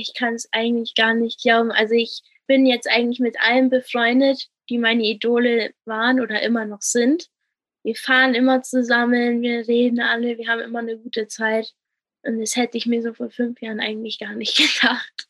Ich 0.00 0.14
kann 0.14 0.34
es 0.34 0.48
eigentlich 0.52 0.94
gar 0.94 1.14
nicht 1.14 1.42
glauben. 1.42 1.72
Also 1.72 1.94
ich 1.94 2.22
bin 2.46 2.66
jetzt 2.66 2.88
eigentlich 2.88 3.20
mit 3.20 3.36
allen 3.40 3.70
befreundet, 3.70 4.48
die 4.68 4.78
meine 4.78 5.04
Idole 5.04 5.72
waren 5.84 6.20
oder 6.20 6.42
immer 6.42 6.64
noch 6.64 6.82
sind. 6.82 7.28
Wir 7.82 7.94
fahren 7.94 8.34
immer 8.34 8.62
zusammen, 8.62 9.42
wir 9.42 9.66
reden 9.68 10.00
alle, 10.00 10.38
wir 10.38 10.48
haben 10.48 10.60
immer 10.60 10.80
eine 10.80 10.98
gute 10.98 11.28
Zeit. 11.28 11.72
Und 12.22 12.40
das 12.40 12.56
hätte 12.56 12.76
ich 12.76 12.86
mir 12.86 13.02
so 13.02 13.14
vor 13.14 13.30
fünf 13.30 13.60
Jahren 13.62 13.80
eigentlich 13.80 14.18
gar 14.18 14.34
nicht 14.34 14.56
gedacht. 14.80 15.28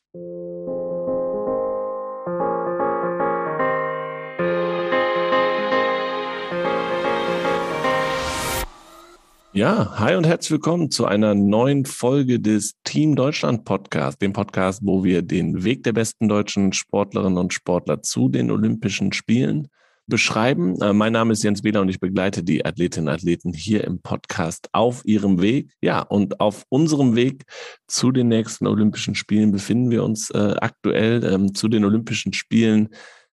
Ja, 9.57 9.99
hi 9.99 10.17
und 10.17 10.27
herzlich 10.27 10.51
willkommen 10.51 10.91
zu 10.91 11.07
einer 11.07 11.35
neuen 11.35 11.87
Folge 11.87 12.41
des 12.41 12.75
Team 12.85 13.17
Deutschland 13.17 13.65
Podcast, 13.65 14.21
dem 14.21 14.35
Podcast, 14.35 14.83
wo 14.85 15.03
wir 15.03 15.23
den 15.23 15.65
Weg 15.65 15.83
der 15.83 15.95
besten 15.95 16.29
deutschen 16.29 16.75
Sportlerinnen 16.75 17.39
und 17.39 17.55
Sportler 17.55 18.03
zu 18.03 18.29
den 18.29 18.51
Olympischen 18.51 19.15
Spielen 19.15 19.69
beschreiben. 20.07 20.79
Äh, 20.83 20.93
mein 20.93 21.15
Name 21.15 21.33
ist 21.33 21.43
Jens 21.43 21.65
Wähler 21.65 21.81
und 21.81 21.89
ich 21.89 22.01
begleite 22.01 22.45
die 22.45 22.67
Athletinnen 22.67 23.09
und 23.09 23.15
Athleten 23.15 23.55
hier 23.55 23.83
im 23.85 24.03
Podcast 24.03 24.69
auf 24.73 25.07
ihrem 25.07 25.41
Weg. 25.41 25.71
Ja, 25.81 26.03
und 26.03 26.39
auf 26.39 26.65
unserem 26.69 27.17
Weg 27.17 27.45
zu 27.87 28.13
den 28.13 28.29
nächsten 28.29 28.67
Olympischen 28.67 29.15
Spielen 29.15 29.53
befinden 29.53 29.91
wir 29.91 30.05
uns 30.05 30.29
äh, 30.33 30.55
aktuell 30.61 31.25
ähm, 31.25 31.55
zu 31.55 31.69
den 31.69 31.87
Olympischen 31.87 32.35
Spielen 32.35 32.91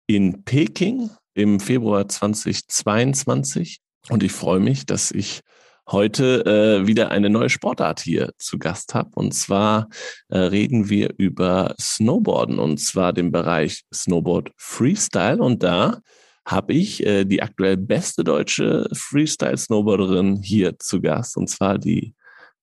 in 0.09 0.43
Peking 0.43 1.11
im 1.35 1.61
Februar 1.61 2.09
2022. 2.09 3.79
Und 4.11 4.25
ich 4.25 4.33
freue 4.33 4.59
mich, 4.59 4.85
dass 4.85 5.13
ich 5.13 5.43
heute 5.91 6.45
äh, 6.45 6.87
wieder 6.87 7.11
eine 7.11 7.31
neue 7.31 7.49
Sportart 7.49 8.01
hier 8.01 8.33
zu 8.39 8.59
Gast 8.59 8.95
habe. 8.95 9.11
Und 9.15 9.33
zwar 9.33 9.89
äh, 10.29 10.39
reden 10.39 10.89
wir 10.89 11.15
über 11.17 11.75
Snowboarden 11.81 12.59
und 12.59 12.79
zwar 12.79 13.13
den 13.13 13.33
Bereich 13.33 13.85
Snowboard 13.93 14.51
Freestyle. 14.57 15.43
Und 15.43 15.63
da 15.63 16.01
habe 16.45 16.73
ich 16.73 17.05
äh, 17.05 17.25
die 17.25 17.43
aktuell 17.43 17.77
beste 17.77 18.25
deutsche 18.25 18.89
Freestyle-Snowboarderin 18.93 20.43
hier 20.43 20.79
zu 20.79 21.01
Gast, 21.01 21.37
und 21.37 21.49
zwar 21.49 21.79
die 21.79 22.15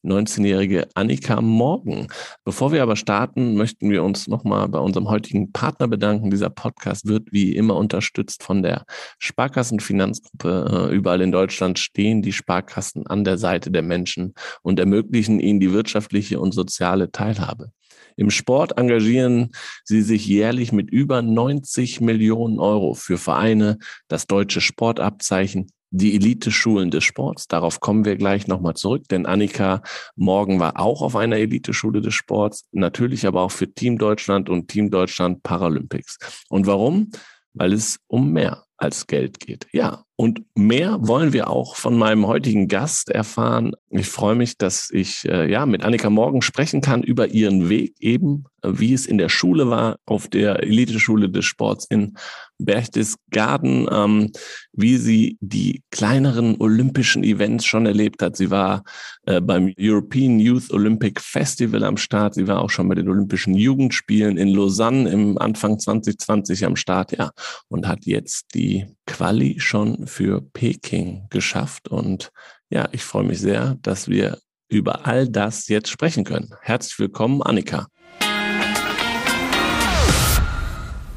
19-jährige 0.05 0.87
Annika 0.93 1.41
Morgen. 1.41 2.07
Bevor 2.43 2.71
wir 2.71 2.83
aber 2.83 2.95
starten, 2.95 3.55
möchten 3.55 3.89
wir 3.89 4.03
uns 4.03 4.27
nochmal 4.27 4.67
bei 4.69 4.79
unserem 4.79 5.09
heutigen 5.09 5.51
Partner 5.51 5.87
bedanken. 5.87 6.29
Dieser 6.29 6.49
Podcast 6.49 7.07
wird 7.07 7.31
wie 7.31 7.55
immer 7.55 7.75
unterstützt 7.75 8.43
von 8.43 8.63
der 8.63 8.85
Sparkassenfinanzgruppe. 9.19 10.89
Äh, 10.91 10.95
überall 10.95 11.21
in 11.21 11.31
Deutschland 11.31 11.79
stehen 11.79 12.21
die 12.21 12.33
Sparkassen 12.33 13.07
an 13.07 13.23
der 13.23 13.37
Seite 13.37 13.71
der 13.71 13.81
Menschen 13.81 14.33
und 14.61 14.79
ermöglichen 14.79 15.39
ihnen 15.39 15.59
die 15.59 15.73
wirtschaftliche 15.73 16.39
und 16.39 16.53
soziale 16.53 17.11
Teilhabe. 17.11 17.71
Im 18.17 18.29
Sport 18.29 18.77
engagieren 18.77 19.51
sie 19.83 20.01
sich 20.01 20.25
jährlich 20.25 20.71
mit 20.71 20.89
über 20.89 21.21
90 21.21 21.99
Millionen 21.99 22.59
Euro 22.59 22.93
für 22.93 23.17
Vereine, 23.17 23.77
das 24.07 24.25
deutsche 24.25 24.61
Sportabzeichen, 24.61 25.67
die 25.97 26.15
Elite-Schulen 26.15 26.91
des 26.91 27.03
Sports. 27.03 27.47
Darauf 27.47 27.79
kommen 27.79 28.05
wir 28.05 28.15
gleich 28.15 28.47
nochmal 28.47 28.75
zurück, 28.75 29.07
denn 29.09 29.25
Annika 29.25 29.81
Morgen 30.15 30.59
war 30.59 30.79
auch 30.79 31.01
auf 31.01 31.15
einer 31.15 31.37
Elite-Schule 31.37 32.01
des 32.01 32.13
Sports, 32.13 32.65
natürlich 32.71 33.25
aber 33.27 33.41
auch 33.41 33.51
für 33.51 33.73
Team 33.73 33.97
Deutschland 33.97 34.49
und 34.49 34.67
Team 34.67 34.91
Deutschland 34.91 35.43
Paralympics. 35.43 36.17
Und 36.49 36.67
warum? 36.67 37.11
Weil 37.53 37.73
es 37.73 37.99
um 38.07 38.31
mehr 38.31 38.63
als 38.77 39.07
Geld 39.07 39.39
geht. 39.39 39.67
Ja, 39.71 40.04
und 40.17 40.43
mehr 40.55 40.97
wollen 41.01 41.33
wir 41.33 41.49
auch 41.49 41.75
von 41.75 41.97
meinem 41.97 42.25
heutigen 42.25 42.69
Gast 42.69 43.09
erfahren. 43.09 43.73
Ich 43.89 44.07
freue 44.07 44.35
mich, 44.35 44.57
dass 44.57 44.89
ich 44.91 45.25
äh, 45.25 45.51
ja 45.51 45.65
mit 45.65 45.83
Annika 45.83 46.09
Morgen 46.09 46.41
sprechen 46.41 46.79
kann 46.79 47.03
über 47.03 47.27
ihren 47.27 47.67
Weg 47.67 47.95
eben, 47.99 48.45
äh, 48.61 48.69
wie 48.71 48.93
es 48.93 49.05
in 49.05 49.17
der 49.17 49.29
Schule 49.29 49.69
war, 49.69 49.97
auf 50.05 50.29
der 50.29 50.63
Eliteschule 50.63 51.29
des 51.29 51.43
Sports 51.43 51.85
in 51.89 52.15
Berchtesgaden, 52.57 53.87
ähm, 53.91 54.31
wie 54.71 54.97
sie 54.97 55.37
die 55.41 55.83
kleineren 55.91 56.55
olympischen 56.59 57.23
Events 57.23 57.65
schon 57.65 57.85
erlebt 57.85 58.21
hat. 58.21 58.37
Sie 58.37 58.49
war 58.49 58.83
äh, 59.25 59.41
beim 59.41 59.73
European 59.77 60.39
Youth 60.39 60.71
Olympic 60.71 61.19
Festival 61.21 61.83
am 61.83 61.97
Start. 61.97 62.35
Sie 62.35 62.47
war 62.47 62.61
auch 62.61 62.69
schon 62.69 62.87
bei 62.87 62.95
den 62.95 63.09
Olympischen 63.09 63.55
Jugendspielen 63.55 64.37
in 64.37 64.49
Lausanne 64.49 65.09
im 65.09 65.37
Anfang 65.37 65.79
2020 65.79 66.65
am 66.65 66.75
Start, 66.75 67.17
ja, 67.17 67.31
und 67.67 67.87
hat 67.87 68.05
jetzt 68.05 68.53
die 68.53 68.85
Quali 69.05 69.59
schon 69.59 70.04
für 70.05 70.41
Peking 70.41 71.27
geschafft. 71.29 71.87
Und 71.87 72.31
ja, 72.69 72.87
ich 72.91 73.03
freue 73.03 73.23
mich 73.23 73.39
sehr, 73.39 73.75
dass 73.81 74.07
wir 74.07 74.39
über 74.69 75.05
all 75.05 75.27
das 75.27 75.67
jetzt 75.67 75.89
sprechen 75.89 76.23
können. 76.23 76.53
Herzlich 76.61 76.97
willkommen, 76.99 77.41
Annika. 77.41 77.87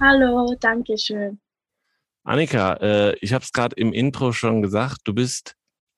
Hallo, 0.01 0.55
danke 0.61 0.97
schön. 0.97 1.41
Annika, 2.25 2.75
äh, 2.75 3.17
ich 3.21 3.33
habe 3.33 3.43
es 3.43 3.53
gerade 3.53 3.75
im 3.77 3.93
Intro 3.93 4.33
schon 4.33 4.63
gesagt, 4.63 5.01
du 5.05 5.15
bist 5.15 5.55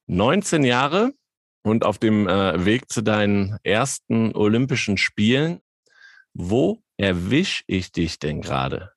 19 0.06 0.64
Jahre 0.64 1.12
und 1.62 1.84
auf 1.84 1.98
dem 1.98 2.28
äh, 2.28 2.64
Weg 2.64 2.90
zu 2.90 3.02
deinen 3.02 3.58
ersten 3.62 4.34
Olympischen 4.34 4.96
Spielen. 4.96 5.60
Wo 6.32 6.82
erwische 6.96 7.64
ich 7.66 7.92
dich 7.92 8.18
denn 8.18 8.40
gerade? 8.40 8.92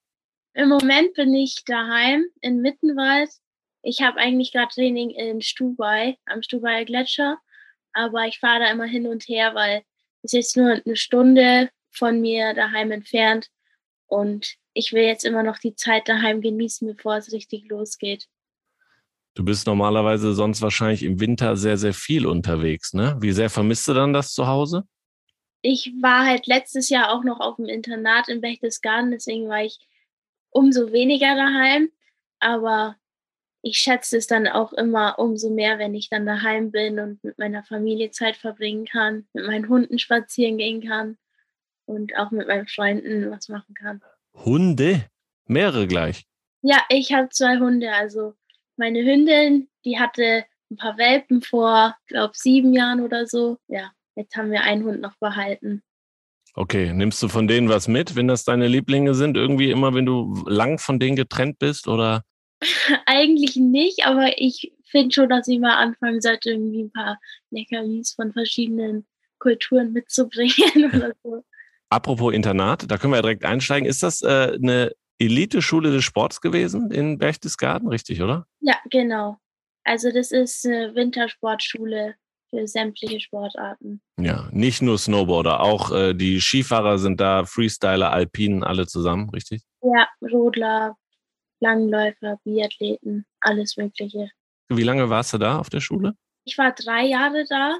Im 0.54 0.70
Moment 0.70 1.16
bin 1.16 1.34
ich 1.34 1.64
daheim 1.66 2.26
in 2.42 2.62
Mittenwald 2.62 3.32
ich 3.84 4.02
habe 4.02 4.18
eigentlich 4.18 4.52
gerade 4.52 4.74
Training 4.74 5.12
in 5.12 5.42
Stubai, 5.42 6.18
am 6.26 6.42
Stubaier 6.42 6.86
Gletscher, 6.86 7.38
aber 7.92 8.26
ich 8.26 8.40
fahre 8.40 8.62
da 8.62 8.72
immer 8.72 8.86
hin 8.86 9.06
und 9.08 9.28
her, 9.28 9.54
weil 9.54 9.84
es 10.24 10.32
ist 10.32 10.34
jetzt 10.34 10.58
nur 10.58 10.82
eine 10.84 10.96
Stunde 10.96 11.70
von 11.92 12.22
mir 12.22 12.54
daheim 12.54 12.92
entfernt 12.92 13.50
und 14.08 14.56
ich 14.74 14.94
will 14.94 15.04
jetzt 15.04 15.26
immer 15.26 15.44
noch 15.44 15.60
die 15.60 15.76
Zeit 15.76 16.08
daheim 16.08 16.42
genießen, 16.42 16.88
bevor 16.88 17.18
es 17.18 17.32
richtig 17.32 17.70
losgeht. 17.70 18.28
Du 19.36 19.44
bist 19.44 19.68
normalerweise 19.68 20.34
sonst 20.34 20.62
wahrscheinlich 20.62 21.04
im 21.04 21.20
Winter 21.20 21.58
sehr, 21.58 21.78
sehr 21.78 21.94
viel 21.94 22.26
unterwegs, 22.26 22.94
ne? 22.94 23.18
Wie 23.20 23.32
sehr 23.32 23.50
vermisst 23.50 23.88
du 23.88 23.94
dann 23.94 24.14
das 24.14 24.34
zu 24.34 24.48
Hause? 24.48 24.88
Ich 25.62 25.92
war 26.02 26.26
halt 26.26 26.48
letztes 26.48 26.90
Jahr 26.90 27.12
auch 27.12 27.24
noch 27.24 27.40
auf 27.40 27.58
dem 27.58 27.66
Internat 27.66 28.30
in 28.30 28.42
Berchtesgaden, 28.42 29.12
deswegen 29.12 29.50
war 29.50 29.64
ich 29.64 29.80
umso 30.52 30.92
weniger 30.92 31.36
daheim. 31.36 31.90
Aber 32.40 32.96
ich 33.66 33.78
schätze 33.78 34.18
es 34.18 34.28
dann 34.28 34.46
auch 34.46 34.74
immer 34.74 35.18
umso 35.18 35.50
mehr, 35.50 35.80
wenn 35.80 35.96
ich 35.96 36.10
dann 36.10 36.26
daheim 36.26 36.70
bin 36.72 37.00
und 37.00 37.24
mit 37.24 37.40
meiner 37.40 37.64
Familie 37.64 38.12
Zeit 38.12 38.36
verbringen 38.36 38.86
kann, 38.86 39.26
mit 39.32 39.48
meinen 39.48 39.70
Hunden 39.70 40.00
spazieren 40.00 40.58
gehen 40.58 40.86
kann 40.86 41.18
und 41.86 42.16
auch 42.18 42.32
mit 42.32 42.48
meinen 42.48 42.68
Freunden 42.68 43.32
was 43.32 43.48
machen 43.48 43.74
kann. 43.74 44.02
Hunde? 44.34 45.06
Mehrere 45.46 45.88
gleich? 45.88 46.26
Ja, 46.62 46.82
ich 46.90 47.14
habe 47.14 47.30
zwei 47.30 47.58
Hunde. 47.58 47.94
Also 47.94 48.34
meine 48.76 49.00
Hündin, 49.00 49.70
die 49.86 49.98
hatte 49.98 50.44
ein 50.70 50.76
paar 50.76 50.98
Welpen 50.98 51.42
vor, 51.42 51.96
glaube 52.08 52.34
sieben 52.36 52.74
Jahren 52.74 53.00
oder 53.00 53.28
so. 53.28 53.60
Ja, 53.68 53.92
jetzt 54.16 54.36
haben 54.36 54.52
wir 54.52 54.64
einen 54.64 54.84
Hund 54.84 55.00
noch 55.00 55.16
behalten. 55.20 55.82
Okay, 56.54 56.92
nimmst 56.92 57.24
du 57.24 57.30
von 57.30 57.48
denen 57.48 57.70
was 57.70 57.88
mit, 57.88 58.18
wenn 58.18 58.28
das 58.28 58.44
deine 58.44 58.68
Lieblinge 58.68 59.16
sind? 59.16 59.38
Irgendwie 59.38 59.72
immer, 59.72 59.94
wenn 59.94 60.06
du 60.06 60.34
lang 60.48 60.80
von 60.80 61.00
denen 61.00 61.16
getrennt 61.16 61.60
bist 61.60 61.88
oder? 61.88 62.24
Eigentlich 63.06 63.56
nicht, 63.56 64.06
aber 64.06 64.38
ich 64.38 64.74
finde 64.86 65.14
schon, 65.14 65.30
dass 65.30 65.48
ich 65.48 65.60
mal 65.60 65.76
anfangen 65.76 66.22
sollte, 66.22 66.52
irgendwie 66.52 66.84
ein 66.84 66.92
paar 66.92 67.20
Leckerlis 67.50 68.14
von 68.14 68.32
verschiedenen 68.34 69.06
Kulturen 69.40 69.92
mitzubringen 69.92 70.94
oder 70.94 71.14
so. 71.24 71.44
Apropos 71.90 72.34
Internat, 72.34 72.90
da 72.90 72.98
können 72.98 73.14
wir 73.14 73.18
ja 73.18 73.22
direkt 73.22 73.46
einsteigen. 73.46 73.88
Ist 73.88 74.04
das 74.04 74.22
äh, 74.22 74.58
eine 74.62 74.92
Elite-Schule 75.20 75.92
des 75.92 76.04
Sports 76.04 76.42
gewesen 76.42 76.92
in 76.92 77.18
Berchtesgaden, 77.18 77.88
richtig, 77.88 78.22
oder? 78.22 78.48
Ja, 78.62 78.76
genau. 78.90 79.38
Also 79.84 80.12
das 80.12 80.32
ist 80.32 80.66
eine 80.66 80.96
Wintersportschule 80.96 82.16
für 82.50 82.68
sämtliche 82.68 83.20
Sportarten. 83.20 84.02
Ja, 84.20 84.48
nicht 84.52 84.82
nur 84.82 84.98
Snowboarder, 84.98 85.60
auch 85.60 85.92
äh, 85.92 86.14
die 86.14 86.40
Skifahrer 86.40 86.98
sind 86.98 87.20
da, 87.20 87.46
Freestyler, 87.46 88.12
Alpinen, 88.12 88.64
alle 88.64 88.88
zusammen, 88.88 89.30
richtig? 89.30 89.64
Ja, 89.82 90.08
Rodler, 90.22 90.96
Langläufer, 91.64 92.40
Biathleten, 92.44 93.26
alles 93.40 93.78
Mögliche. 93.78 94.30
Wie 94.70 94.84
lange 94.84 95.10
warst 95.10 95.34
du 95.34 95.38
da 95.38 95.58
auf 95.58 95.70
der 95.70 95.80
Schule? 95.80 96.16
Ich 96.46 96.58
war 96.58 96.74
drei 96.74 97.06
Jahre 97.06 97.46
da 97.50 97.80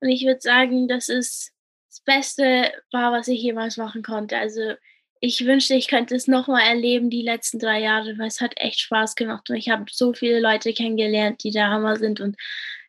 und 0.00 0.08
ich 0.08 0.24
würde 0.24 0.40
sagen, 0.40 0.88
das 0.88 1.08
ist 1.08 1.52
das 1.90 2.00
Beste 2.00 2.72
war, 2.90 3.12
was 3.12 3.28
ich 3.28 3.42
jemals 3.42 3.76
machen 3.76 4.02
konnte. 4.02 4.36
Also 4.38 4.74
ich 5.20 5.44
wünschte, 5.44 5.74
ich 5.74 5.88
könnte 5.88 6.14
es 6.14 6.26
nochmal 6.26 6.66
erleben, 6.66 7.10
die 7.10 7.22
letzten 7.22 7.58
drei 7.58 7.80
Jahre, 7.80 8.16
weil 8.18 8.28
es 8.28 8.40
hat 8.40 8.52
echt 8.56 8.80
Spaß 8.80 9.14
gemacht 9.14 9.50
und 9.50 9.56
ich 9.56 9.68
habe 9.68 9.84
so 9.90 10.14
viele 10.14 10.40
Leute 10.40 10.72
kennengelernt, 10.72 11.42
die 11.44 11.50
der 11.50 11.68
Hammer 11.68 11.96
sind 11.96 12.20
und 12.20 12.36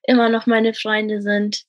immer 0.03 0.30
noch 0.30 0.45
meine 0.45 0.74
Freunde 0.74 1.21
sind. 1.21 1.63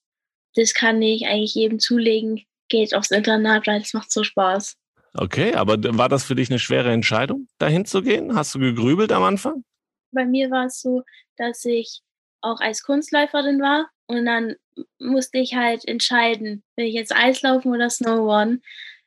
Das 0.54 0.74
kann 0.74 1.00
ich 1.02 1.26
eigentlich 1.26 1.54
jedem 1.54 1.78
zulegen. 1.78 2.44
Geht 2.68 2.94
aufs 2.94 3.10
Internat, 3.10 3.66
weil 3.66 3.80
es 3.80 3.94
macht 3.94 4.12
so 4.12 4.22
Spaß. 4.22 4.76
Okay, 5.14 5.54
aber 5.54 5.76
war 5.98 6.08
das 6.08 6.24
für 6.24 6.34
dich 6.34 6.50
eine 6.50 6.58
schwere 6.58 6.92
Entscheidung, 6.92 7.48
dahin 7.58 7.84
zu 7.84 8.02
gehen? 8.02 8.34
Hast 8.36 8.54
du 8.54 8.58
gegrübelt 8.60 9.12
am 9.12 9.24
Anfang? 9.24 9.64
Bei 10.12 10.24
mir 10.24 10.50
war 10.50 10.66
es 10.66 10.80
so, 10.80 11.02
dass 11.36 11.64
ich 11.64 12.00
auch 12.40 12.60
als 12.60 12.82
Kunstläuferin 12.82 13.60
war 13.60 13.90
und 14.06 14.24
dann 14.24 14.54
musste 14.98 15.38
ich 15.38 15.54
halt 15.54 15.86
entscheiden, 15.86 16.62
will 16.76 16.86
ich 16.86 16.94
jetzt 16.94 17.14
Eislaufen 17.14 17.72
oder 17.72 17.90
Snowboarden. 17.90 18.62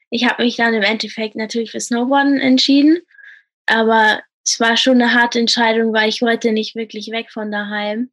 ich 0.09 0.25
habe 0.25 0.43
mich 0.43 0.55
dann 0.55 0.73
im 0.73 0.83
Endeffekt 0.83 1.35
natürlich 1.35 1.71
für 1.71 1.79
Snowboarden 1.79 2.39
entschieden. 2.39 3.01
Aber 3.65 4.21
es 4.45 4.59
war 4.59 4.77
schon 4.77 5.01
eine 5.01 5.13
harte 5.13 5.39
Entscheidung, 5.39 5.93
weil 5.93 6.09
ich 6.09 6.21
wollte 6.21 6.51
nicht 6.51 6.75
wirklich 6.75 7.09
weg 7.11 7.31
von 7.31 7.51
daheim. 7.51 8.11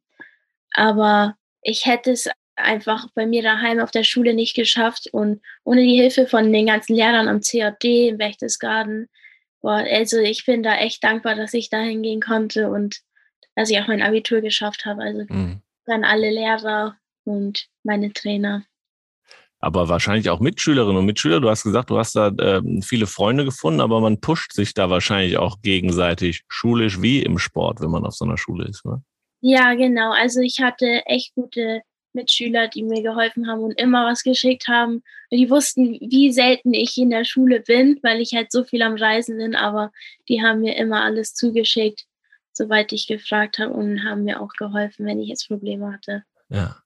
Aber 0.73 1.35
ich 1.61 1.85
hätte 1.85 2.11
es 2.11 2.29
einfach 2.63 3.07
bei 3.13 3.25
mir 3.25 3.41
daheim 3.41 3.79
auf 3.79 3.91
der 3.91 4.03
Schule 4.03 4.33
nicht 4.33 4.55
geschafft 4.55 5.09
und 5.11 5.41
ohne 5.63 5.81
die 5.83 5.95
Hilfe 5.95 6.27
von 6.27 6.51
den 6.51 6.67
ganzen 6.67 6.95
Lehrern 6.95 7.27
am 7.27 7.41
CAD 7.41 7.83
im 7.83 8.19
Wächtesgarten. 8.19 9.09
Boah, 9.61 9.85
also 9.89 10.17
ich 10.17 10.45
bin 10.45 10.63
da 10.63 10.77
echt 10.77 11.03
dankbar, 11.03 11.35
dass 11.35 11.53
ich 11.53 11.69
da 11.69 11.79
hingehen 11.81 12.21
konnte 12.21 12.69
und 12.69 13.01
dass 13.55 13.69
ich 13.69 13.79
auch 13.79 13.87
mein 13.87 14.01
Abitur 14.01 14.41
geschafft 14.41 14.85
habe. 14.85 15.01
Also 15.01 15.25
mhm. 15.27 15.61
dann 15.85 16.03
alle 16.03 16.31
Lehrer 16.31 16.97
und 17.25 17.67
meine 17.83 18.11
Trainer. 18.13 18.63
Aber 19.59 19.89
wahrscheinlich 19.89 20.29
auch 20.31 20.39
Mitschülerinnen 20.39 20.97
und 20.97 21.05
Mitschüler. 21.05 21.39
Du 21.39 21.49
hast 21.49 21.63
gesagt, 21.63 21.91
du 21.91 21.97
hast 21.99 22.15
da 22.15 22.29
äh, 22.29 22.61
viele 22.81 23.05
Freunde 23.05 23.45
gefunden, 23.45 23.79
aber 23.79 24.01
man 24.01 24.19
pusht 24.19 24.53
sich 24.53 24.73
da 24.73 24.89
wahrscheinlich 24.89 25.37
auch 25.37 25.61
gegenseitig, 25.61 26.43
schulisch 26.47 26.99
wie 27.01 27.21
im 27.21 27.37
Sport, 27.37 27.79
wenn 27.79 27.91
man 27.91 28.03
auf 28.03 28.15
so 28.15 28.25
einer 28.25 28.37
Schule 28.37 28.67
ist, 28.67 28.83
oder? 28.83 29.03
Ja, 29.41 29.73
genau. 29.75 30.11
Also 30.11 30.39
ich 30.41 30.59
hatte 30.61 31.03
echt 31.05 31.33
gute 31.35 31.81
Mitschüler, 32.13 32.67
die 32.67 32.83
mir 32.83 33.01
geholfen 33.01 33.47
haben 33.47 33.61
und 33.61 33.79
immer 33.79 34.05
was 34.05 34.23
geschickt 34.23 34.67
haben. 34.67 35.03
Die 35.31 35.49
wussten, 35.49 35.97
wie 35.99 36.31
selten 36.31 36.73
ich 36.73 36.97
in 36.97 37.09
der 37.09 37.25
Schule 37.25 37.61
bin, 37.61 37.99
weil 38.03 38.21
ich 38.21 38.33
halt 38.33 38.51
so 38.51 38.63
viel 38.63 38.81
am 38.81 38.95
Reisen 38.95 39.37
bin, 39.37 39.55
aber 39.55 39.91
die 40.27 40.41
haben 40.41 40.61
mir 40.61 40.75
immer 40.75 41.03
alles 41.03 41.33
zugeschickt, 41.33 42.05
soweit 42.51 42.91
ich 42.91 43.07
gefragt 43.07 43.59
habe 43.59 43.73
und 43.73 44.03
haben 44.03 44.23
mir 44.23 44.41
auch 44.41 44.53
geholfen, 44.53 45.05
wenn 45.05 45.19
ich 45.19 45.29
jetzt 45.29 45.47
Probleme 45.47 45.93
hatte. 45.93 46.23
Ja. 46.49 46.77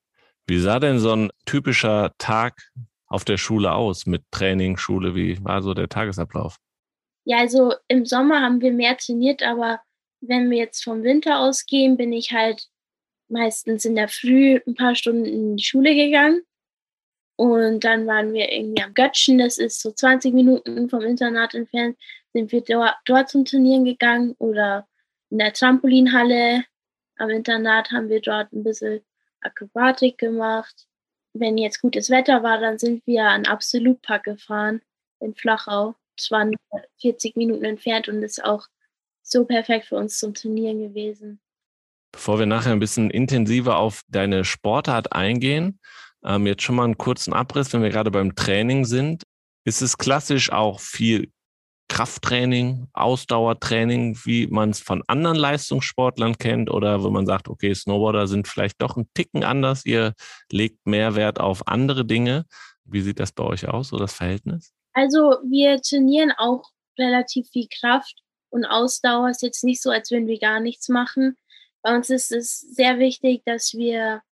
Wie 0.48 0.60
sah 0.60 0.80
denn 0.80 1.00
so 1.00 1.12
ein 1.12 1.32
typischer 1.46 2.14
Tag 2.20 2.72
auf 3.08 3.26
der 3.26 3.38
Schule 3.38 3.74
aus 3.74 4.06
mit 4.06 4.24
Training, 4.32 4.78
Schule? 4.78 5.16
Wie 5.16 5.44
war 5.44 5.64
so 5.64 5.74
der 5.74 5.90
Tagesablauf? 5.90 6.58
Ja, 7.24 7.40
also 7.40 7.74
im 7.88 8.06
Sommer 8.06 8.42
haben 8.42 8.62
wir 8.62 8.72
mehr 8.72 8.96
trainiert, 8.98 9.42
aber 9.42 9.82
wenn 10.22 10.52
wir 10.52 10.58
jetzt 10.58 10.84
vom 10.84 11.04
Winter 11.04 11.40
ausgehen, 11.40 11.98
bin 11.98 12.14
ich 12.14 12.32
halt 12.32 12.68
meistens 13.28 13.86
in 13.86 13.96
der 13.96 14.08
Früh 14.08 14.60
ein 14.66 14.76
paar 14.76 14.96
Stunden 14.96 15.26
in 15.26 15.58
die 15.58 15.64
Schule 15.64 15.96
gegangen. 15.96 16.42
Und 17.38 17.84
dann 17.84 18.08
waren 18.08 18.34
wir 18.34 18.52
irgendwie 18.52 18.82
am 18.82 18.94
Göttchen, 18.94 19.40
das 19.40 19.58
ist 19.58 19.82
so 19.82 19.92
20 19.92 20.34
Minuten 20.34 20.90
vom 20.90 21.02
Internat 21.02 21.54
entfernt, 21.54 21.98
sind 22.34 22.52
wir 22.52 22.62
dort, 22.62 22.96
dort 23.06 23.30
zum 23.30 23.44
Trainieren 23.44 23.84
gegangen 23.84 24.36
oder 24.40 24.88
in 25.30 25.40
der 25.40 25.52
Trampolinhalle 25.52 26.64
am 27.18 27.30
Internat 27.30 27.92
haben 27.92 28.10
wir 28.10 28.22
dort 28.22 28.52
ein 28.54 28.64
bisschen 28.64 29.02
Akrobatik 29.42 30.18
gemacht. 30.18 30.88
Wenn 31.34 31.58
jetzt 31.58 31.82
gutes 31.82 32.10
Wetter 32.10 32.44
war, 32.44 32.60
dann 32.60 32.78
sind 32.78 33.06
wir 33.06 33.24
an 33.24 33.46
Absolutpark 33.46 34.24
gefahren 34.24 34.82
in 35.20 35.36
Flachau. 35.36 35.96
Es 36.18 36.32
waren 36.32 36.56
40 37.02 37.36
Minuten 37.36 37.66
entfernt 37.66 38.08
und 38.08 38.24
ist 38.24 38.44
auch 38.44 38.68
so 39.22 39.46
perfekt 39.46 39.88
für 39.88 39.96
uns 39.96 40.20
zum 40.20 40.34
Trainieren 40.34 40.80
gewesen. 40.80 41.40
Bevor 42.16 42.40
wir 42.40 42.46
nachher 42.46 42.72
ein 42.72 42.80
bisschen 42.80 43.10
intensiver 43.10 43.78
auf 43.78 44.02
deine 44.08 44.46
Sportart 44.46 45.12
eingehen, 45.12 45.82
ähm, 46.24 46.48
jetzt 46.48 46.64
schon 46.64 46.76
mal 46.76 46.86
einen 46.86 46.98
kurzen 46.98 47.34
Abriss, 47.34 47.74
wenn 47.74 47.84
wir 47.84 47.90
gerade 47.90 48.10
beim 48.10 48.36
Training 48.36 48.86
sind. 48.86 49.24
Ist 49.66 49.82
es 49.82 49.98
klassisch 49.98 50.50
auch 50.50 50.80
viel 50.80 51.30
Krafttraining, 51.90 52.88
Ausdauertraining, 52.94 54.18
wie 54.24 54.48
man 54.48 54.70
es 54.70 54.80
von 54.80 55.04
anderen 55.08 55.36
Leistungssportlern 55.36 56.38
kennt, 56.38 56.72
oder 56.72 57.04
wo 57.04 57.10
man 57.10 57.26
sagt, 57.26 57.50
okay, 57.50 57.76
Snowboarder 57.76 58.28
sind 58.28 58.48
vielleicht 58.48 58.82
doch 58.82 58.96
ein 58.96 59.10
Ticken 59.14 59.44
anders, 59.44 59.86
ihr 59.86 60.14
legt 60.50 60.88
mehr 60.88 61.16
Wert 61.16 61.42
auf 61.42 61.68
andere 61.68 62.06
Dinge. 62.06 62.46
Wie 62.86 63.02
sieht 63.02 63.20
das 63.20 63.34
bei 63.34 63.44
euch 63.44 63.68
aus, 63.68 63.90
so 63.90 63.98
das 63.98 64.14
Verhältnis? 64.14 64.72
Also 64.94 65.36
wir 65.44 65.82
trainieren 65.82 66.32
auch 66.38 66.64
relativ 66.98 67.50
viel 67.50 67.68
Kraft 67.78 68.16
und 68.50 68.64
Ausdauer. 68.64 69.30
Ist 69.30 69.42
jetzt 69.42 69.66
nicht 69.66 69.82
so, 69.82 69.90
als 69.90 70.12
würden 70.12 70.28
wir 70.28 70.40
gar 70.40 70.62
nichts 70.62 70.88
machen. 70.88 71.36
Bei 71.86 71.96
uns 71.96 72.10
ist 72.10 72.32
es 72.32 72.62
sehr 72.62 72.98
wichtig, 72.98 73.44
dass 73.46 73.76
wir 73.76 74.24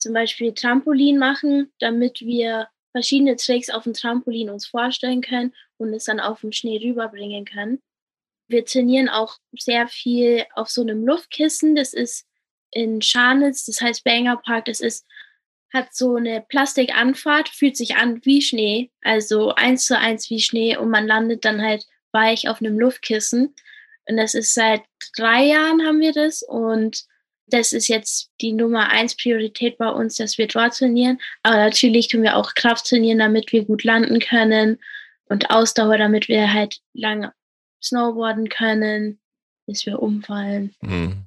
zum 0.00 0.14
Beispiel 0.14 0.52
Trampolin 0.52 1.16
machen, 1.16 1.72
damit 1.78 2.22
wir 2.22 2.66
verschiedene 2.90 3.36
Tricks 3.36 3.70
auf 3.70 3.84
dem 3.84 3.94
Trampolin 3.94 4.50
uns 4.50 4.66
vorstellen 4.66 5.20
können 5.20 5.54
und 5.76 5.94
es 5.94 6.04
dann 6.04 6.18
auf 6.18 6.40
dem 6.40 6.50
Schnee 6.50 6.80
rüberbringen 6.82 7.44
können. 7.44 7.80
Wir 8.48 8.64
trainieren 8.64 9.08
auch 9.08 9.38
sehr 9.56 9.86
viel 9.86 10.44
auf 10.56 10.70
so 10.70 10.80
einem 10.80 11.06
Luftkissen. 11.06 11.76
Das 11.76 11.94
ist 11.94 12.26
in 12.72 13.00
Scharnitz, 13.00 13.64
das 13.66 13.80
heißt 13.80 14.02
Banger 14.02 14.38
Park. 14.38 14.64
Das 14.64 14.80
ist, 14.80 15.06
hat 15.72 15.94
so 15.94 16.16
eine 16.16 16.40
Plastikanfahrt, 16.48 17.48
fühlt 17.48 17.76
sich 17.76 17.94
an 17.94 18.24
wie 18.24 18.42
Schnee, 18.42 18.90
also 19.02 19.54
eins 19.54 19.84
zu 19.86 19.96
eins 19.96 20.28
wie 20.30 20.40
Schnee 20.40 20.76
und 20.76 20.90
man 20.90 21.06
landet 21.06 21.44
dann 21.44 21.62
halt 21.62 21.86
weich 22.10 22.48
auf 22.48 22.60
einem 22.60 22.76
Luftkissen. 22.76 23.54
Und 24.08 24.16
das 24.16 24.34
ist 24.34 24.54
seit 24.54 24.82
drei 25.16 25.44
Jahren 25.44 25.82
haben 25.86 26.00
wir 26.00 26.12
das 26.12 26.42
und 26.42 27.04
das 27.46 27.72
ist 27.72 27.88
jetzt 27.88 28.30
die 28.40 28.52
Nummer 28.52 28.88
eins 28.88 29.16
Priorität 29.16 29.76
bei 29.78 29.88
uns, 29.88 30.16
dass 30.16 30.38
wir 30.38 30.46
dort 30.46 30.76
trainieren. 30.76 31.20
Aber 31.42 31.56
natürlich 31.56 32.08
tun 32.08 32.22
wir 32.22 32.36
auch 32.36 32.54
Kraft 32.54 32.86
trainieren, 32.86 33.18
damit 33.18 33.52
wir 33.52 33.64
gut 33.64 33.84
landen 33.84 34.20
können 34.20 34.78
und 35.26 35.50
Ausdauer, 35.50 35.98
damit 35.98 36.28
wir 36.28 36.52
halt 36.52 36.80
lange 36.94 37.32
snowboarden 37.82 38.48
können, 38.48 39.20
bis 39.66 39.86
wir 39.86 40.00
umfallen. 40.00 40.74
Mhm. 40.80 41.26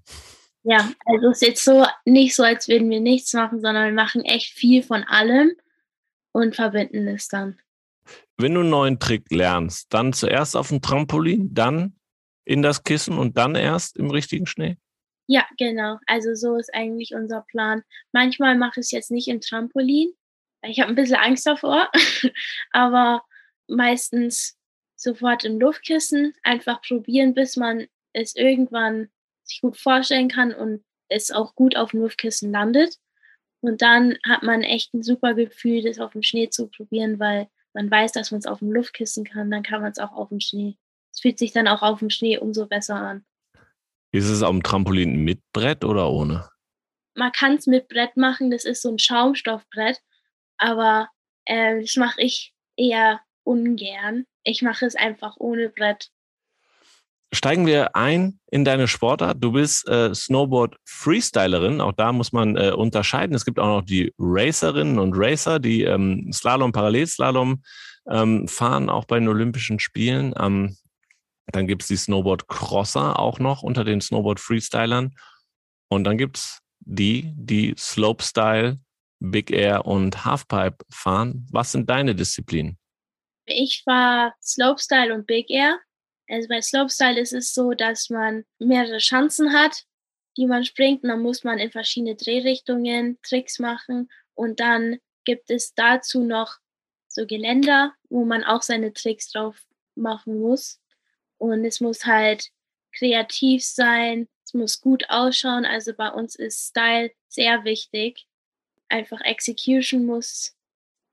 Ja, 0.64 0.92
also 1.06 1.30
es 1.30 1.42
ist 1.42 1.48
jetzt 1.48 1.64
so 1.64 1.86
nicht 2.06 2.36
so, 2.36 2.44
als 2.44 2.68
würden 2.68 2.90
wir 2.90 3.00
nichts 3.00 3.34
machen, 3.34 3.62
sondern 3.62 3.86
wir 3.86 3.94
machen 3.94 4.24
echt 4.24 4.54
viel 4.54 4.82
von 4.82 5.04
allem 5.04 5.52
und 6.32 6.56
verbinden 6.56 7.08
es 7.08 7.28
dann. 7.28 7.60
Wenn 8.38 8.56
du 8.56 8.62
einen 8.62 8.70
neuen 8.70 9.00
Trick 9.00 9.32
lernst, 9.32 9.94
dann 9.94 10.12
zuerst 10.12 10.58
auf 10.58 10.70
dem 10.70 10.82
Trampolin, 10.82 11.54
dann 11.54 11.96
in 12.46 12.62
das 12.62 12.84
Kissen 12.84 13.18
und 13.18 13.38
dann 13.38 13.56
erst 13.56 13.98
im 13.98 14.10
richtigen 14.12 14.46
Schnee? 14.46 14.78
Ja, 15.28 15.46
genau. 15.58 15.98
Also 16.06 16.36
so 16.36 16.56
ist 16.56 16.74
eigentlich 16.74 17.14
unser 17.16 17.42
Plan. 17.42 17.84
Manchmal 18.12 18.56
mache 18.56 18.80
ich 18.80 18.86
es 18.86 18.92
jetzt 18.92 19.12
nicht 19.12 19.28
im 19.28 19.42
Trampolin. 19.42 20.14
Ich 20.62 20.80
habe 20.80 20.90
ein 20.90 20.96
bisschen 20.96 21.18
Angst 21.18 21.46
davor, 21.46 21.90
aber 22.72 23.24
meistens 23.68 24.58
sofort 24.96 25.44
im 25.44 25.60
Luftkissen. 25.60 26.34
Einfach 26.44 26.82
probieren, 26.82 27.34
bis 27.34 27.58
man 27.58 27.88
es 28.14 28.36
irgendwann 28.36 29.10
sich 29.44 29.62
gut 29.62 29.78
vorstellen 29.78 30.30
kann 30.30 30.54
und 30.54 30.84
es 31.10 31.32
auch 31.32 31.56
gut 31.56 31.76
auf 31.76 31.92
dem 31.92 32.02
Luftkissen 32.02 32.52
landet. 32.52 32.98
Und 33.62 33.82
dann 33.82 34.18
hat 34.28 34.44
man 34.44 34.62
echt 34.62 34.94
ein 34.94 35.04
super 35.04 35.34
Gefühl, 35.34 35.82
das 35.82 36.00
auf 36.00 36.12
dem 36.12 36.22
Schnee 36.22 36.50
zu 36.50 36.68
probieren, 36.68 37.20
weil 37.20 37.48
man 37.74 37.90
weiß, 37.90 38.12
dass 38.12 38.32
man 38.32 38.40
es 38.40 38.46
auf 38.46 38.60
dem 38.60 38.72
Luftkissen 38.72 39.26
kann. 39.26 39.50
Dann 39.50 39.64
kann 39.64 39.82
man 39.82 39.92
es 39.92 40.00
auch 40.00 40.14
auf 40.14 40.30
dem 40.30 40.40
Schnee. 40.40 40.78
Fühlt 41.26 41.40
sich 41.40 41.54
dann 41.54 41.68
auch 41.68 41.82
auf 41.82 41.98
dem 41.98 42.12
Schnee 42.12 42.38
umso 42.38 42.68
besser 42.68 42.98
an. 42.98 43.26
Ist 44.12 44.30
es 44.30 44.44
am 44.44 44.62
Trampolin 44.62 45.24
mit 45.24 45.40
Brett 45.54 45.84
oder 45.84 46.12
ohne? 46.12 46.48
Man 47.16 47.32
kann 47.32 47.56
es 47.56 47.66
mit 47.66 47.88
Brett 47.88 48.16
machen, 48.16 48.52
das 48.52 48.64
ist 48.64 48.84
so 48.84 48.92
ein 48.92 49.00
Schaumstoffbrett, 49.00 49.98
aber 50.60 51.10
äh, 51.46 51.82
das 51.82 51.96
mache 51.96 52.22
ich 52.22 52.54
eher 52.78 53.22
ungern. 53.44 54.26
Ich 54.44 54.62
mache 54.62 54.86
es 54.86 54.96
einfach 54.96 55.38
ohne 55.40 55.70
Brett. 55.70 56.10
Steigen 57.34 57.66
wir 57.66 57.96
ein 57.96 58.40
in 58.52 58.64
deine 58.64 58.88
Sportart. 58.88 59.44
Du 59.44 59.54
bist 59.54 59.90
äh, 59.90 60.14
Snowboard-Freestylerin. 60.14 61.82
Auch 61.82 61.94
da 61.94 62.14
muss 62.14 62.34
man 62.34 62.56
äh, 62.56 62.70
unterscheiden. 62.70 63.36
Es 63.36 63.46
gibt 63.46 63.58
auch 63.58 63.80
noch 63.80 63.82
die 63.82 64.14
Racerinnen 64.20 65.00
und 65.00 65.16
Racer, 65.16 65.58
die 65.58 65.82
ähm, 65.86 66.32
Slalom, 66.32 66.72
Parallelslalom 66.72 67.64
ähm, 68.12 68.48
fahren, 68.48 68.92
auch 68.92 69.06
bei 69.06 69.18
den 69.18 69.28
Olympischen 69.28 69.80
Spielen. 69.80 70.32
Ähm, 70.40 70.78
dann 71.48 71.68
gibt 71.68 71.84
es 71.84 71.88
die 71.88 71.98
Snowboard-Crosser 71.98 73.20
auch 73.20 73.40
noch 73.40 73.64
unter 73.64 73.84
den 73.84 74.02
Snowboard-Freestylern. 74.02 75.16
Und 75.90 76.04
dann 76.04 76.18
gibt 76.18 76.38
es 76.38 76.60
die, 76.80 77.32
die 77.36 77.76
Slopestyle, 77.78 78.80
Big 79.20 79.52
Air 79.52 79.86
und 79.86 80.26
Halfpipe 80.26 80.86
fahren. 80.90 81.48
Was 81.52 81.72
sind 81.72 81.90
deine 81.90 82.16
Disziplinen? 82.16 82.78
Ich 83.46 83.84
fahre 83.84 84.34
Slopestyle 84.42 85.14
und 85.14 85.28
Big 85.28 85.50
Air. 85.50 85.80
Also 86.28 86.48
bei 86.48 86.62
Slopestyle 86.62 87.20
ist 87.20 87.34
es 87.34 87.54
so, 87.54 87.74
dass 87.74 88.10
man 88.10 88.44
mehrere 88.60 88.98
Chancen 88.98 89.54
hat, 89.54 89.84
die 90.38 90.48
man 90.48 90.66
springt. 90.66 91.04
Und 91.04 91.10
dann 91.10 91.22
muss 91.22 91.44
man 91.44 91.60
in 91.60 91.72
verschiedene 91.72 92.16
Drehrichtungen 92.16 93.20
Tricks 93.22 93.60
machen. 93.60 94.10
Und 94.34 94.60
dann 94.60 94.98
gibt 95.24 95.50
es 95.50 95.74
dazu 95.76 96.24
noch 96.24 96.58
so 97.08 97.26
Geländer, 97.26 97.94
wo 98.10 98.26
man 98.26 98.44
auch 98.44 98.62
seine 98.62 98.94
Tricks 98.94 99.32
drauf 99.32 99.58
machen 99.96 100.40
muss. 100.40 100.80
Und 101.52 101.66
es 101.66 101.82
muss 101.82 102.06
halt 102.06 102.50
kreativ 102.94 103.64
sein, 103.64 104.28
es 104.46 104.54
muss 104.54 104.82
gut 104.82 105.10
ausschauen. 105.10 105.66
Also 105.66 105.94
bei 105.94 106.10
uns 106.10 106.36
ist 106.36 106.70
Style 106.70 107.12
sehr 107.28 107.64
wichtig. 107.64 108.28
Einfach 108.90 109.22
Execution 109.22 110.06
muss, 110.06 110.56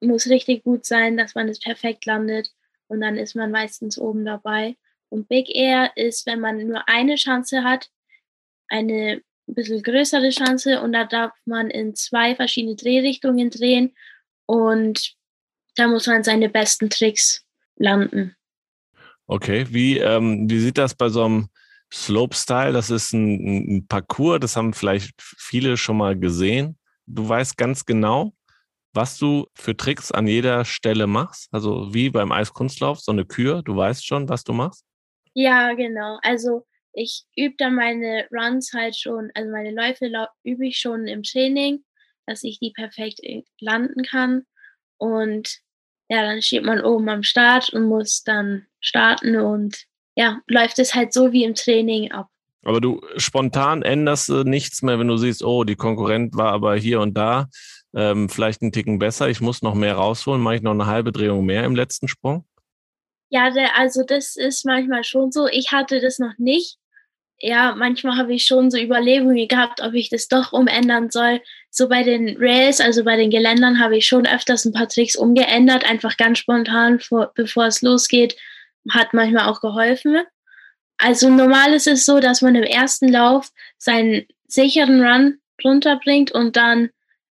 muss 0.01 0.29
richtig 0.29 0.65
gut 0.65 0.85
sein, 0.85 1.17
dass 1.17 1.35
man 1.35 1.49
es 1.49 1.59
perfekt 1.59 2.07
landet. 2.07 2.53
Und 2.89 3.01
dann 3.01 3.17
ist 3.17 3.35
man 3.35 3.51
meistens 3.51 3.99
oben 3.99 4.25
dabei. 4.25 4.77
Und 5.09 5.29
Big 5.29 5.55
Air 5.55 5.93
ist, 5.97 6.27
wenn 6.27 6.41
man 6.41 6.67
nur 6.67 6.89
eine 6.89 7.17
Chance 7.17 7.65
hat, 7.65 7.91
eine 8.69 9.23
ein 9.49 9.55
bisschen 9.55 9.83
größere 9.83 10.31
Chance 10.31 10.81
und 10.81 10.93
da 10.93 11.05
darf 11.05 11.33
man 11.45 11.71
in 11.71 11.95
zwei 11.95 12.35
verschiedene 12.35 12.77
Drehrichtungen 12.77 13.51
drehen 13.51 13.95
und 14.47 15.15
da 15.75 15.89
muss 15.89 16.07
man 16.07 16.23
seine 16.23 16.49
besten 16.49 16.91
Tricks 16.91 17.45
landen. 17.77 18.37
Okay, 19.27 19.67
wie, 19.71 19.99
ähm, 19.99 20.49
wie 20.51 20.59
sieht 20.59 20.79
das 20.79 20.95
bei 20.95 21.09
so 21.09 21.25
einem 21.25 21.49
Slopestyle? 21.93 22.73
Das 22.73 22.91
ist 22.91 23.13
ein, 23.13 23.77
ein 23.77 23.87
Parcours, 23.87 24.41
das 24.41 24.57
haben 24.57 24.75
vielleicht 24.75 25.13
viele 25.19 25.77
schon 25.77 25.97
mal 25.97 26.19
gesehen. 26.19 26.79
Du 27.07 27.29
weißt 27.29 27.57
ganz 27.57 27.85
genau, 27.85 28.33
was 28.93 29.19
du 29.19 29.47
für 29.55 29.77
Tricks 29.77 30.13
an 30.13 30.27
jeder 30.27 30.65
Stelle 30.65 31.07
machst? 31.07 31.49
Also 31.53 31.93
wie 31.95 32.11
beim 32.11 32.33
Eiskunstlauf, 32.33 33.01
so 33.01 33.13
eine 33.13 33.25
Kür, 33.25 33.63
du 33.63 33.77
weißt 33.77 34.07
schon, 34.07 34.29
was 34.29 34.45
du 34.45 34.53
machst? 34.53 34.85
Ja, 35.35 35.73
genau. 35.75 36.19
Also 36.23 36.67
ich 36.93 37.25
übe 37.37 37.55
dann 37.57 37.75
meine 37.75 38.27
Runs 38.31 38.73
halt 38.75 38.97
schon, 38.97 39.31
also 39.35 39.51
meine 39.51 39.71
Läufe 39.71 40.11
übe 40.45 40.67
ich 40.67 40.79
schon 40.79 41.07
im 41.07 41.23
Training, 41.23 41.85
dass 42.27 42.45
ich 42.45 42.59
die 42.59 42.73
perfekt 42.73 43.21
äh, 43.23 43.43
landen 43.61 44.03
kann. 44.03 44.43
Und 44.99 45.59
ja, 46.13 46.23
dann 46.23 46.43
steht 46.43 46.63
man 46.63 46.85
oben 46.85 47.09
am 47.09 47.23
Start 47.23 47.71
und 47.71 47.85
muss 47.85 48.23
dann 48.23 48.67
starten 48.81 49.35
und 49.37 49.85
ja, 50.15 50.41
läuft 50.47 50.79
es 50.79 50.95
halt 50.95 51.15
so 51.15 51.33
wie 51.33 51.43
im 51.43 51.55
Training 51.55 52.13
ab. 52.13 52.29
Aber 52.65 52.83
du 52.83 53.01
spontan 53.17 53.81
änderst 53.81 54.29
du 54.29 54.45
nichts 54.45 54.83
mehr, 54.83 54.99
wenn 54.99 55.09
du 55.09 55.17
siehst, 55.17 55.43
oh, 55.43 55.65
die 55.65 55.75
Konkurrent 55.75 56.37
war 56.37 56.53
aber 56.53 56.77
hier 56.77 57.01
und 57.01 57.15
da 57.15 57.49
ähm, 57.95 58.29
vielleicht 58.29 58.61
einen 58.61 58.73
Ticken 58.73 58.99
besser, 58.99 59.31
ich 59.31 59.41
muss 59.41 59.63
noch 59.63 59.75
mehr 59.75 59.95
rausholen, 59.95 60.43
mache 60.43 60.57
ich 60.57 60.63
noch 60.63 60.73
eine 60.73 60.85
halbe 60.85 61.13
Drehung 61.13 61.47
mehr 61.47 61.65
im 61.65 61.75
letzten 61.75 62.09
Sprung? 62.09 62.45
Ja, 63.31 63.51
also 63.75 64.03
das 64.07 64.37
ist 64.37 64.67
manchmal 64.67 65.05
schon 65.05 65.33
so. 65.33 65.47
Ich 65.47 65.73
hatte 65.73 66.03
das 66.03 66.19
noch 66.19 66.37
nicht. 66.37 66.77
Ja, 67.45 67.75
manchmal 67.75 68.17
habe 68.17 68.33
ich 68.35 68.45
schon 68.45 68.71
so 68.71 68.79
Überlegungen 68.79 69.49
gehabt, 69.49 69.83
ob 69.83 69.95
ich 69.95 70.09
das 70.09 70.29
doch 70.29 70.53
umändern 70.53 71.11
soll. 71.11 71.41
So 71.71 71.89
bei 71.89 72.05
den 72.05 72.37
Rails, 72.39 72.81
also 72.81 73.03
bei 73.03 73.17
den 73.17 73.31
Geländern, 73.31 73.81
habe 73.81 73.97
ich 73.97 74.07
schon 74.07 74.29
öfters 74.29 74.65
ein 74.65 74.73
paar 74.73 74.89
Tricks 74.89 75.17
umgeändert, 75.17 75.85
einfach 75.85 76.17
ganz 76.17 76.39
spontan, 76.39 77.01
vor, 77.01 77.33
bevor 77.35 77.67
es 77.67 77.83
losgeht. 77.83 78.37
Hat 78.91 79.13
manchmal 79.13 79.49
auch 79.49 79.61
geholfen. 79.61 80.23
Also 80.99 81.31
normal 81.31 81.73
ist 81.73 81.89
es 81.89 82.07
so, 82.07 82.21
dass 82.21 82.43
man 82.43 82.55
im 82.55 82.63
ersten 82.63 83.09
Lauf 83.09 83.51
seinen 83.77 84.25
sicheren 84.47 85.05
Run 85.05 85.41
runterbringt 85.65 86.31
und 86.31 86.57
dann 86.57 86.91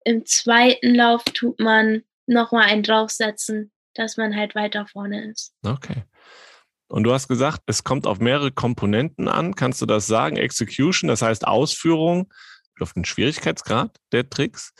im 0.03 0.23
zweiten 0.27 0.93
Lauf 0.93 1.23
tut 1.23 1.59
man 1.59 2.03
nochmal 2.27 2.65
einen 2.65 2.83
draufsetzen, 2.83 3.71
dass 3.95 4.17
man 4.17 4.35
halt 4.35 4.53
weiter 4.53 4.85
vorne 4.85 5.31
ist. 5.31 5.55
Okay. 5.65 6.03
Und 6.95 7.03
du 7.03 7.11
hast 7.11 7.27
gesagt, 7.27 7.59
es 7.65 7.83
kommt 7.83 8.07
auf 8.07 8.19
mehrere 8.19 8.53
Komponenten 8.53 9.27
an. 9.27 9.53
Kannst 9.53 9.81
du 9.81 9.85
das 9.85 10.07
sagen? 10.07 10.37
Execution, 10.37 11.09
das 11.09 11.21
heißt 11.21 11.45
Ausführung 11.45 12.31
auf 12.79 12.93
den 12.93 13.03
Schwierigkeitsgrad 13.03 13.99
der 14.13 14.29
Tricks. 14.29 14.73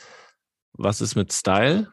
Was 0.72 1.02
ist 1.02 1.14
mit 1.14 1.30
Style? 1.30 1.92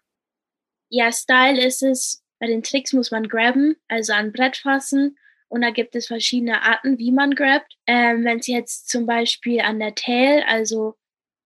Ja, 0.87 1.11
Style 1.11 1.61
ist 1.61 1.83
es, 1.83 2.23
bei 2.39 2.47
den 2.47 2.63
Tricks 2.63 2.93
muss 2.93 3.11
man 3.11 3.27
grabben, 3.27 3.75
also 3.89 4.13
an 4.13 4.31
Brett 4.31 4.55
fassen. 4.55 5.17
Und 5.49 5.59
da 5.59 5.71
gibt 5.71 5.93
es 5.93 6.07
verschiedene 6.07 6.61
Arten, 6.61 6.97
wie 6.99 7.11
man 7.11 7.35
grabt. 7.35 7.75
Ähm, 7.85 8.23
Wenn 8.23 8.39
es 8.39 8.47
jetzt 8.47 8.87
zum 8.87 9.05
Beispiel 9.05 9.59
an 9.59 9.79
der 9.79 9.93
Tail, 9.93 10.45
also 10.47 10.95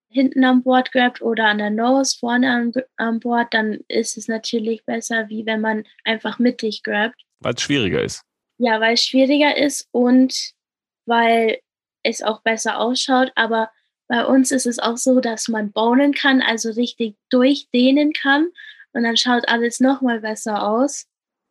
hinten 0.08 0.44
am 0.44 0.62
Board 0.62 0.92
grabt 0.92 1.24
oder 1.24 1.48
an 1.48 1.58
der 1.58 1.72
Nose 1.72 2.16
vorne 2.20 2.54
am, 2.54 2.72
am 2.98 3.22
Board, 3.22 3.56
dann 3.56 3.80
ist 3.88 4.18
es 4.18 4.28
natürlich 4.28 4.86
besser, 4.86 5.30
wie 5.30 5.48
wenn 5.48 5.62
man 5.62 5.84
einfach 6.04 6.38
mittig 6.38 6.84
grabt. 6.84 7.20
Weil 7.40 7.56
es 7.56 7.62
schwieriger 7.64 8.04
ist. 8.04 8.27
Ja, 8.58 8.80
weil 8.82 8.96
es 8.96 9.04
schwieriger 9.04 9.56
ist 9.58 9.88
und 9.92 10.54
weil 11.06 11.60
es 12.04 12.22
auch 12.24 12.42
besser 12.42 12.80
ausschaut. 12.80 13.32
Aber 13.36 13.72
bei 14.08 14.26
uns 14.26 14.52
ist 14.52 14.66
es 14.66 14.80
auch 14.80 14.98
so, 14.98 15.20
dass 15.20 15.48
man 15.48 15.72
bonen 15.72 16.14
kann, 16.14 16.42
also 16.42 16.72
richtig 16.72 17.16
durchdehnen 17.30 18.14
kann. 18.14 18.50
Und 18.94 19.04
dann 19.04 19.18
schaut 19.18 19.48
alles 19.48 19.80
nochmal 19.80 20.22
besser 20.22 20.68
aus. 20.68 21.08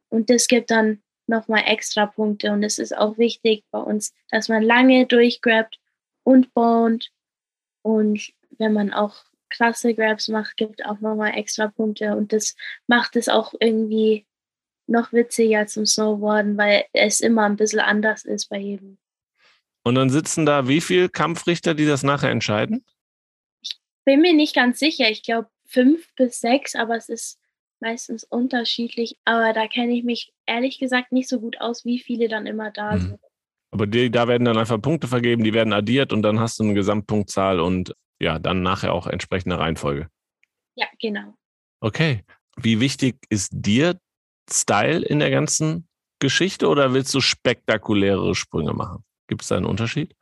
Und 0.08 0.30
das 0.30 0.48
gibt 0.48 0.70
dann 0.70 1.02
nochmal 1.26 1.64
extra 1.66 2.06
Punkte. 2.06 2.50
Und 2.52 2.62
es 2.62 2.78
ist 2.78 2.96
auch 2.96 3.18
wichtig 3.18 3.64
bei 3.70 3.78
uns, 3.78 4.14
dass 4.30 4.48
man 4.48 4.62
lange 4.62 5.06
durchgrabt 5.06 5.78
und 6.25 6.52
bont. 6.54 7.10
Und 7.82 8.32
wenn 8.58 8.72
man 8.72 8.92
auch 8.92 9.14
krasse 9.50 9.94
Grabs 9.94 10.28
macht, 10.28 10.56
gibt 10.56 10.84
auch 10.84 11.00
nochmal 11.00 11.36
extra 11.36 11.68
Punkte. 11.68 12.16
Und 12.16 12.32
das 12.32 12.56
macht 12.86 13.16
es 13.16 13.28
auch 13.28 13.54
irgendwie 13.60 14.26
noch 14.87 15.12
witziger 15.12 15.66
zum 15.66 15.87
Snowboarden, 15.87 16.57
weil 16.57 16.85
es 16.93 17.21
immer 17.21 17.45
ein 17.45 17.57
bisschen 17.57 17.81
anders 17.81 18.25
ist 18.25 18.49
bei 18.49 18.59
jedem. 18.59 18.99
Und 19.85 19.95
dann 19.95 20.11
sitzen 20.11 20.47
da 20.47 20.69
wie 20.69 20.81
viele 20.81 21.09
Kampfrichter, 21.09 21.75
die 21.75 21.87
das 21.87 22.02
nachher 22.02 22.31
entscheiden? 22.31 22.85
Ich 23.62 23.78
bin 24.05 24.21
mir 24.21 24.35
nicht 24.35 24.55
ganz 24.55 24.78
sicher. 24.78 25.11
Ich 25.11 25.23
glaube 25.23 25.49
fünf 25.64 26.12
bis 26.16 26.40
sechs, 26.40 26.75
aber 26.75 26.97
es 26.97 27.09
ist 27.09 27.38
meistens 27.81 28.25
unterschiedlich. 28.25 29.16
Aber 29.25 29.52
da 29.52 29.69
kenne 29.69 29.97
ich 29.97 30.05
mich 30.05 30.33
ehrlich 30.47 30.78
gesagt 30.78 31.12
nicht 31.12 31.28
so 31.28 31.40
gut 31.40 31.61
aus, 31.61 31.85
wie 31.85 31.99
viele 31.99 32.28
dann 32.28 32.47
immer 32.47 32.71
da 32.71 32.97
mhm. 32.97 33.00
sind. 33.00 33.21
Aber 33.71 33.87
die, 33.87 34.11
da 34.11 34.26
werden 34.26 34.45
dann 34.45 34.59
einfach 34.59 34.81
Punkte 34.81 35.07
vergeben, 35.07 35.45
die 35.45 35.52
werden 35.52 35.73
addiert 35.73 36.12
und 36.12 36.23
dann 36.23 36.40
hast 36.40 36.59
du 36.59 36.64
eine 36.64 36.75
Gesamtpunktzahl 36.75 37.61
und 37.61 37.95
ja, 38.21 38.38
dann 38.38 38.62
nachher 38.62 38.93
auch 38.93 39.07
entsprechende 39.07 39.59
Reihenfolge. 39.59 40.09
Ja, 40.76 40.87
genau. 41.00 41.35
Okay. 41.81 42.25
Wie 42.57 42.81
wichtig 42.81 43.19
ist 43.28 43.50
dir 43.52 44.00
Style 44.50 45.05
in 45.05 45.19
der 45.19 45.31
ganzen 45.31 45.88
Geschichte 46.19 46.69
oder 46.69 46.95
willst 46.95 47.15
du 47.15 47.21
spektakuläre 47.21 48.35
Sprünge 48.35 48.73
machen? 48.73 49.05
Gibt 49.29 49.43
es 49.43 49.49
da 49.49 49.57
einen 49.57 49.67
Unterschied? 49.67 50.15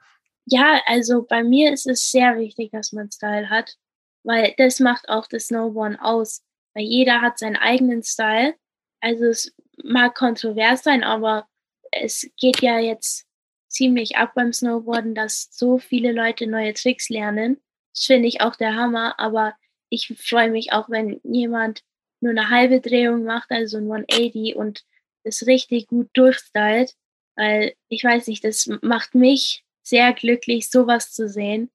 Ja, 0.47 0.81
also 0.87 1.23
bei 1.23 1.43
mir 1.43 1.73
ist 1.73 1.87
es 1.87 2.11
sehr 2.11 2.39
wichtig, 2.39 2.71
dass 2.73 2.93
man 2.93 3.11
Style 3.11 3.49
hat, 3.49 3.77
weil 4.25 4.55
das 4.59 4.81
macht 4.81 5.09
auch 5.09 5.27
das 5.27 5.47
Snowboarden 5.47 5.99
aus. 5.99 6.43
Weil 6.75 6.85
jeder 6.85 7.21
hat 7.21 7.39
seinen 7.39 7.57
eigenen 7.57 8.03
Style. 8.03 8.55
Also 9.01 9.25
es 9.27 9.55
mag 9.83 10.15
kontrovers 10.15 10.83
sein, 10.83 11.05
aber 11.05 11.47
es 11.93 12.29
geht 12.37 12.61
ja 12.63 12.79
jetzt 12.79 13.27
ziemlich 13.69 14.17
ab 14.17 14.33
beim 14.35 14.53
Snowboarden, 14.53 15.15
dass 15.15 15.49
so 15.51 15.79
viele 15.79 16.13
Leute 16.13 16.47
neue 16.47 16.75
Tricks 16.75 17.09
lernen. 17.09 17.61
Das 17.95 18.05
finde 18.05 18.29
ich 18.29 18.41
auch 18.41 18.57
der 18.57 18.75
Hammer, 18.75 19.19
aber 19.19 19.55
ich 19.89 20.13
freue 20.19 20.51
mich 20.51 20.73
auch, 20.73 20.89
wenn 20.91 21.21
jemand 21.23 21.83
nur 22.21 22.31
eine 22.31 22.51
halbe 22.51 22.81
Drehung 22.81 23.25
macht, 23.25 23.51
also 23.51 23.79
ein 23.79 23.91
180 23.91 24.57
und 24.57 24.85
es 25.25 25.47
richtig 25.47 25.89
gut 25.89 26.09
durchstylt, 26.15 26.95
weil 27.37 27.75
ich 27.89 28.05
weiß 28.05 28.27
nicht, 28.27 28.45
das 28.45 28.69
macht 28.83 29.15
mich 29.15 29.65
sehr 29.83 30.13
glücklich, 30.13 30.71
sowas 30.71 31.13
zu 31.13 31.29
sehen. 31.29 31.71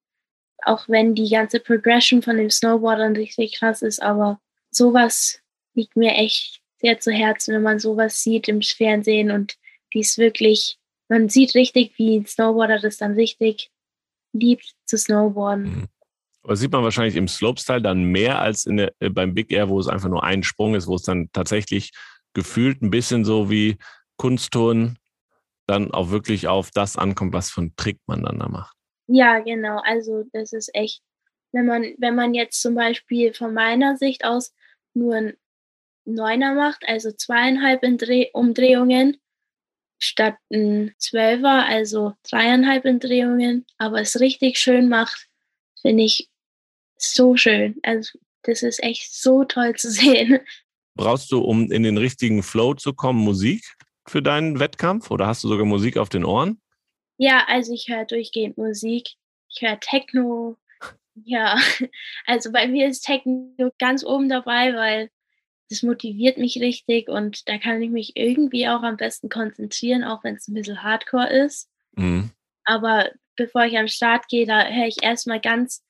Auch 0.63 0.89
wenn 0.89 1.15
die 1.15 1.29
ganze 1.29 1.59
Progression 1.59 2.21
von 2.21 2.37
dem 2.37 2.49
Snowboardern 2.49 3.15
richtig 3.15 3.57
krass 3.57 3.81
ist, 3.81 4.01
aber 4.01 4.39
sowas 4.71 5.39
liegt 5.73 5.95
mir 5.95 6.13
echt 6.13 6.61
sehr 6.77 6.99
zu 6.99 7.11
Herzen, 7.11 7.55
wenn 7.55 7.61
man 7.61 7.79
sowas 7.79 8.23
sieht 8.23 8.47
im 8.47 8.61
Fernsehen 8.61 9.31
und 9.31 9.57
dies 9.93 10.17
wirklich, 10.17 10.77
man 11.07 11.29
sieht 11.29 11.55
richtig, 11.55 11.97
wie 11.97 12.17
ein 12.17 12.25
Snowboarder 12.25 12.79
das 12.79 12.97
dann 12.97 13.13
richtig 13.13 13.71
liebt 14.33 14.75
zu 14.85 14.97
snowboarden. 14.97 15.87
Aber 16.43 16.55
sieht 16.55 16.71
man 16.71 16.83
wahrscheinlich 16.83 17.15
im 17.15 17.27
Slopestyle 17.27 17.81
dann 17.81 18.03
mehr 18.03 18.39
als 18.39 18.65
in 18.65 18.77
der, 18.77 18.93
äh, 18.99 19.09
beim 19.09 19.33
Big 19.33 19.51
Air, 19.51 19.69
wo 19.69 19.79
es 19.79 19.87
einfach 19.87 20.09
nur 20.09 20.23
ein 20.23 20.43
Sprung 20.43 20.75
ist, 20.75 20.87
wo 20.87 20.95
es 20.95 21.03
dann 21.03 21.29
tatsächlich 21.33 21.91
gefühlt 22.33 22.81
ein 22.81 22.91
bisschen 22.91 23.25
so 23.25 23.49
wie 23.49 23.77
Kunstturnen 24.17 24.97
dann 25.67 25.91
auch 25.91 26.09
wirklich 26.09 26.47
auf 26.47 26.71
das 26.71 26.97
ankommt, 26.97 27.33
was 27.33 27.51
für 27.51 27.61
einen 27.61 27.75
Trick 27.75 27.99
man 28.07 28.23
dann 28.23 28.39
da 28.39 28.47
macht. 28.47 28.75
Ja, 29.07 29.39
genau. 29.39 29.81
Also 29.83 30.23
das 30.33 30.53
ist 30.53 30.73
echt, 30.73 31.01
wenn 31.51 31.65
man, 31.65 31.93
wenn 31.97 32.15
man 32.15 32.33
jetzt 32.33 32.61
zum 32.61 32.75
Beispiel 32.75 33.33
von 33.33 33.53
meiner 33.53 33.97
Sicht 33.97 34.25
aus 34.25 34.53
nur 34.93 35.15
ein 35.15 35.33
Neuner 36.05 36.53
macht, 36.53 36.83
also 36.87 37.11
zweieinhalb 37.11 37.83
Umdrehungen, 38.33 39.17
statt 39.99 40.37
ein 40.51 40.93
Zwölfer, 40.97 41.65
also 41.65 42.13
dreieinhalb 42.23 42.85
Umdrehungen, 42.85 43.65
aber 43.77 44.01
es 44.01 44.19
richtig 44.19 44.57
schön 44.57 44.89
macht, 44.89 45.27
finde 45.81 46.03
ich 46.03 46.28
so 46.99 47.35
schön. 47.35 47.75
Also 47.83 48.19
das 48.43 48.63
ist 48.63 48.83
echt 48.83 49.13
so 49.13 49.43
toll 49.43 49.75
zu 49.75 49.89
sehen. 49.91 50.39
Brauchst 50.95 51.31
du, 51.31 51.41
um 51.41 51.71
in 51.71 51.83
den 51.83 51.97
richtigen 51.97 52.43
Flow 52.43 52.73
zu 52.73 52.93
kommen, 52.93 53.19
Musik 53.19 53.63
für 54.07 54.21
deinen 54.21 54.59
Wettkampf 54.59 55.11
oder 55.11 55.27
hast 55.27 55.43
du 55.43 55.47
sogar 55.47 55.65
Musik 55.65 55.97
auf 55.97 56.09
den 56.09 56.25
Ohren? 56.25 56.61
Ja, 57.17 57.45
also 57.47 57.73
ich 57.73 57.87
höre 57.87 58.05
durchgehend 58.05 58.57
Musik. 58.57 59.09
Ich 59.49 59.61
höre 59.61 59.79
Techno. 59.79 60.57
Ja, 61.15 61.57
also 62.25 62.51
bei 62.51 62.67
mir 62.67 62.87
ist 62.87 63.01
Techno 63.01 63.71
ganz 63.77 64.03
oben 64.03 64.29
dabei, 64.29 64.73
weil 64.73 65.09
das 65.69 65.83
motiviert 65.83 66.37
mich 66.37 66.59
richtig 66.59 67.09
und 67.09 67.47
da 67.47 67.59
kann 67.59 67.81
ich 67.81 67.91
mich 67.91 68.13
irgendwie 68.15 68.67
auch 68.67 68.81
am 68.81 68.97
besten 68.97 69.29
konzentrieren, 69.29 70.03
auch 70.03 70.23
wenn 70.23 70.35
es 70.35 70.47
ein 70.47 70.55
bisschen 70.55 70.81
hardcore 70.81 71.29
ist. 71.29 71.69
Mhm. 71.91 72.31
Aber 72.63 73.11
bevor 73.35 73.65
ich 73.65 73.77
am 73.77 73.87
Start 73.87 74.27
gehe, 74.27 74.47
da 74.47 74.67
höre 74.67 74.87
ich 74.87 75.03
erstmal 75.03 75.39
ganz 75.39 75.83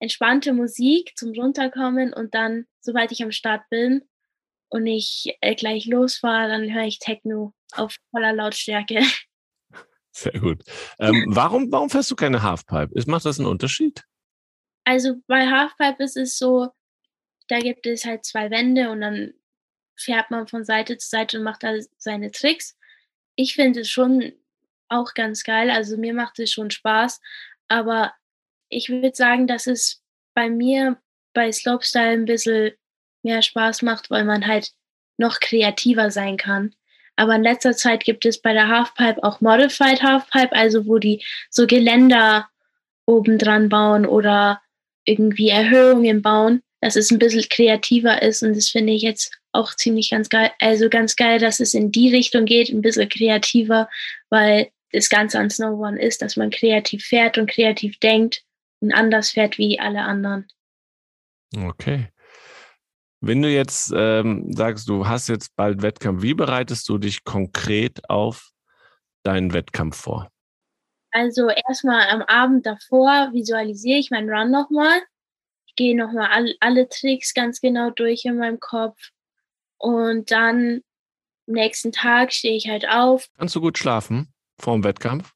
entspannte 0.00 0.52
Musik 0.52 1.12
zum 1.16 1.32
Runterkommen 1.32 2.12
und 2.12 2.34
dann, 2.34 2.66
sobald 2.80 3.12
ich 3.12 3.22
am 3.22 3.32
Start 3.32 3.62
bin 3.70 4.02
und 4.68 4.86
ich 4.86 5.36
äh, 5.40 5.54
gleich 5.54 5.86
losfahre, 5.86 6.48
dann 6.48 6.72
höre 6.72 6.84
ich 6.84 6.98
Techno 6.98 7.54
auf 7.72 7.96
voller 8.10 8.32
Lautstärke. 8.32 9.02
Sehr 10.12 10.40
gut. 10.40 10.64
Ähm, 10.98 11.26
warum, 11.28 11.70
warum 11.70 11.88
fährst 11.88 12.10
du 12.10 12.16
keine 12.16 12.42
Halfpipe? 12.42 12.92
Ist, 12.94 13.06
macht 13.06 13.24
das 13.24 13.38
einen 13.38 13.48
Unterschied? 13.48 14.02
Also 14.84 15.16
bei 15.28 15.46
Halfpipe 15.46 16.02
ist 16.02 16.16
es 16.16 16.36
so, 16.36 16.70
da 17.48 17.60
gibt 17.60 17.86
es 17.86 18.04
halt 18.04 18.24
zwei 18.24 18.50
Wände 18.50 18.90
und 18.90 19.02
dann 19.02 19.34
fährt 19.96 20.30
man 20.30 20.48
von 20.48 20.64
Seite 20.64 20.96
zu 20.98 21.08
Seite 21.08 21.38
und 21.38 21.44
macht 21.44 21.62
da 21.62 21.74
seine 21.98 22.32
Tricks. 22.32 22.76
Ich 23.36 23.54
finde 23.54 23.80
es 23.80 23.90
schon 23.90 24.32
auch 24.88 25.14
ganz 25.14 25.44
geil. 25.44 25.70
Also 25.70 25.96
mir 25.96 26.14
macht 26.14 26.38
es 26.38 26.52
schon 26.52 26.70
Spaß. 26.70 27.20
Aber 27.68 28.12
ich 28.70 28.88
würde 28.88 29.12
sagen, 29.14 29.46
dass 29.46 29.66
es 29.66 30.02
bei 30.34 30.48
mir 30.48 30.96
bei 31.34 31.52
Slopestyle 31.52 32.12
ein 32.12 32.24
bisschen 32.24 32.72
mehr 33.22 33.42
Spaß 33.42 33.82
macht, 33.82 34.10
weil 34.10 34.24
man 34.24 34.46
halt 34.46 34.70
noch 35.18 35.40
kreativer 35.40 36.10
sein 36.10 36.36
kann. 36.36 36.74
Aber 37.16 37.34
in 37.34 37.42
letzter 37.42 37.74
Zeit 37.74 38.04
gibt 38.04 38.24
es 38.24 38.40
bei 38.40 38.54
der 38.54 38.68
Halfpipe 38.68 39.22
auch 39.22 39.40
Modified 39.40 40.02
Halfpipe, 40.02 40.52
also 40.52 40.86
wo 40.86 40.98
die 40.98 41.22
so 41.50 41.66
Geländer 41.66 42.48
oben 43.04 43.36
dran 43.36 43.68
bauen 43.68 44.06
oder 44.06 44.62
irgendwie 45.04 45.50
Erhöhungen 45.50 46.22
bauen, 46.22 46.62
dass 46.80 46.96
es 46.96 47.10
ein 47.10 47.18
bisschen 47.18 47.48
kreativer 47.50 48.22
ist 48.22 48.42
und 48.42 48.56
das 48.56 48.68
finde 48.68 48.94
ich 48.94 49.02
jetzt 49.02 49.36
auch 49.52 49.74
ziemlich 49.74 50.10
ganz 50.10 50.28
geil. 50.28 50.52
Also 50.60 50.88
ganz 50.88 51.16
geil, 51.16 51.38
dass 51.38 51.60
es 51.60 51.74
in 51.74 51.90
die 51.90 52.14
Richtung 52.14 52.44
geht, 52.44 52.70
ein 52.70 52.82
bisschen 52.82 53.08
kreativer, 53.08 53.90
weil 54.30 54.70
das 54.92 55.08
Ganze 55.08 55.38
an 55.38 55.50
Snowboarden 55.50 55.98
ist, 55.98 56.22
dass 56.22 56.36
man 56.36 56.50
kreativ 56.50 57.04
fährt 57.04 57.36
und 57.36 57.50
kreativ 57.50 57.98
denkt 57.98 58.44
anders 58.92 59.30
fährt 59.30 59.58
wie 59.58 59.78
alle 59.78 60.02
anderen. 60.02 60.48
Okay. 61.56 62.08
Wenn 63.20 63.42
du 63.42 63.50
jetzt 63.50 63.92
ähm, 63.94 64.50
sagst, 64.52 64.88
du 64.88 65.06
hast 65.06 65.28
jetzt 65.28 65.54
bald 65.54 65.82
Wettkampf, 65.82 66.22
wie 66.22 66.34
bereitest 66.34 66.88
du 66.88 66.96
dich 66.96 67.24
konkret 67.24 68.08
auf 68.08 68.50
deinen 69.22 69.52
Wettkampf 69.52 69.96
vor? 69.96 70.30
Also 71.10 71.50
erstmal 71.50 72.08
am 72.08 72.22
Abend 72.22 72.64
davor 72.64 73.30
visualisiere 73.32 73.98
ich 73.98 74.10
meinen 74.10 74.30
Run 74.30 74.50
nochmal. 74.50 75.02
Ich 75.66 75.74
gehe 75.74 75.96
nochmal 75.96 76.30
all, 76.32 76.54
alle 76.60 76.88
Tricks 76.88 77.34
ganz 77.34 77.60
genau 77.60 77.90
durch 77.90 78.24
in 78.24 78.38
meinem 78.38 78.60
Kopf. 78.60 79.10
Und 79.76 80.30
dann 80.30 80.82
am 81.46 81.54
nächsten 81.54 81.92
Tag 81.92 82.32
stehe 82.32 82.56
ich 82.56 82.68
halt 82.68 82.88
auf. 82.88 83.28
Kannst 83.36 83.54
du 83.54 83.60
gut 83.60 83.76
schlafen 83.76 84.32
vor 84.58 84.74
dem 84.74 84.84
Wettkampf? 84.84 85.32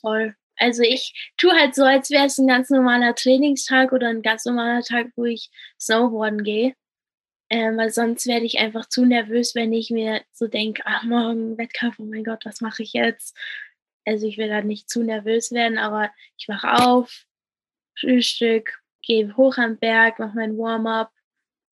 Voll. 0.00 0.34
Also 0.62 0.82
ich 0.84 1.32
tue 1.38 1.52
halt 1.52 1.74
so, 1.74 1.82
als 1.82 2.10
wäre 2.10 2.26
es 2.26 2.38
ein 2.38 2.46
ganz 2.46 2.70
normaler 2.70 3.16
Trainingstag 3.16 3.90
oder 3.92 4.08
ein 4.08 4.22
ganz 4.22 4.44
normaler 4.44 4.82
Tag, 4.82 5.08
wo 5.16 5.24
ich 5.24 5.50
Snowboarden 5.80 6.44
gehe. 6.44 6.74
Ähm, 7.50 7.76
weil 7.76 7.90
sonst 7.90 8.26
werde 8.28 8.46
ich 8.46 8.60
einfach 8.60 8.88
zu 8.88 9.04
nervös, 9.04 9.56
wenn 9.56 9.72
ich 9.72 9.90
mir 9.90 10.22
so 10.32 10.46
denke, 10.46 10.82
ach, 10.86 11.02
morgen 11.02 11.58
Wettkampf, 11.58 11.98
oh 11.98 12.04
mein 12.04 12.22
Gott, 12.22 12.44
was 12.46 12.60
mache 12.60 12.84
ich 12.84 12.92
jetzt? 12.92 13.36
Also 14.04 14.28
ich 14.28 14.38
will 14.38 14.48
da 14.48 14.62
nicht 14.62 14.88
zu 14.88 15.02
nervös 15.02 15.50
werden, 15.50 15.78
aber 15.78 16.12
ich 16.38 16.48
wache 16.48 16.74
auf, 16.74 17.24
Frühstück, 17.98 18.80
gehe 19.02 19.36
hoch 19.36 19.56
am 19.58 19.78
Berg, 19.78 20.20
mache 20.20 20.36
mein 20.36 20.56
Warm-up. 20.56 21.10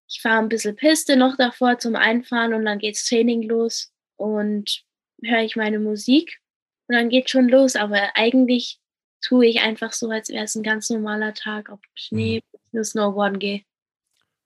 Ich 0.09 0.21
fahre 0.21 0.39
ein 0.39 0.49
bisschen 0.49 0.77
Piste 0.77 1.17
noch 1.17 1.35
davor 1.35 1.77
zum 1.77 1.97
Einfahren 1.97 2.53
und 2.53 2.63
dann 2.63 2.79
geht's 2.79 3.05
Training 3.05 3.43
los 3.43 3.91
und 4.15 4.85
höre 5.21 5.43
ich 5.43 5.57
meine 5.57 5.79
Musik 5.79 6.39
und 6.87 6.95
dann 6.95 7.09
geht 7.09 7.29
schon 7.29 7.49
los. 7.49 7.75
Aber 7.75 8.11
eigentlich 8.15 8.79
tue 9.21 9.47
ich 9.47 9.61
einfach 9.61 9.93
so, 9.93 10.09
als 10.09 10.29
wäre 10.29 10.45
es 10.45 10.55
ein 10.55 10.63
ganz 10.63 10.89
normaler 10.89 11.33
Tag 11.33 11.69
auf 11.69 11.79
Schnee, 11.95 12.41
mhm. 12.53 12.59
nur 12.71 12.83
Snowboarden 12.83 13.39
gehe 13.39 13.63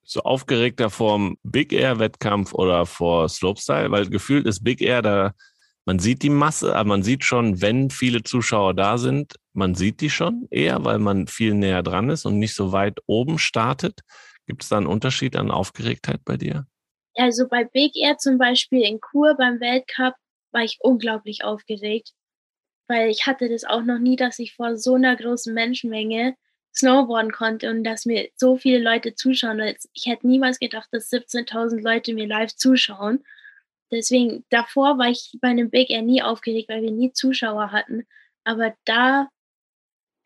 so 0.04 0.20
aufgeregter 0.20 0.90
vorm 0.90 1.36
Big 1.42 1.72
Air 1.72 1.98
Wettkampf 1.98 2.52
oder 2.54 2.86
vor 2.86 3.28
Slopestyle, 3.28 3.90
weil 3.90 4.08
gefühlt 4.08 4.46
ist 4.46 4.64
Big 4.64 4.80
Air 4.80 5.02
da, 5.02 5.32
man 5.84 5.98
sieht 5.98 6.22
die 6.22 6.30
Masse, 6.30 6.76
aber 6.76 6.88
man 6.88 7.02
sieht 7.02 7.24
schon, 7.24 7.60
wenn 7.60 7.90
viele 7.90 8.22
Zuschauer 8.22 8.74
da 8.74 8.98
sind, 8.98 9.34
man 9.52 9.74
sieht 9.74 10.00
die 10.00 10.10
schon 10.10 10.46
eher, 10.50 10.84
weil 10.84 10.98
man 10.98 11.26
viel 11.26 11.54
näher 11.54 11.82
dran 11.82 12.10
ist 12.10 12.24
und 12.24 12.38
nicht 12.38 12.54
so 12.54 12.72
weit 12.72 13.00
oben 13.06 13.38
startet. 13.38 14.00
Gibt 14.46 14.62
es 14.62 14.68
da 14.68 14.76
einen 14.76 14.86
Unterschied 14.86 15.36
an 15.36 15.50
Aufgeregtheit 15.50 16.20
bei 16.24 16.36
dir? 16.36 16.66
Also 17.16 17.48
bei 17.48 17.64
Big 17.64 17.96
Air 17.96 18.16
zum 18.18 18.38
Beispiel 18.38 18.82
in 18.82 19.00
Kur 19.00 19.34
beim 19.36 19.60
Weltcup 19.60 20.14
war 20.52 20.62
ich 20.62 20.78
unglaublich 20.80 21.44
aufgeregt, 21.44 22.12
weil 22.92 23.08
ich 23.08 23.26
hatte 23.26 23.48
das 23.48 23.64
auch 23.64 23.82
noch 23.82 23.98
nie, 23.98 24.16
dass 24.16 24.38
ich 24.38 24.54
vor 24.54 24.76
so 24.76 24.96
einer 24.96 25.16
großen 25.16 25.54
Menschenmenge 25.54 26.36
snowboarden 26.74 27.32
konnte 27.32 27.70
und 27.70 27.84
dass 27.84 28.04
mir 28.04 28.28
so 28.36 28.56
viele 28.56 28.78
Leute 28.78 29.14
zuschauen. 29.14 29.60
Ich 29.94 30.06
hätte 30.06 30.26
niemals 30.26 30.58
gedacht, 30.58 30.88
dass 30.92 31.10
17.000 31.10 31.80
Leute 31.80 32.12
mir 32.12 32.26
live 32.26 32.54
zuschauen. 32.54 33.24
Deswegen, 33.90 34.44
davor 34.50 34.98
war 34.98 35.08
ich 35.08 35.38
bei 35.40 35.48
einem 35.48 35.70
Big 35.70 35.88
Air 35.88 36.02
nie 36.02 36.22
aufgeregt, 36.22 36.68
weil 36.68 36.82
wir 36.82 36.90
nie 36.90 37.12
Zuschauer 37.12 37.72
hatten. 37.72 38.06
Aber 38.44 38.74
da 38.84 39.28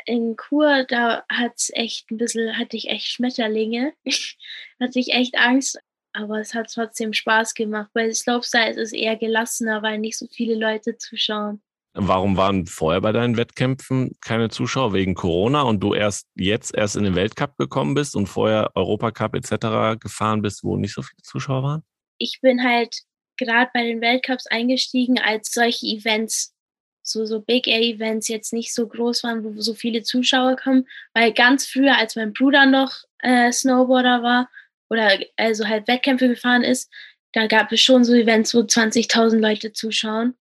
in 0.05 0.37
Kur, 0.37 0.85
da 0.85 1.25
hat's 1.31 1.71
echt 1.73 2.11
ein 2.11 2.17
bisschen, 2.17 2.59
hatte 2.59 2.77
ich 2.77 2.89
echt 2.89 3.07
Schmetterlinge. 3.07 3.93
hatte 4.81 4.99
ich 4.99 5.13
echt 5.13 5.37
Angst. 5.37 5.79
Aber 6.13 6.41
es 6.41 6.55
hat 6.55 6.73
trotzdem 6.73 7.13
Spaß 7.13 7.55
gemacht. 7.55 7.91
Bei 7.93 8.13
Slopestyle 8.13 8.71
ist 8.71 8.79
es 8.79 8.93
eher 8.93 9.17
gelassener, 9.17 9.83
weil 9.83 9.99
nicht 9.99 10.19
so 10.19 10.27
viele 10.27 10.57
Leute 10.57 10.97
zuschauen. 10.97 11.63
Warum 11.99 12.37
waren 12.37 12.67
vorher 12.67 13.01
bei 13.01 13.13
deinen 13.13 13.39
Wettkämpfen 13.39 14.17
keine 14.21 14.51
Zuschauer 14.51 14.93
wegen 14.93 15.15
Corona 15.15 15.63
und 15.63 15.81
du 15.81 15.95
erst 15.95 16.27
jetzt 16.35 16.75
erst 16.75 16.95
in 16.95 17.05
den 17.05 17.15
Weltcup 17.15 17.57
gekommen 17.57 17.95
bist 17.95 18.15
und 18.15 18.27
vorher 18.27 18.71
Europacup 18.75 19.35
etc. 19.35 19.99
gefahren 19.99 20.43
bist, 20.43 20.63
wo 20.63 20.77
nicht 20.77 20.93
so 20.93 21.01
viele 21.01 21.23
Zuschauer 21.23 21.63
waren? 21.63 21.83
Ich 22.19 22.41
bin 22.43 22.63
halt 22.63 22.95
gerade 23.39 23.71
bei 23.73 23.83
den 23.83 24.03
Weltcups 24.03 24.47
eingestiegen, 24.47 25.19
als 25.19 25.53
solche 25.53 25.87
Events, 25.87 26.55
so, 27.03 27.25
so 27.25 27.41
Big 27.41 27.67
Air 27.67 27.81
Events 27.81 28.29
jetzt 28.29 28.53
nicht 28.53 28.75
so 28.75 28.87
groß 28.87 29.25
waren, 29.25 29.43
wo 29.43 29.59
so 29.59 29.73
viele 29.73 30.03
Zuschauer 30.03 30.57
kommen, 30.57 30.87
weil 31.15 31.33
ganz 31.33 31.67
früher, 31.67 31.97
als 31.97 32.15
mein 32.15 32.35
Bruder 32.35 32.67
noch 32.67 32.93
äh, 33.21 33.51
Snowboarder 33.51 34.23
war 34.23 34.51
oder 34.91 35.19
also 35.37 35.67
halt 35.67 35.89
Wettkämpfe 35.89 36.29
gefahren 36.29 36.63
ist, 36.63 36.93
da 37.33 37.47
gab 37.47 37.73
es 37.73 37.81
schon 37.81 38.05
so 38.05 38.13
Events, 38.13 38.55
wo 38.55 38.59
20.000 38.59 39.39
Leute 39.39 39.73
zuschauen 39.73 40.35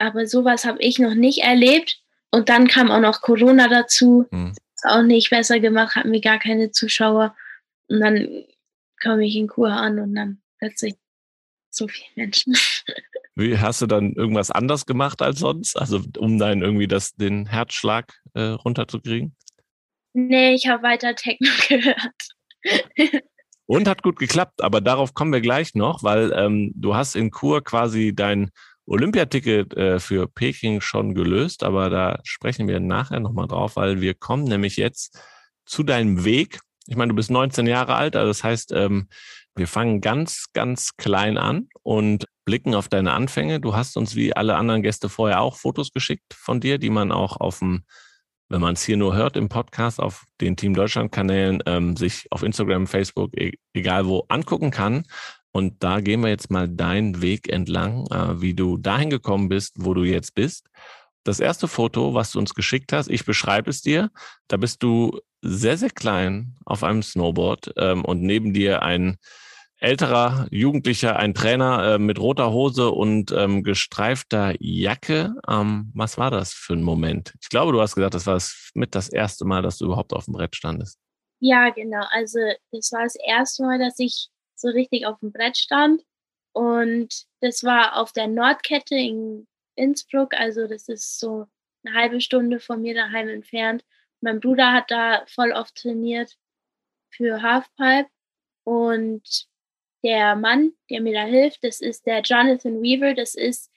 aber 0.00 0.26
sowas 0.26 0.64
habe 0.64 0.80
ich 0.80 0.98
noch 0.98 1.14
nicht 1.14 1.42
erlebt. 1.42 2.00
Und 2.30 2.48
dann 2.48 2.68
kam 2.68 2.90
auch 2.90 3.00
noch 3.00 3.20
Corona 3.20 3.68
dazu. 3.68 4.26
Hm. 4.30 4.52
Ist 4.74 4.86
auch 4.86 5.02
nicht 5.02 5.30
besser 5.30 5.60
gemacht, 5.60 5.96
hatten 5.96 6.12
wir 6.12 6.20
gar 6.20 6.38
keine 6.38 6.70
Zuschauer. 6.70 7.36
Und 7.88 8.00
dann 8.00 8.44
komme 9.02 9.26
ich 9.26 9.36
in 9.36 9.48
Kur 9.48 9.70
an 9.70 9.98
und 9.98 10.14
dann 10.14 10.40
plötzlich 10.58 10.94
so 11.70 11.86
viele 11.88 12.08
Menschen. 12.16 12.56
Wie 13.34 13.58
hast 13.58 13.80
du 13.80 13.86
dann 13.86 14.12
irgendwas 14.14 14.50
anders 14.50 14.86
gemacht 14.86 15.22
als 15.22 15.38
sonst? 15.38 15.76
Also 15.76 16.02
um 16.18 16.38
dann 16.38 16.62
irgendwie 16.62 16.88
das, 16.88 17.14
den 17.14 17.46
Herzschlag 17.46 18.12
äh, 18.34 18.40
runterzukriegen? 18.40 19.36
Nee, 20.12 20.54
ich 20.54 20.66
habe 20.66 20.82
weiter 20.82 21.14
Techno 21.14 21.48
gehört. 21.68 21.98
und 23.66 23.88
hat 23.88 24.02
gut 24.02 24.18
geklappt, 24.18 24.62
aber 24.62 24.80
darauf 24.80 25.14
kommen 25.14 25.32
wir 25.32 25.40
gleich 25.40 25.74
noch, 25.74 26.02
weil 26.02 26.32
ähm, 26.34 26.72
du 26.74 26.94
hast 26.94 27.14
in 27.16 27.30
Kur 27.30 27.62
quasi 27.62 28.12
dein 28.14 28.50
Olympiaticket 28.90 29.76
äh, 29.76 30.00
für 30.00 30.26
Peking 30.26 30.80
schon 30.80 31.14
gelöst, 31.14 31.62
aber 31.62 31.90
da 31.90 32.18
sprechen 32.24 32.66
wir 32.66 32.80
nachher 32.80 33.20
nochmal 33.20 33.46
drauf, 33.46 33.76
weil 33.76 34.00
wir 34.00 34.14
kommen 34.14 34.44
nämlich 34.44 34.76
jetzt 34.76 35.16
zu 35.64 35.84
deinem 35.84 36.24
Weg. 36.24 36.58
Ich 36.88 36.96
meine, 36.96 37.10
du 37.10 37.14
bist 37.14 37.30
19 37.30 37.68
Jahre 37.68 37.94
alt, 37.94 38.16
also 38.16 38.28
das 38.28 38.42
heißt, 38.42 38.72
ähm, 38.72 39.08
wir 39.54 39.68
fangen 39.68 40.00
ganz, 40.00 40.46
ganz 40.54 40.96
klein 40.96 41.38
an 41.38 41.68
und 41.82 42.26
blicken 42.44 42.74
auf 42.74 42.88
deine 42.88 43.12
Anfänge. 43.12 43.60
Du 43.60 43.76
hast 43.76 43.96
uns 43.96 44.16
wie 44.16 44.34
alle 44.34 44.56
anderen 44.56 44.82
Gäste 44.82 45.08
vorher 45.08 45.40
auch 45.40 45.56
Fotos 45.56 45.92
geschickt 45.92 46.34
von 46.34 46.60
dir, 46.60 46.78
die 46.78 46.90
man 46.90 47.12
auch 47.12 47.36
auf 47.36 47.60
dem, 47.60 47.84
wenn 48.48 48.60
man 48.60 48.74
es 48.74 48.82
hier 48.82 48.96
nur 48.96 49.14
hört 49.14 49.36
im 49.36 49.48
Podcast, 49.48 50.00
auf 50.00 50.24
den 50.40 50.56
Team 50.56 50.74
Deutschland 50.74 51.12
Kanälen, 51.12 51.62
ähm, 51.66 51.96
sich 51.96 52.26
auf 52.30 52.42
Instagram, 52.42 52.88
Facebook, 52.88 53.36
e 53.36 53.52
egal 53.72 54.06
wo 54.06 54.24
angucken 54.28 54.72
kann. 54.72 55.04
Und 55.52 55.82
da 55.82 56.00
gehen 56.00 56.20
wir 56.20 56.28
jetzt 56.28 56.50
mal 56.50 56.68
deinen 56.68 57.22
Weg 57.22 57.48
entlang, 57.48 58.06
äh, 58.10 58.40
wie 58.40 58.54
du 58.54 58.76
dahin 58.76 59.10
gekommen 59.10 59.48
bist, 59.48 59.74
wo 59.78 59.94
du 59.94 60.04
jetzt 60.04 60.34
bist. 60.34 60.66
Das 61.24 61.40
erste 61.40 61.68
Foto, 61.68 62.14
was 62.14 62.32
du 62.32 62.38
uns 62.38 62.54
geschickt 62.54 62.92
hast, 62.92 63.08
ich 63.08 63.24
beschreibe 63.24 63.70
es 63.70 63.82
dir. 63.82 64.10
Da 64.48 64.56
bist 64.56 64.82
du 64.82 65.20
sehr, 65.42 65.76
sehr 65.76 65.90
klein 65.90 66.56
auf 66.64 66.82
einem 66.82 67.02
Snowboard 67.02 67.72
ähm, 67.76 68.04
und 68.04 68.22
neben 68.22 68.54
dir 68.54 68.82
ein 68.82 69.16
älterer 69.80 70.46
Jugendlicher, 70.50 71.16
ein 71.16 71.34
Trainer 71.34 71.94
äh, 71.94 71.98
mit 71.98 72.18
roter 72.18 72.52
Hose 72.52 72.90
und 72.90 73.32
ähm, 73.32 73.62
gestreifter 73.62 74.54
Jacke. 74.60 75.34
Ähm, 75.48 75.90
was 75.94 76.18
war 76.18 76.30
das 76.30 76.52
für 76.52 76.74
ein 76.74 76.82
Moment? 76.82 77.34
Ich 77.40 77.48
glaube, 77.48 77.72
du 77.72 77.80
hast 77.80 77.94
gesagt, 77.94 78.14
das 78.14 78.26
war 78.26 78.40
mit 78.74 78.94
das 78.94 79.08
erste 79.08 79.44
Mal, 79.44 79.62
dass 79.62 79.78
du 79.78 79.86
überhaupt 79.86 80.12
auf 80.12 80.26
dem 80.26 80.34
Brett 80.34 80.54
standest. 80.54 80.98
Ja, 81.40 81.70
genau. 81.70 82.04
Also 82.10 82.38
das 82.70 82.92
war 82.92 83.02
das 83.04 83.16
erste 83.26 83.64
Mal, 83.64 83.78
dass 83.78 83.98
ich 83.98 84.28
so 84.60 84.68
richtig 84.68 85.06
auf 85.06 85.18
dem 85.20 85.32
Brett 85.32 85.56
stand. 85.56 86.04
Und 86.52 87.26
das 87.40 87.64
war 87.64 87.96
auf 87.96 88.12
der 88.12 88.26
Nordkette 88.26 88.96
in 88.96 89.46
Innsbruck, 89.76 90.34
also 90.34 90.66
das 90.66 90.88
ist 90.88 91.18
so 91.18 91.46
eine 91.84 91.94
halbe 91.94 92.20
Stunde 92.20 92.60
von 92.60 92.82
mir 92.82 92.94
daheim 92.94 93.28
entfernt. 93.28 93.84
Mein 94.20 94.40
Bruder 94.40 94.72
hat 94.72 94.90
da 94.90 95.24
voll 95.26 95.52
oft 95.52 95.74
trainiert 95.76 96.36
für 97.10 97.42
Halfpipe 97.42 98.10
und 98.64 99.48
der 100.02 100.34
Mann, 100.36 100.72
der 100.90 101.00
mir 101.00 101.14
da 101.14 101.24
hilft, 101.24 101.64
das 101.64 101.80
ist 101.80 102.06
der 102.06 102.20
Jonathan 102.22 102.82
Weaver, 102.82 103.14
das 103.14 103.34
ist 103.34 103.70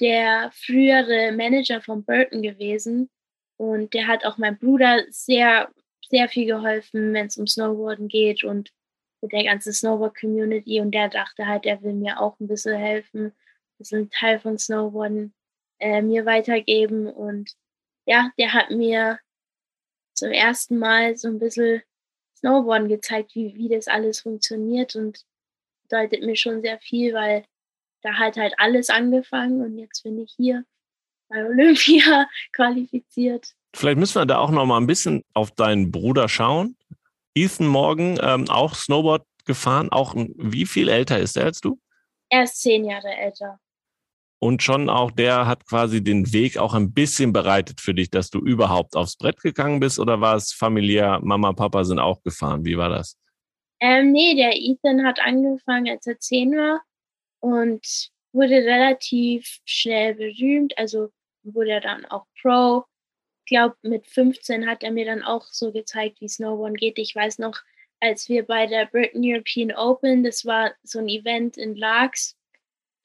der 0.00 0.50
frühere 0.52 1.32
Manager 1.32 1.80
von 1.80 2.04
Burton 2.04 2.42
gewesen 2.42 3.10
und 3.56 3.94
der 3.94 4.06
hat 4.06 4.24
auch 4.24 4.38
meinem 4.38 4.58
Bruder 4.58 5.04
sehr, 5.08 5.70
sehr 6.08 6.28
viel 6.28 6.46
geholfen, 6.46 7.14
wenn 7.14 7.26
es 7.26 7.36
um 7.36 7.46
Snowboarden 7.46 8.08
geht 8.08 8.44
und 8.44 8.70
mit 9.26 9.32
der 9.32 9.44
ganzen 9.44 9.72
Snowboard-Community 9.72 10.80
und 10.80 10.92
der 10.92 11.08
dachte 11.08 11.46
halt, 11.46 11.66
er 11.66 11.82
will 11.82 11.94
mir 11.94 12.20
auch 12.20 12.38
ein 12.38 12.46
bisschen 12.46 12.78
helfen, 12.78 13.26
ein 13.26 13.32
bisschen 13.78 14.08
Teil 14.10 14.38
von 14.38 14.56
Snowboarden 14.56 15.34
äh, 15.80 16.00
mir 16.00 16.24
weitergeben 16.26 17.08
und 17.08 17.50
ja, 18.06 18.30
der 18.38 18.52
hat 18.52 18.70
mir 18.70 19.18
zum 20.14 20.30
ersten 20.30 20.78
Mal 20.78 21.16
so 21.16 21.26
ein 21.26 21.40
bisschen 21.40 21.82
Snowboarden 22.36 22.88
gezeigt, 22.88 23.34
wie, 23.34 23.56
wie 23.56 23.68
das 23.68 23.88
alles 23.88 24.20
funktioniert 24.20 24.94
und 24.94 25.24
bedeutet 25.82 26.22
mir 26.22 26.36
schon 26.36 26.62
sehr 26.62 26.78
viel, 26.78 27.12
weil 27.12 27.44
da 28.02 28.14
hat 28.14 28.36
halt 28.36 28.54
alles 28.58 28.90
angefangen 28.90 29.60
und 29.60 29.76
jetzt 29.76 30.04
bin 30.04 30.20
ich 30.20 30.34
hier 30.36 30.64
bei 31.28 31.44
Olympia 31.44 32.28
qualifiziert. 32.52 33.54
Vielleicht 33.74 33.98
müssen 33.98 34.20
wir 34.20 34.26
da 34.26 34.38
auch 34.38 34.52
noch 34.52 34.66
mal 34.66 34.78
ein 34.78 34.86
bisschen 34.86 35.22
auf 35.34 35.50
deinen 35.50 35.90
Bruder 35.90 36.28
schauen. 36.28 36.76
Ethan 37.36 37.66
Morgan, 37.66 38.18
ähm, 38.22 38.48
auch 38.48 38.74
Snowboard 38.74 39.24
gefahren. 39.44 39.90
Auch 39.90 40.14
wie 40.16 40.66
viel 40.66 40.88
älter 40.88 41.18
ist 41.18 41.36
er 41.36 41.44
als 41.44 41.60
du? 41.60 41.78
Er 42.30 42.44
ist 42.44 42.60
zehn 42.60 42.84
Jahre 42.84 43.08
älter. 43.08 43.60
Und 44.38 44.62
schon 44.62 44.90
auch 44.90 45.10
der 45.10 45.46
hat 45.46 45.66
quasi 45.66 46.02
den 46.02 46.32
Weg 46.32 46.58
auch 46.58 46.74
ein 46.74 46.92
bisschen 46.92 47.32
bereitet 47.32 47.80
für 47.80 47.94
dich, 47.94 48.10
dass 48.10 48.30
du 48.30 48.38
überhaupt 48.38 48.96
aufs 48.96 49.16
Brett 49.16 49.40
gegangen 49.40 49.80
bist 49.80 49.98
oder 49.98 50.20
war 50.20 50.36
es 50.36 50.52
familiär, 50.52 51.20
Mama, 51.22 51.52
Papa 51.52 51.84
sind 51.84 51.98
auch 51.98 52.22
gefahren? 52.22 52.64
Wie 52.64 52.76
war 52.76 52.90
das? 52.90 53.16
Ähm, 53.80 54.12
nee, 54.12 54.34
der 54.34 54.52
Ethan 54.54 55.06
hat 55.06 55.20
angefangen, 55.20 55.88
als 55.90 56.06
er 56.06 56.18
zehn 56.18 56.52
war 56.52 56.80
und 57.40 58.10
wurde 58.32 58.56
relativ 58.56 59.58
schnell 59.64 60.14
berühmt. 60.14 60.76
Also 60.78 61.10
wurde 61.42 61.70
er 61.70 61.80
dann 61.80 62.04
auch 62.06 62.26
Pro. 62.40 62.84
Glaube, 63.46 63.76
mit 63.82 64.06
15 64.06 64.66
hat 64.66 64.82
er 64.82 64.90
mir 64.90 65.06
dann 65.06 65.22
auch 65.22 65.46
so 65.46 65.72
gezeigt, 65.72 66.20
wie 66.20 66.28
Snowboarden 66.28 66.76
geht. 66.76 66.98
Ich 66.98 67.14
weiß 67.14 67.38
noch, 67.38 67.60
als 68.00 68.28
wir 68.28 68.44
bei 68.44 68.66
der 68.66 68.86
Britain 68.86 69.22
European 69.24 69.72
Open, 69.72 70.24
das 70.24 70.44
war 70.44 70.72
so 70.82 70.98
ein 70.98 71.08
Event 71.08 71.56
in 71.56 71.76
Largs, 71.76 72.36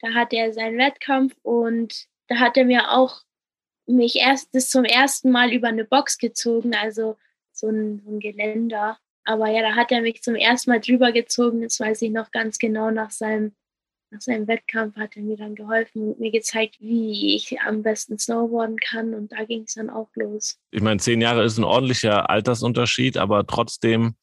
da 0.00 0.14
hatte 0.14 0.36
er 0.36 0.52
seinen 0.52 0.78
Wettkampf 0.78 1.34
und 1.42 2.06
da 2.28 2.36
hat 2.36 2.56
er 2.56 2.64
mir 2.64 2.90
auch 2.90 3.22
mich 3.86 4.16
erst 4.16 4.54
das 4.54 4.68
zum 4.68 4.84
ersten 4.84 5.30
Mal 5.30 5.52
über 5.52 5.68
eine 5.68 5.84
Box 5.84 6.18
gezogen, 6.18 6.74
also 6.74 7.16
so 7.52 7.68
ein, 7.68 8.02
so 8.04 8.10
ein 8.10 8.20
Geländer. 8.20 8.98
Aber 9.24 9.48
ja, 9.48 9.62
da 9.62 9.76
hat 9.76 9.92
er 9.92 10.02
mich 10.02 10.22
zum 10.22 10.34
ersten 10.34 10.70
Mal 10.70 10.80
drüber 10.80 11.12
gezogen, 11.12 11.62
das 11.62 11.78
weiß 11.78 12.02
ich 12.02 12.10
noch 12.10 12.30
ganz 12.32 12.58
genau 12.58 12.90
nach 12.90 13.10
seinem 13.10 13.54
nach 14.12 14.20
seinem 14.20 14.46
Wettkampf 14.46 14.96
hat 14.96 15.16
er 15.16 15.22
mir 15.22 15.38
dann 15.38 15.54
geholfen 15.54 16.10
und 16.10 16.20
mir 16.20 16.30
gezeigt, 16.30 16.76
wie 16.80 17.34
ich 17.34 17.58
am 17.62 17.82
besten 17.82 18.18
snowboarden 18.18 18.76
kann. 18.76 19.14
Und 19.14 19.32
da 19.32 19.44
ging 19.44 19.62
es 19.62 19.74
dann 19.74 19.88
auch 19.88 20.10
los. 20.14 20.58
Ich 20.70 20.82
meine, 20.82 21.00
zehn 21.00 21.22
Jahre 21.22 21.44
ist 21.44 21.56
ein 21.56 21.64
ordentlicher 21.64 22.28
Altersunterschied, 22.28 23.16
aber 23.16 23.46
trotzdem 23.46 24.14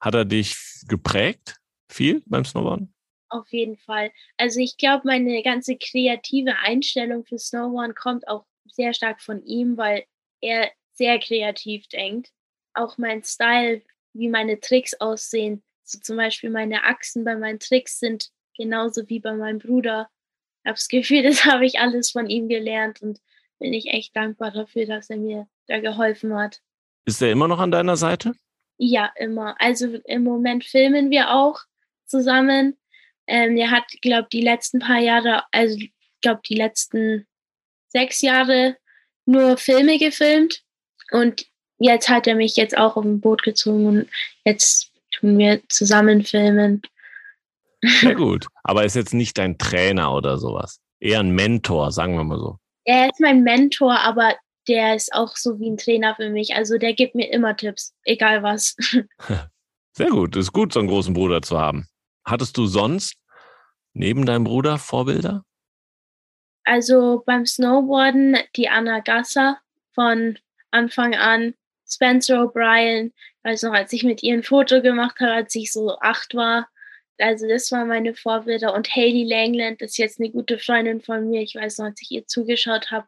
hat 0.00 0.14
er 0.14 0.24
dich 0.24 0.56
geprägt, 0.88 1.56
viel 1.88 2.22
beim 2.26 2.44
Snowboarden? 2.44 2.92
Auf 3.30 3.46
jeden 3.52 3.76
Fall. 3.76 4.10
Also 4.38 4.58
ich 4.58 4.76
glaube, 4.76 5.02
meine 5.04 5.42
ganze 5.42 5.76
kreative 5.76 6.56
Einstellung 6.58 7.24
für 7.24 7.38
Snowboarden 7.38 7.94
kommt 7.94 8.26
auch 8.26 8.44
sehr 8.64 8.92
stark 8.92 9.20
von 9.20 9.44
ihm, 9.44 9.76
weil 9.76 10.04
er 10.40 10.70
sehr 10.94 11.18
kreativ 11.20 11.86
denkt. 11.88 12.30
Auch 12.74 12.98
mein 12.98 13.22
Style, 13.22 13.82
wie 14.14 14.28
meine 14.28 14.58
Tricks 14.58 14.94
aussehen. 14.94 15.62
So 15.84 16.00
zum 16.00 16.16
Beispiel 16.16 16.50
meine 16.50 16.84
Achsen 16.84 17.24
bei 17.24 17.36
meinen 17.36 17.60
Tricks 17.60 18.00
sind 18.00 18.30
genauso 18.58 19.08
wie 19.08 19.20
bei 19.20 19.32
meinem 19.32 19.58
Bruder. 19.58 20.10
Ich 20.62 20.68
habe 20.68 20.74
das 20.74 20.88
Gefühl, 20.88 21.22
das 21.22 21.44
habe 21.44 21.64
ich 21.64 21.78
alles 21.78 22.10
von 22.10 22.28
ihm 22.28 22.48
gelernt 22.48 23.00
und 23.00 23.20
bin 23.58 23.72
ich 23.72 23.86
echt 23.86 24.14
dankbar 24.14 24.50
dafür, 24.50 24.86
dass 24.86 25.10
er 25.10 25.16
mir 25.16 25.48
da 25.66 25.80
geholfen 25.80 26.34
hat. 26.34 26.60
Ist 27.06 27.22
er 27.22 27.32
immer 27.32 27.48
noch 27.48 27.58
an 27.58 27.70
deiner 27.70 27.96
Seite? 27.96 28.34
Ja, 28.76 29.10
immer. 29.16 29.56
Also 29.58 29.86
im 30.04 30.22
Moment 30.22 30.64
filmen 30.64 31.10
wir 31.10 31.34
auch 31.34 31.60
zusammen. 32.06 32.76
Ähm, 33.26 33.56
er 33.56 33.70
hat, 33.70 33.84
glaube 34.02 34.28
die 34.32 34.42
letzten 34.42 34.78
paar 34.78 35.00
Jahre, 35.00 35.42
also 35.50 35.76
ich 35.76 35.92
glaube 36.20 36.40
die 36.48 36.54
letzten 36.54 37.26
sechs 37.88 38.20
Jahre 38.22 38.76
nur 39.26 39.56
Filme 39.56 39.98
gefilmt 39.98 40.62
und 41.10 41.46
jetzt 41.78 42.08
hat 42.08 42.26
er 42.26 42.34
mich 42.34 42.56
jetzt 42.56 42.76
auch 42.76 42.96
auf 42.96 43.04
ein 43.04 43.20
Boot 43.20 43.42
gezogen 43.42 43.86
und 43.86 44.08
jetzt 44.44 44.92
tun 45.10 45.38
wir 45.38 45.60
zusammen 45.68 46.24
filmen. 46.24 46.82
Sehr 47.82 48.14
gut. 48.14 48.46
Aber 48.64 48.84
ist 48.84 48.96
jetzt 48.96 49.14
nicht 49.14 49.38
dein 49.38 49.58
Trainer 49.58 50.14
oder 50.14 50.38
sowas. 50.38 50.80
Eher 51.00 51.20
ein 51.20 51.30
Mentor, 51.30 51.92
sagen 51.92 52.16
wir 52.16 52.24
mal 52.24 52.38
so. 52.38 52.58
Er 52.84 53.10
ist 53.10 53.20
mein 53.20 53.42
Mentor, 53.42 54.00
aber 54.00 54.34
der 54.66 54.94
ist 54.94 55.12
auch 55.12 55.36
so 55.36 55.58
wie 55.60 55.70
ein 55.70 55.76
Trainer 55.76 56.14
für 56.16 56.30
mich. 56.30 56.54
Also 56.54 56.78
der 56.78 56.94
gibt 56.94 57.14
mir 57.14 57.30
immer 57.32 57.56
Tipps, 57.56 57.94
egal 58.04 58.42
was. 58.42 58.76
Sehr 59.92 60.10
gut. 60.10 60.36
Es 60.36 60.46
ist 60.46 60.52
gut, 60.52 60.72
so 60.72 60.80
einen 60.80 60.88
großen 60.88 61.14
Bruder 61.14 61.42
zu 61.42 61.58
haben. 61.58 61.86
Hattest 62.24 62.56
du 62.56 62.66
sonst 62.66 63.16
neben 63.94 64.26
deinem 64.26 64.44
Bruder 64.44 64.78
Vorbilder? 64.78 65.44
Also 66.64 67.22
beim 67.24 67.46
Snowboarden 67.46 68.36
die 68.56 68.68
Anna 68.68 69.00
Gasser 69.00 69.58
von 69.94 70.38
Anfang 70.70 71.14
an, 71.14 71.54
Spencer 71.88 72.42
O'Brien, 72.42 73.12
also 73.42 73.70
als 73.70 73.92
ich 73.94 74.04
mit 74.04 74.22
ihr 74.22 74.34
ein 74.34 74.42
Foto 74.42 74.82
gemacht 74.82 75.18
habe, 75.20 75.32
als 75.32 75.54
ich 75.54 75.72
so 75.72 75.98
acht 76.00 76.34
war, 76.34 76.68
also 77.18 77.48
das 77.48 77.70
waren 77.72 77.88
meine 77.88 78.14
Vorbilder. 78.14 78.74
Und 78.74 78.94
Hayley 78.94 79.24
Langland 79.24 79.82
ist 79.82 79.98
jetzt 79.98 80.20
eine 80.20 80.30
gute 80.30 80.58
Freundin 80.58 81.00
von 81.00 81.28
mir. 81.28 81.42
Ich 81.42 81.54
weiß 81.54 81.78
noch, 81.78 81.86
als 81.86 82.00
ich 82.02 82.10
ihr 82.10 82.26
zugeschaut 82.26 82.90
habe 82.90 83.06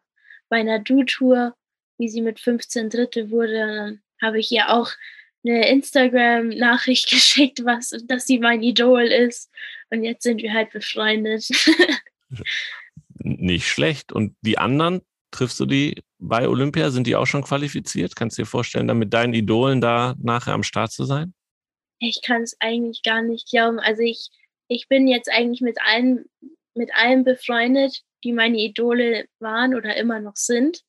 bei 0.49 0.59
einer 0.59 0.79
Do-Tour, 0.79 1.55
wie 1.99 2.09
sie 2.09 2.21
mit 2.21 2.41
15 2.41 2.91
Dritte 2.91 3.31
wurde, 3.31 3.59
dann 3.59 4.03
habe 4.21 4.39
ich 4.41 4.51
ihr 4.51 4.71
auch 4.71 4.91
eine 5.45 5.69
Instagram-Nachricht 5.69 7.11
geschickt, 7.11 7.65
was, 7.65 7.95
dass 8.05 8.27
sie 8.27 8.39
mein 8.39 8.63
Idol 8.63 9.03
ist. 9.03 9.51
Und 9.91 10.05
jetzt 10.05 10.23
sind 10.23 10.43
wir 10.43 10.53
halt 10.53 10.71
befreundet. 10.71 11.49
Nicht 13.23 13.69
schlecht. 13.69 14.13
Und 14.13 14.37
die 14.43 14.59
anderen, 14.59 15.03
triffst 15.31 15.61
du 15.61 15.67
die 15.67 16.03
bei 16.19 16.49
Olympia? 16.49 16.91
Sind 16.91 17.07
die 17.07 17.17
auch 17.17 17.27
schon 17.27 17.43
qualifiziert? 17.43 18.17
Kannst 18.17 18.39
du 18.39 18.43
dir 18.43 18.47
vorstellen, 18.47 18.89
dann 18.89 18.99
mit 18.99 19.13
deinen 19.13 19.35
Idolen 19.35 19.81
da 19.81 20.15
nachher 20.19 20.55
am 20.55 20.63
Start 20.63 20.93
zu 20.93 21.05
sein? 21.05 21.35
Ich 22.01 22.23
kann 22.23 22.43
es 22.43 22.57
eigentlich 22.61 23.03
gar 23.03 23.23
nicht 23.23 23.49
glauben. 23.51 23.79
Also 23.79 24.03
ich, 24.03 24.31
ich 24.69 24.89
bin 24.89 25.07
jetzt 25.07 25.31
eigentlich 25.31 25.61
mit 25.61 25.79
allen, 25.85 26.25
mit 26.75 26.91
allen 26.95 27.25
befreundet, 27.25 28.03
die 28.25 28.33
meine 28.33 28.59
Idole 28.59 29.27
waren 29.39 29.75
oder 29.75 29.97
immer 29.97 30.19
noch 30.19 30.37
sind. 30.37 30.83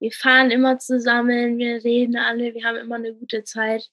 Wir 0.00 0.12
fahren 0.12 0.50
immer 0.50 0.78
zusammen, 0.78 1.58
wir 1.58 1.84
reden 1.84 2.16
alle, 2.16 2.54
wir 2.54 2.64
haben 2.64 2.76
immer 2.76 2.96
eine 2.96 3.14
gute 3.14 3.44
Zeit. 3.44 3.88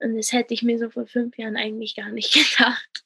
Und 0.00 0.16
das 0.16 0.32
hätte 0.32 0.54
ich 0.54 0.62
mir 0.62 0.78
so 0.78 0.90
vor 0.90 1.06
fünf 1.06 1.36
Jahren 1.38 1.56
eigentlich 1.56 1.94
gar 1.94 2.10
nicht 2.10 2.32
gedacht. 2.56 3.04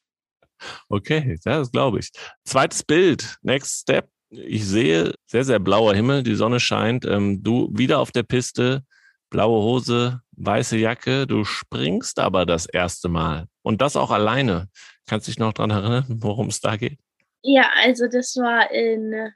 Okay, 0.88 1.38
das 1.44 1.70
glaube 1.70 1.98
ich. 1.98 2.11
Zweites 2.44 2.83
Bild, 2.83 3.37
Next 3.42 3.83
Step. 3.83 4.09
Ich 4.31 4.64
sehe 4.64 5.14
sehr, 5.26 5.44
sehr 5.44 5.59
blauer 5.59 5.94
Himmel, 5.94 6.22
die 6.22 6.35
Sonne 6.35 6.61
scheint. 6.61 7.05
Ähm, 7.05 7.42
du 7.42 7.70
wieder 7.72 7.98
auf 7.98 8.11
der 8.11 8.22
Piste, 8.24 8.85
blaue 9.31 9.62
Hose, 9.62 10.21
weiße 10.33 10.77
Jacke. 10.77 11.27
Du 11.27 11.45
springst 11.45 12.19
aber 12.19 12.47
das 12.47 12.67
erste 12.67 13.09
Mal 13.09 13.47
und 13.62 13.81
das 13.81 13.97
auch 13.97 14.11
alleine. 14.11 14.69
Kannst 15.07 15.27
du 15.27 15.31
dich 15.31 15.39
noch 15.39 15.53
daran 15.53 15.71
erinnern, 15.71 16.05
worum 16.23 16.49
es 16.49 16.61
da 16.61 16.77
geht? 16.77 16.99
Ja, 17.43 17.71
also 17.77 18.09
das 18.09 18.37
war 18.37 18.71
in, 18.71 19.33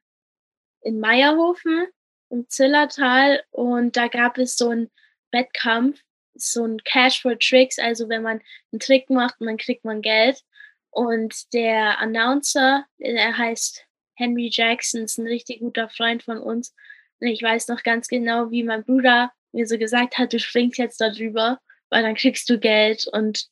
in 0.81 1.01
Meierhofen 1.01 1.87
im 2.31 2.49
Zillertal 2.49 3.43
und 3.51 3.97
da 3.97 4.09
gab 4.09 4.39
es 4.39 4.57
so 4.57 4.71
einen 4.71 4.91
Wettkampf, 5.33 6.01
so 6.35 6.65
ein 6.65 6.79
Cash 6.85 7.23
for 7.23 7.39
Tricks. 7.39 7.79
Also 7.79 8.09
wenn 8.09 8.23
man 8.23 8.41
einen 8.73 8.81
Trick 8.81 9.11
macht, 9.11 9.37
dann 9.41 9.57
kriegt 9.57 9.85
man 9.85 10.03
Geld. 10.03 10.43
Und 10.91 11.53
der 11.53 11.99
Announcer, 12.01 12.85
der 12.99 13.37
heißt 13.37 13.87
Henry 14.15 14.51
Jackson, 14.53 15.03
ist 15.03 15.19
ein 15.19 15.27
richtig 15.27 15.61
guter 15.61 15.89
Freund 15.89 16.23
von 16.23 16.39
uns. 16.39 16.75
Und 17.21 17.29
ich 17.29 17.43
weiß 17.43 17.69
noch 17.69 17.83
ganz 17.83 18.09
genau, 18.09 18.51
wie 18.51 18.65
mein 18.65 18.85
Bruder 18.85 19.33
mir 19.53 19.67
so 19.67 19.79
gesagt 19.79 20.19
hat, 20.19 20.33
du 20.33 20.39
springst 20.39 20.79
jetzt 20.79 21.01
darüber, 21.01 21.59
weil 21.91 22.03
dann 22.03 22.15
kriegst 22.15 22.49
du 22.51 22.59
Geld. 22.59 23.07
Und, 23.13 23.47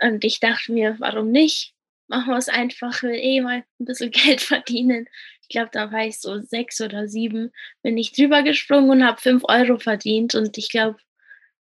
und 0.00 0.24
ich 0.24 0.40
dachte 0.40 0.72
mir, 0.72 0.96
warum 0.98 1.30
nicht? 1.30 1.74
Machen 2.08 2.30
wir 2.30 2.38
es 2.38 2.48
einfach, 2.48 3.02
will 3.02 3.14
eh 3.14 3.40
mal 3.40 3.64
ein 3.78 3.84
bisschen 3.84 4.10
Geld 4.12 4.40
verdienen. 4.40 5.08
Ich 5.42 5.48
glaube, 5.48 5.70
da 5.72 5.92
war 5.92 6.04
ich 6.04 6.20
so 6.20 6.40
sechs 6.40 6.80
oder 6.80 7.08
sieben, 7.08 7.52
bin 7.82 7.96
ich 7.96 8.12
drüber 8.12 8.42
gesprungen 8.42 8.90
und 8.90 9.04
habe 9.04 9.20
fünf 9.20 9.44
Euro 9.44 9.78
verdient. 9.78 10.34
Und 10.34 10.58
ich 10.58 10.70
glaube, 10.70 10.98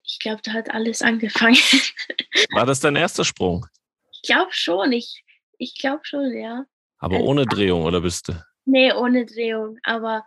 ich 0.05 0.19
glaube, 0.19 0.43
da 0.43 0.53
hat 0.53 0.71
alles 0.71 1.03
angefangen. 1.03 1.57
War 2.53 2.67
das 2.67 2.81
dein 2.81 2.97
erster 2.97 3.25
Sprung? 3.25 3.67
Ich 4.13 4.23
glaube 4.23 4.53
schon. 4.53 4.93
Ich, 4.93 5.25
ich 5.59 5.75
glaube 5.77 6.03
schon, 6.05 6.37
ja. 6.37 6.67
Aber 6.99 7.17
also, 7.17 7.27
ohne 7.27 7.47
Drehung, 7.47 7.85
oder 7.85 8.01
bist 8.01 8.29
du? 8.29 8.33
Nee, 8.67 8.93
ohne 8.93 9.27
Drehung. 9.27 9.79
Aber 9.83 10.27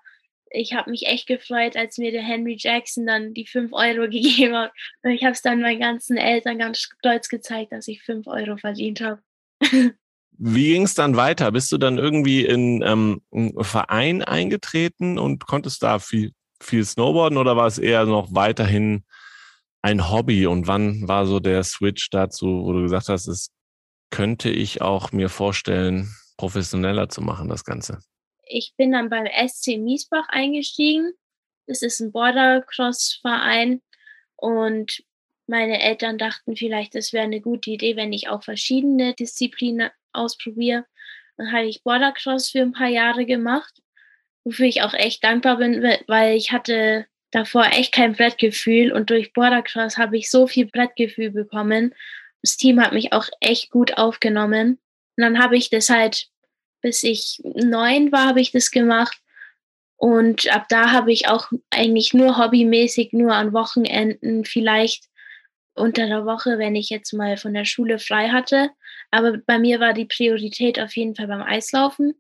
ich 0.51 0.73
habe 0.73 0.91
mich 0.91 1.07
echt 1.07 1.27
gefreut, 1.27 1.75
als 1.75 1.97
mir 1.97 2.11
der 2.11 2.23
Henry 2.23 2.55
Jackson 2.57 3.05
dann 3.05 3.33
die 3.33 3.45
5 3.45 3.71
Euro 3.73 4.01
gegeben 4.09 4.55
hat. 4.55 4.71
Und 5.03 5.11
ich 5.11 5.23
habe 5.23 5.33
es 5.33 5.41
dann 5.41 5.61
meinen 5.61 5.79
ganzen 5.79 6.17
Eltern 6.17 6.59
ganz 6.59 6.79
stolz 6.79 7.29
gezeigt, 7.29 7.71
dass 7.71 7.87
ich 7.87 8.03
5 8.03 8.27
Euro 8.27 8.57
verdient 8.57 9.01
habe. 9.01 9.21
Wie 10.39 10.73
ging 10.73 10.83
es 10.83 10.93
dann 10.93 11.15
weiter? 11.17 11.51
Bist 11.51 11.71
du 11.71 11.79
dann 11.79 11.97
irgendwie 11.97 12.45
in 12.45 12.83
ähm, 12.83 13.21
einen 13.31 13.63
Verein 13.63 14.23
eingetreten 14.23 15.17
und 15.17 15.47
konntest 15.47 15.81
da 15.81 15.97
viel, 15.97 16.31
viel 16.61 16.85
snowboarden 16.85 17.39
oder 17.39 17.57
war 17.57 17.65
es 17.65 17.79
eher 17.79 18.05
noch 18.05 18.35
weiterhin 18.35 19.03
ein 19.81 20.11
Hobby? 20.11 20.45
Und 20.45 20.67
wann 20.67 21.07
war 21.07 21.25
so 21.25 21.39
der 21.39 21.63
Switch 21.63 22.11
dazu, 22.11 22.65
wo 22.65 22.73
du 22.73 22.83
gesagt 22.83 23.09
hast, 23.09 23.27
es 23.27 23.49
könnte 24.11 24.51
ich 24.51 24.81
auch 24.81 25.11
mir 25.11 25.29
vorstellen, 25.29 26.15
professioneller 26.37 27.09
zu 27.09 27.21
machen, 27.21 27.49
das 27.49 27.63
Ganze? 27.63 27.99
Ich 28.49 28.73
bin 28.77 28.91
dann 28.91 29.09
beim 29.09 29.25
SC 29.25 29.77
Miesbach 29.77 30.27
eingestiegen. 30.29 31.13
Das 31.67 31.81
ist 31.81 31.99
ein 31.99 32.11
Bordercross-Verein 32.11 33.81
und 34.35 35.03
meine 35.47 35.81
Eltern 35.81 36.17
dachten 36.17 36.55
vielleicht, 36.55 36.95
es 36.95 37.13
wäre 37.13 37.23
eine 37.23 37.41
gute 37.41 37.71
Idee, 37.71 37.95
wenn 37.95 38.13
ich 38.13 38.29
auch 38.29 38.43
verschiedene 38.43 39.13
Disziplinen 39.13 39.89
ausprobiere. 40.11 40.85
Dann 41.37 41.51
habe 41.51 41.67
ich 41.67 41.83
Bordercross 41.83 42.49
für 42.49 42.61
ein 42.61 42.73
paar 42.73 42.89
Jahre 42.89 43.25
gemacht, 43.25 43.81
wofür 44.43 44.65
ich 44.65 44.81
auch 44.81 44.93
echt 44.93 45.23
dankbar 45.23 45.57
bin, 45.57 45.83
weil 46.07 46.35
ich 46.35 46.51
hatte 46.51 47.05
davor 47.31 47.65
echt 47.67 47.93
kein 47.93 48.13
Brettgefühl 48.13 48.91
und 48.91 49.09
durch 49.09 49.33
Bordercross 49.33 49.97
habe 49.97 50.17
ich 50.17 50.29
so 50.29 50.47
viel 50.47 50.65
Brettgefühl 50.65 51.31
bekommen. 51.31 51.93
Das 52.41 52.57
Team 52.57 52.81
hat 52.81 52.93
mich 52.93 53.13
auch 53.13 53.27
echt 53.39 53.71
gut 53.71 53.97
aufgenommen. 53.97 54.79
Und 55.17 55.23
dann 55.23 55.39
habe 55.39 55.57
ich 55.57 55.69
das 55.69 55.89
halt, 55.89 56.27
bis 56.87 57.03
ich 57.03 57.41
neun 57.43 58.11
war, 58.11 58.27
habe 58.27 58.41
ich 58.41 58.51
das 58.51 58.71
gemacht. 58.71 59.17
Und 59.95 60.51
ab 60.53 60.67
da 60.69 60.91
habe 60.91 61.11
ich 61.11 61.27
auch 61.27 61.51
eigentlich 61.71 62.13
nur 62.13 62.37
hobbymäßig, 62.37 63.13
nur 63.13 63.33
an 63.33 63.53
Wochenenden, 63.53 64.45
vielleicht 64.45 65.05
unter 65.73 66.07
der 66.07 66.25
Woche, 66.25 66.57
wenn 66.57 66.75
ich 66.75 66.89
jetzt 66.89 67.13
mal 67.13 67.37
von 67.37 67.53
der 67.53 67.65
Schule 67.65 67.99
frei 67.99 68.29
hatte. 68.29 68.71
Aber 69.11 69.37
bei 69.37 69.59
mir 69.59 69.79
war 69.79 69.93
die 69.93 70.05
Priorität 70.05 70.79
auf 70.79 70.95
jeden 70.95 71.15
Fall 71.15 71.27
beim 71.27 71.41
Eislaufen. 71.41 72.15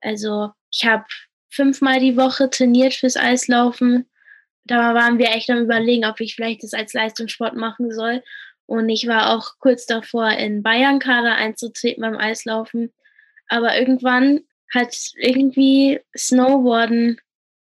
Also 0.00 0.50
ich 0.70 0.84
habe 0.84 1.04
fünfmal 1.50 2.00
die 2.00 2.16
Woche 2.16 2.50
trainiert 2.50 2.94
fürs 2.94 3.16
Eislaufen 3.16 4.06
da 4.64 4.94
waren 4.94 5.18
wir 5.18 5.30
echt 5.30 5.50
am 5.50 5.62
überlegen, 5.62 6.06
ob 6.06 6.20
ich 6.20 6.34
vielleicht 6.34 6.62
das 6.62 6.72
als 6.72 6.92
Leistungssport 6.92 7.54
machen 7.54 7.92
soll. 7.92 8.22
Und 8.66 8.88
ich 8.88 9.06
war 9.06 9.34
auch 9.34 9.58
kurz 9.58 9.84
davor, 9.86 10.30
in 10.30 10.62
Bayern-Kader 10.62 11.34
einzutreten 11.36 12.00
beim 12.00 12.16
Eislaufen. 12.16 12.92
Aber 13.48 13.78
irgendwann 13.78 14.40
hat 14.72 14.96
irgendwie 15.16 16.00
Snowboarden 16.16 17.20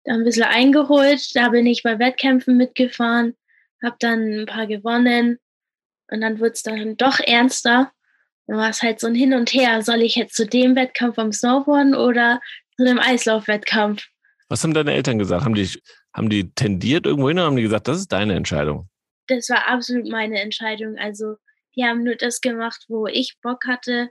ein 0.05 0.25
bisschen 0.25 0.45
eingeholt. 0.45 1.35
Da 1.35 1.51
bin 1.51 1.67
ich 1.67 1.83
bei 1.83 1.99
Wettkämpfen 1.99 2.57
mitgefahren, 2.57 3.35
habe 3.83 3.97
dann 4.01 4.41
ein 4.41 4.47
paar 4.47 4.67
gewonnen. 4.67 5.38
Und 6.11 6.21
dann 6.21 6.41
wurde 6.41 6.53
es 6.53 6.62
dann 6.62 6.97
doch 6.97 7.21
ernster. 7.21 7.93
Dann 8.47 8.57
war 8.57 8.71
es 8.71 8.83
halt 8.83 9.01
so 9.01 9.07
ein 9.07 9.14
Hin 9.14 9.35
und 9.35 9.53
Her. 9.53 9.83
Soll 9.83 10.03
ich 10.03 10.17
jetzt 10.17 10.35
zu 10.35 10.47
dem 10.47 10.75
Wettkampf 10.75 11.19
am 11.19 11.33
Snowboarden 11.33 11.95
oder 11.95 12.41
zu 12.77 12.85
dem 12.85 12.99
Eislaufwettkampf? 12.99 14.07
Was 14.49 14.64
haben 14.64 14.73
deine 14.73 14.95
Eltern 14.95 15.19
gesagt? 15.19 15.45
Haben 15.45 15.55
die 15.55 15.69
haben 16.14 16.31
die 16.31 16.53
tendiert 16.55 17.07
irgendwo 17.07 17.29
hin 17.29 17.38
oder 17.38 17.47
haben 17.47 17.57
die 17.57 17.62
gesagt, 17.62 17.88
das 17.88 17.99
ist 17.99 18.12
deine 18.12 18.35
Entscheidung? 18.35 18.88
Das 19.29 19.49
war 19.51 19.69
absolut 19.69 20.09
meine 20.09 20.41
Entscheidung. 20.41 20.97
Also 20.99 21.37
die 21.77 21.85
haben 21.85 22.03
nur 22.03 22.17
das 22.17 22.41
gemacht, 22.41 22.85
wo 22.88 23.07
ich 23.07 23.37
Bock 23.43 23.67
hatte. 23.67 24.11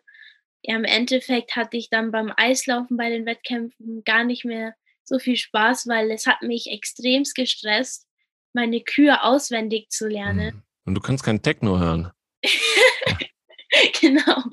Ja, 0.68 0.76
im 0.76 0.84
Endeffekt 0.84 1.56
hatte 1.56 1.78
ich 1.78 1.90
dann 1.90 2.12
beim 2.12 2.32
Eislaufen 2.36 2.98
bei 2.98 3.10
den 3.10 3.26
Wettkämpfen 3.26 4.04
gar 4.04 4.26
nicht 4.26 4.44
mehr 4.44 4.76
so 5.04 5.18
viel 5.18 5.38
Spaß, 5.38 5.88
weil 5.88 6.12
es 6.12 6.28
hat 6.28 6.42
mich 6.42 6.70
extremst 6.70 7.36
gestresst, 7.36 8.06
meine 8.52 8.82
Kühe 8.82 9.24
auswendig 9.24 9.90
zu 9.90 10.10
lernen. 10.10 10.52
Hm. 10.52 10.64
Und 10.86 10.96
du 10.96 11.02
kannst 11.02 11.24
kein 11.24 11.42
Techno 11.42 11.80
hören. 11.80 12.12
genau. 14.02 14.44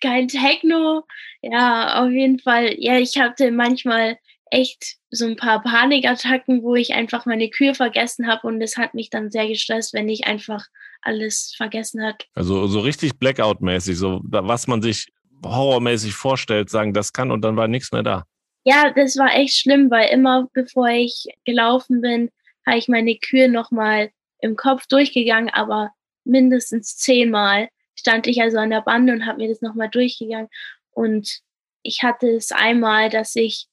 Kein 0.00 0.26
Techno. 0.26 1.04
Ja, 1.40 2.02
auf 2.02 2.10
jeden 2.10 2.40
Fall. 2.40 2.74
Ja, 2.78 2.98
ich 2.98 3.16
hatte 3.18 3.52
manchmal 3.52 4.18
echt 4.50 4.96
so 5.10 5.26
ein 5.26 5.36
paar 5.36 5.62
Panikattacken, 5.62 6.62
wo 6.62 6.74
ich 6.74 6.94
einfach 6.94 7.26
meine 7.26 7.48
Kühe 7.48 7.74
vergessen 7.74 8.26
habe 8.26 8.46
und 8.48 8.60
es 8.60 8.76
hat 8.76 8.94
mich 8.94 9.08
dann 9.08 9.30
sehr 9.30 9.46
gestresst, 9.46 9.94
wenn 9.94 10.08
ich 10.08 10.26
einfach 10.26 10.66
alles 11.02 11.54
vergessen 11.56 12.02
hat. 12.04 12.26
Also 12.34 12.66
so 12.66 12.80
richtig 12.80 13.18
Blackout-mäßig, 13.18 13.96
so 13.96 14.20
was 14.24 14.66
man 14.66 14.82
sich 14.82 15.12
horrormäßig 15.44 16.14
vorstellt, 16.14 16.70
sagen, 16.70 16.92
das 16.92 17.12
kann 17.12 17.30
und 17.30 17.42
dann 17.42 17.56
war 17.56 17.68
nichts 17.68 17.92
mehr 17.92 18.02
da. 18.02 18.24
Ja, 18.64 18.90
das 18.94 19.16
war 19.16 19.34
echt 19.34 19.56
schlimm, 19.56 19.90
weil 19.90 20.08
immer 20.08 20.48
bevor 20.52 20.88
ich 20.88 21.26
gelaufen 21.44 22.00
bin, 22.00 22.30
habe 22.66 22.78
ich 22.78 22.88
meine 22.88 23.16
Kühe 23.16 23.48
nochmal 23.48 24.10
im 24.40 24.56
Kopf 24.56 24.86
durchgegangen, 24.86 25.50
aber 25.50 25.90
mindestens 26.24 26.96
zehnmal 26.96 27.68
stand 27.94 28.26
ich 28.26 28.40
also 28.40 28.58
an 28.58 28.70
der 28.70 28.80
Bande 28.80 29.12
und 29.12 29.26
habe 29.26 29.38
mir 29.38 29.48
das 29.48 29.60
nochmal 29.60 29.88
durchgegangen. 29.88 30.48
Und 30.90 31.40
ich 31.82 32.02
hatte 32.02 32.28
es 32.28 32.52
einmal, 32.52 33.10
dass 33.10 33.36
ich 33.36 33.66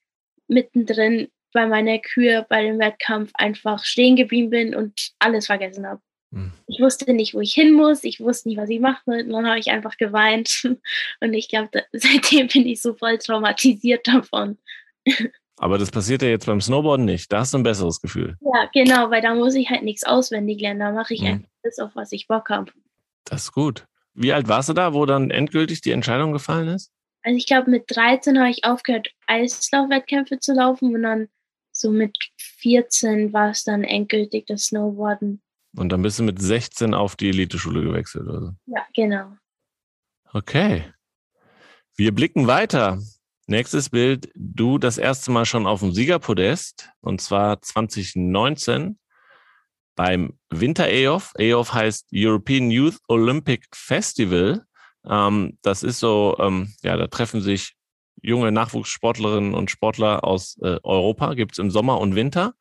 mittendrin 0.47 1.30
bei 1.54 1.65
meiner 1.65 2.00
Kühe 2.00 2.45
bei 2.50 2.63
dem 2.63 2.80
Wettkampf 2.80 3.32
einfach 3.34 3.84
stehen 3.84 4.15
geblieben 4.15 4.50
bin 4.50 4.76
und 4.76 5.12
alles 5.19 5.47
vergessen 5.47 5.88
habe. 5.88 6.02
Mhm. 6.32 6.52
Ich 6.67 6.80
wusste 6.80 7.13
nicht, 7.13 7.34
wo 7.34 7.41
ich 7.41 7.54
hin 7.54 7.74
muss, 7.74 8.04
ich 8.04 8.20
wusste 8.20 8.50
nicht, 8.50 8.58
was 8.58 8.70
ich 8.70 8.80
mache. 8.80 9.02
Und 9.06 9.30
dann 9.30 9.48
habe 9.48 9.60
ich 9.60 9.70
einfach 9.70 9.98
geweint. 9.98 10.63
Und 11.22 11.34
ich 11.34 11.50
glaube, 11.50 11.84
seitdem 11.91 12.48
bin 12.48 12.65
ich 12.65 12.82
so 12.82 12.94
voll 12.94 13.17
traumatisiert 13.17 14.08
davon. 14.08 14.58
Aber 15.58 15.78
das 15.78 15.91
passiert 15.91 16.22
ja 16.22 16.30
jetzt 16.30 16.46
beim 16.46 16.62
Snowboarden 16.62 17.06
nicht. 17.06 17.32
Da 17.32 17.39
hast 17.39 17.54
du 17.54 17.60
ein 17.60 17.63
besseres 17.63 18.02
Gefühl. 18.02 18.38
Ja, 18.41 18.70
genau, 18.74 19.12
weil 19.12 19.22
da 19.22 19.36
muss 19.36 19.54
ich 19.56 19.70
halt 19.70 19.84
nichts 19.84 20.04
auswendig 20.04 20.60
lernen. 20.60 20.80
Da 20.80 20.91
mache 20.91 21.13
ich 21.13 21.22
mhm. 21.22 21.28
einfach 21.28 21.50
das, 21.63 21.80
auf 21.80 21.91
was 21.96 22.12
ich 22.12 22.28
Bock 22.28 22.50
habe. 22.50 22.72
Das 23.26 23.44
ist 23.44 23.52
gut. 23.52 23.86
Wie 24.13 24.34
alt 24.34 24.48
warst 24.48 24.70
du 24.70 24.74
da, 24.74 24.94
wo 24.94 25.06
dann 25.06 25.30
endgültig 25.30 25.82
die 25.82 25.91
Entscheidung 25.91 26.34
gefallen 26.34 26.67
ist? 26.70 26.91
Also 27.24 27.38
ich 27.38 27.46
glaube, 27.46 27.70
mit 27.70 27.86
13 27.88 28.39
habe 28.39 28.50
ich 28.50 28.65
aufgehört, 28.65 29.10
Eislaufwettkämpfe 29.28 30.39
zu 30.39 30.54
laufen 30.54 30.96
und 30.96 31.04
dann 31.04 31.28
so 31.72 31.91
mit 31.91 32.17
14 32.38 33.32
war 33.32 33.52
es 33.52 33.63
dann 33.63 33.84
endgültig 33.84 34.48
das 34.48 34.65
Snowboarden. 34.65 35.41
Und 35.76 35.90
dann 35.90 36.02
bist 36.02 36.20
du 36.20 36.24
mit 36.24 36.42
16 36.42 36.94
auf 36.94 37.16
die 37.16 37.30
Eliteschule 37.30 37.82
gewechselt, 37.82 38.28
oder? 38.28 38.56
Ja, 38.66 38.86
genau. 38.94 39.36
Okay. 40.34 40.92
Wir 41.96 42.14
blicken 42.14 42.48
weiter. 42.48 43.00
Nächstes 43.48 43.90
Bild. 43.90 44.32
Du 44.36 44.78
das 44.78 44.98
erste 44.98 45.32
Mal 45.32 45.46
schon 45.46 45.68
auf 45.68 45.82
dem 45.82 45.92
Siegerpodest 45.92 46.90
und 47.02 47.22
zwar 47.22 47.62
2019 47.62 48.98
beim 49.96 50.38
Winter 50.50 50.88
EOF. 50.88 51.34
EOF 51.38 51.74
heißt 51.74 52.08
European 52.14 52.72
Youth 52.72 52.98
Olympic 53.08 53.68
Festival. 53.74 54.66
Ähm, 55.06 55.58
das 55.62 55.84
ist 55.84 56.00
so, 56.00 56.38
ähm, 56.40 56.74
ja, 56.82 56.98
da 56.98 57.08
treffen 57.08 57.42
sich 57.42 57.76
junge 58.22 58.52
Nachwuchssportlerinnen 58.52 59.54
und 59.54 59.72
Sportler 59.72 60.24
aus 60.24 60.58
äh, 60.62 60.80
Europa, 60.84 61.34
gibt's 61.34 61.58
im 61.58 61.72
Sommer 61.72 62.00
und 62.00 62.16
Winter 62.16 62.54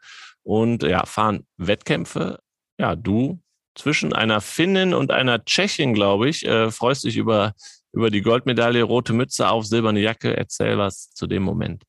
und 0.42 0.83
ja, 0.83 1.05
fahren 1.07 1.46
Wettkämpfe. 1.57 2.40
Ja, 2.80 2.96
du 2.96 3.38
zwischen 3.74 4.14
einer 4.14 4.40
Finnin 4.40 4.94
und 4.94 5.10
einer 5.10 5.44
Tschechin, 5.44 5.92
glaube 5.92 6.30
ich, 6.30 6.46
äh, 6.46 6.70
freust 6.70 7.04
dich 7.04 7.18
über, 7.18 7.54
über 7.92 8.08
die 8.08 8.22
Goldmedaille, 8.22 8.82
rote 8.82 9.12
Mütze 9.12 9.50
auf, 9.50 9.66
silberne 9.66 10.00
Jacke. 10.00 10.34
Erzähl 10.34 10.78
was 10.78 11.10
zu 11.10 11.26
dem 11.26 11.42
Moment. 11.42 11.84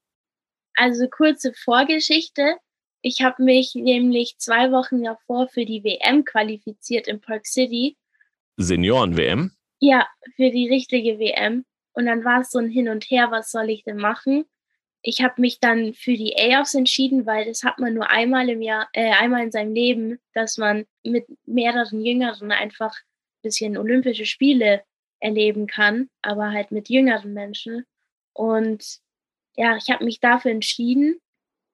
Also 0.75 1.08
kurze 1.08 1.54
Vorgeschichte. 1.54 2.58
Ich 3.01 3.21
habe 3.21 3.41
mich 3.41 3.73
nämlich 3.73 4.36
zwei 4.38 4.73
Wochen 4.73 5.01
davor 5.01 5.47
für 5.47 5.63
die 5.63 5.82
WM 5.86 6.25
qualifiziert 6.25 7.08
in 7.08 7.21
Park 7.21 7.47
City. 7.47 7.95
Senioren-WM? 8.58 9.51
Ja, 9.80 10.06
für 10.36 10.51
die 10.51 10.67
richtige 10.67 11.19
WM. 11.19 11.63
Und 11.93 12.06
dann 12.06 12.25
war 12.25 12.41
es 12.41 12.51
so 12.51 12.60
ein 12.60 12.67
Hin 12.67 12.89
und 12.89 13.06
Her, 13.06 13.32
was 13.32 13.49
soll 13.49 13.69
ich 13.69 13.86
denn 13.86 13.97
machen? 13.97 14.43
Ich 15.04 15.22
habe 15.22 15.42
mich 15.42 15.60
dann 15.60 15.94
für 15.94 16.14
die 16.14 16.36
A-Offs 16.38 16.76
entschieden, 16.76 17.26
weil 17.26 17.46
das 17.46 17.64
hat 17.64 17.80
man 17.80 17.94
nur 17.94 18.10
einmal 18.10 18.50
im 18.50 18.62
Jahr, 18.62 18.88
äh, 18.94 19.12
einmal 19.12 19.44
in 19.44 19.52
seinem 19.52 19.74
Leben, 19.74 20.20
dass 20.34 20.58
man 20.58 20.86
mit 21.04 21.26
mehreren 21.46 22.06
Jüngeren 22.06 22.52
einfach 22.52 22.94
ein 22.94 23.42
bisschen 23.42 23.78
Olympische 23.78 24.26
Spiele 24.26 24.84
erleben 25.20 25.68
kann, 25.68 26.10
aber 26.22 26.52
halt 26.52 26.72
mit 26.72 26.90
jüngeren 26.90 27.34
Menschen. 27.34 27.86
Und 28.34 29.00
ja, 29.56 29.76
ich 29.78 29.90
habe 29.90 30.06
mich 30.06 30.20
dafür 30.20 30.52
entschieden 30.52 31.20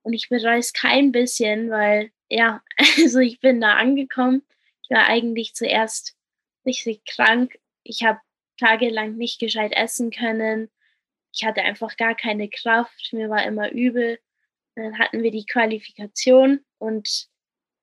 und 0.04 0.13
ich 0.13 0.30
bereue 0.30 0.60
es 0.60 0.74
kein 0.74 1.12
bisschen, 1.12 1.70
weil 1.70 2.12
ja, 2.30 2.62
also 2.98 3.20
ich 3.20 3.40
bin 3.40 3.62
da 3.62 3.76
angekommen. 3.76 4.44
Ich 4.84 4.90
war 4.90 5.08
eigentlich 5.08 5.54
zuerst 5.54 6.16
richtig 6.66 7.04
krank, 7.06 7.58
ich 7.84 8.04
habe 8.04 8.20
tagelang 8.58 9.16
nicht 9.16 9.40
gescheit 9.40 9.74
essen 9.76 10.12
können. 10.12 10.70
Ich 11.34 11.44
hatte 11.46 11.62
einfach 11.62 11.96
gar 11.98 12.16
keine 12.16 12.50
Kraft. 12.50 13.13
Mir 13.13 13.30
war 13.30 13.46
immer 13.46 13.72
übel. 13.72 14.20
Dann 14.76 15.00
hatten 15.00 15.24
wir 15.24 15.32
die 15.32 15.46
Qualifikation 15.46 16.60
und 16.78 17.28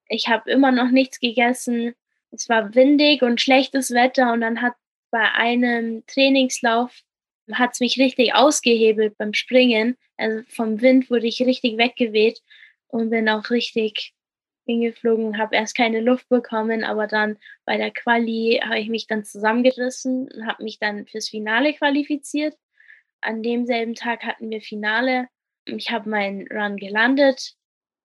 ich 0.08 0.28
habe 0.28 0.50
immer 0.50 0.72
noch 0.72 0.90
nichts 0.90 1.20
gegessen. 1.20 1.94
Es 2.30 2.48
war 2.48 2.74
windig 2.74 3.22
und 3.22 3.40
schlechtes 3.40 3.90
Wetter 3.90 4.32
und 4.32 4.40
dann 4.40 4.62
hat 4.62 4.74
bei 5.10 5.32
einem 5.32 6.04
Trainingslauf 6.06 6.92
hat 7.52 7.72
es 7.74 7.80
mich 7.80 7.98
richtig 7.98 8.34
ausgehebelt 8.34 9.16
beim 9.18 9.34
Springen. 9.34 9.96
Also 10.16 10.42
vom 10.48 10.80
Wind 10.80 11.10
wurde 11.10 11.26
ich 11.26 11.40
richtig 11.42 11.76
weggeweht 11.78 12.40
und 12.88 13.10
bin 13.10 13.28
auch 13.28 13.50
richtig 13.50 14.14
hingeflogen, 14.66 15.38
habe 15.38 15.56
erst 15.56 15.76
keine 15.76 16.00
Luft 16.00 16.28
bekommen, 16.28 16.84
aber 16.84 17.06
dann 17.06 17.36
bei 17.66 17.76
der 17.76 17.90
Quali 17.90 18.60
habe 18.64 18.78
ich 18.78 18.88
mich 18.88 19.06
dann 19.06 19.24
zusammengerissen 19.24 20.28
und 20.32 20.46
habe 20.46 20.62
mich 20.62 20.78
dann 20.78 21.06
fürs 21.06 21.28
Finale 21.28 21.74
qualifiziert. 21.74 22.56
An 23.24 23.42
demselben 23.42 23.94
Tag 23.94 24.22
hatten 24.22 24.50
wir 24.50 24.60
Finale. 24.60 25.28
Ich 25.64 25.90
habe 25.90 26.10
meinen 26.10 26.46
Run 26.48 26.76
gelandet. 26.76 27.54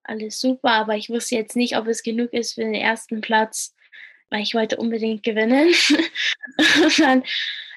Alles 0.02 0.40
super, 0.40 0.70
aber 0.70 0.96
ich 0.96 1.10
wusste 1.10 1.34
jetzt 1.36 1.56
nicht, 1.56 1.76
ob 1.76 1.86
es 1.86 2.02
genug 2.02 2.32
ist 2.32 2.54
für 2.54 2.62
den 2.62 2.74
ersten 2.74 3.20
Platz, 3.20 3.74
weil 4.30 4.42
ich 4.42 4.54
wollte 4.54 4.78
unbedingt 4.78 5.22
gewinnen. 5.22 5.74
dann 6.98 7.22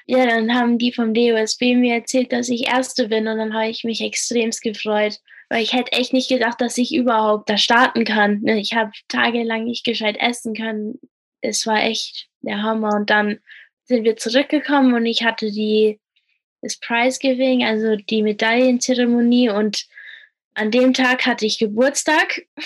ja, 0.06 0.26
dann 0.26 0.54
haben 0.54 0.78
die 0.78 0.92
vom 0.92 1.14
DOSB 1.14 1.76
mir 1.76 1.94
erzählt, 1.94 2.32
dass 2.32 2.48
ich 2.48 2.66
Erste 2.66 3.08
bin 3.08 3.26
und 3.26 3.38
dann 3.38 3.54
habe 3.54 3.68
ich 3.68 3.84
mich 3.84 4.02
extremst 4.02 4.62
gefreut, 4.62 5.18
weil 5.48 5.62
ich 5.62 5.72
hätte 5.72 5.92
echt 5.92 6.12
nicht 6.12 6.28
gedacht, 6.28 6.60
dass 6.60 6.76
ich 6.76 6.94
überhaupt 6.94 7.48
da 7.48 7.56
starten 7.56 8.04
kann. 8.04 8.40
Ne, 8.42 8.60
ich 8.60 8.74
habe 8.74 8.90
tagelang 9.08 9.64
nicht 9.64 9.84
gescheit 9.84 10.16
essen 10.18 10.54
können. 10.54 10.98
Es 11.40 11.66
war 11.66 11.82
echt 11.82 12.28
der 12.42 12.62
Hammer 12.62 12.94
und 12.96 13.08
dann 13.10 13.38
sind 13.84 14.04
wir 14.04 14.16
zurückgekommen 14.16 14.94
und 14.94 15.06
ich 15.06 15.24
hatte 15.24 15.50
die 15.50 16.00
das 16.64 16.78
Prize 16.78 17.18
Giving, 17.20 17.64
also 17.64 17.96
die 17.96 18.22
Medaillenzeremonie 18.22 19.50
und 19.50 19.86
an 20.54 20.70
dem 20.70 20.94
Tag 20.94 21.26
hatte 21.26 21.46
ich 21.46 21.58
Geburtstag. 21.58 22.42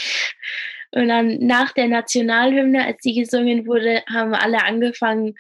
Und 0.91 1.09
dann 1.09 1.39
nach 1.47 1.73
der 1.73 1.87
Nationalhymne, 1.87 2.87
als 2.87 3.03
die 3.03 3.15
gesungen 3.15 3.67
wurde, 3.67 4.03
haben 4.11 4.33
alle 4.33 4.65
angefangen, 4.65 5.35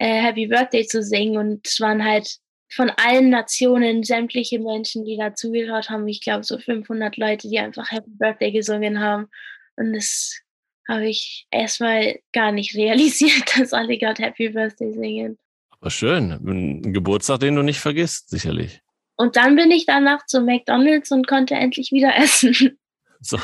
äh, 0.00 0.20
Happy 0.20 0.48
Birthday 0.48 0.84
zu 0.84 1.04
singen. 1.04 1.36
Und 1.36 1.66
es 1.66 1.78
waren 1.78 2.04
halt 2.04 2.38
von 2.68 2.90
allen 2.90 3.30
Nationen 3.30 4.02
sämtliche 4.02 4.58
Menschen, 4.58 5.04
die 5.04 5.16
da 5.16 5.34
zugehört 5.34 5.88
haben. 5.88 6.08
Ich 6.08 6.20
glaube, 6.20 6.42
so 6.42 6.58
500 6.58 7.16
Leute, 7.16 7.48
die 7.48 7.60
einfach 7.60 7.92
Happy 7.92 8.10
Birthday 8.10 8.50
gesungen 8.50 8.98
haben. 8.98 9.28
Und 9.76 9.92
das 9.92 10.40
habe 10.88 11.08
ich 11.08 11.46
erstmal 11.52 12.18
gar 12.32 12.50
nicht 12.50 12.74
realisiert, 12.76 13.56
dass 13.56 13.72
alle 13.72 13.98
gerade 13.98 14.22
Happy 14.22 14.48
Birthday 14.48 14.92
singen. 14.92 15.38
Aber 15.82 15.90
schön. 15.90 16.30
Ein 16.30 16.92
Geburtstag, 16.92 17.40
den 17.40 17.56
du 17.56 17.62
nicht 17.62 17.80
vergisst, 17.80 18.30
sicherlich. 18.30 18.80
Und 19.16 19.34
dann 19.34 19.56
bin 19.56 19.72
ich 19.72 19.84
danach 19.84 20.24
zu 20.26 20.40
McDonalds 20.40 21.10
und 21.10 21.26
konnte 21.26 21.56
endlich 21.56 21.90
wieder 21.90 22.16
essen. 22.16 22.78
So, 23.20 23.38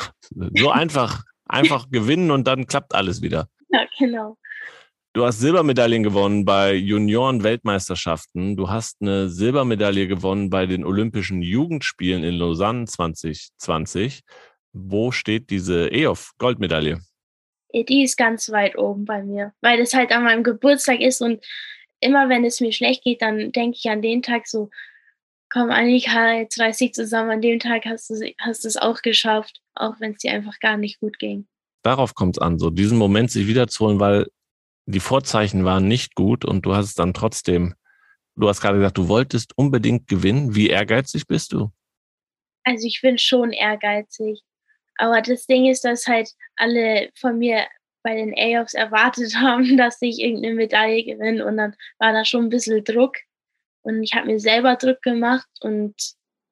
so 0.55 0.71
einfach, 0.71 1.23
einfach 1.45 1.89
gewinnen 1.89 2.31
und 2.31 2.47
dann 2.47 2.65
klappt 2.65 2.95
alles 2.95 3.21
wieder. 3.21 3.49
Ja, 3.67 3.85
genau. 3.99 4.37
Du 5.11 5.25
hast 5.25 5.39
Silbermedaillen 5.39 6.01
gewonnen 6.01 6.45
bei 6.45 6.75
Junioren-Weltmeisterschaften. 6.75 8.55
Du 8.55 8.69
hast 8.69 9.01
eine 9.01 9.27
Silbermedaille 9.27 10.07
gewonnen 10.07 10.49
bei 10.49 10.65
den 10.65 10.85
Olympischen 10.85 11.41
Jugendspielen 11.41 12.23
in 12.23 12.35
Lausanne 12.35 12.85
2020. 12.85 14.21
Wo 14.71 15.11
steht 15.11 15.49
diese 15.49 15.91
EOF-Goldmedaille? 15.91 17.01
Die 17.73 18.03
ist 18.03 18.15
ganz 18.15 18.49
weit 18.49 18.77
oben 18.77 19.03
bei 19.03 19.23
mir, 19.23 19.51
weil 19.59 19.81
es 19.81 19.93
halt 19.93 20.13
an 20.13 20.23
meinem 20.23 20.43
Geburtstag 20.43 21.01
ist 21.01 21.21
und 21.21 21.43
immer 21.99 22.29
wenn 22.29 22.45
es 22.45 22.61
mir 22.61 22.71
schlecht 22.71 23.03
geht, 23.03 23.21
dann 23.21 23.51
denke 23.51 23.77
ich 23.77 23.89
an 23.89 24.01
den 24.01 24.21
Tag 24.21 24.47
so, 24.47 24.69
komm 25.49 25.71
Annika, 25.71 26.33
jetzt 26.33 26.59
reiß 26.59 26.77
dich 26.77 26.93
zusammen, 26.93 27.31
an 27.31 27.41
dem 27.41 27.59
Tag 27.59 27.85
hast 27.85 28.09
du 28.09 28.33
hast 28.39 28.65
es 28.65 28.77
auch 28.77 29.01
geschafft, 29.01 29.61
auch 29.75 29.99
wenn 29.99 30.13
es 30.13 30.19
dir 30.19 30.31
einfach 30.31 30.59
gar 30.59 30.77
nicht 30.77 30.99
gut 30.99 31.19
ging. 31.19 31.47
Darauf 31.83 32.13
kommt 32.13 32.37
es 32.37 32.41
an, 32.41 32.59
so 32.59 32.69
diesen 32.69 32.97
Moment 32.97 33.31
sich 33.31 33.47
wiederzuholen, 33.47 33.99
weil 33.99 34.27
die 34.85 34.99
Vorzeichen 34.99 35.65
waren 35.65 35.87
nicht 35.87 36.15
gut 36.15 36.45
und 36.45 36.65
du 36.65 36.73
hast 36.73 36.87
es 36.87 36.95
dann 36.95 37.13
trotzdem, 37.13 37.75
du 38.35 38.49
hast 38.49 38.61
gerade 38.61 38.77
gesagt, 38.77 38.97
du 38.97 39.07
wolltest 39.07 39.57
unbedingt 39.57 40.07
gewinnen. 40.07 40.55
Wie 40.55 40.67
ehrgeizig 40.67 41.27
bist 41.27 41.53
du? 41.53 41.71
Also 42.63 42.87
ich 42.87 42.99
bin 43.01 43.17
schon 43.17 43.51
ehrgeizig. 43.51 44.41
Aber 44.97 45.21
das 45.21 45.45
Ding 45.45 45.67
ist, 45.67 45.85
dass 45.85 46.07
halt 46.07 46.29
alle 46.57 47.09
von 47.15 47.37
mir 47.37 47.65
bei 48.03 48.15
den 48.15 48.33
A-Offs 48.37 48.73
erwartet 48.73 49.35
haben, 49.41 49.77
dass 49.77 49.97
ich 50.01 50.19
irgendeine 50.19 50.55
Medaille 50.55 51.03
gewinne 51.03 51.45
und 51.45 51.57
dann 51.57 51.75
war 51.97 52.13
da 52.13 52.25
schon 52.25 52.45
ein 52.45 52.49
bisschen 52.49 52.83
Druck. 52.83 53.17
Und 53.81 54.03
ich 54.03 54.13
habe 54.13 54.27
mir 54.27 54.39
selber 54.39 54.75
Druck 54.75 55.01
gemacht 55.01 55.47
und 55.61 55.95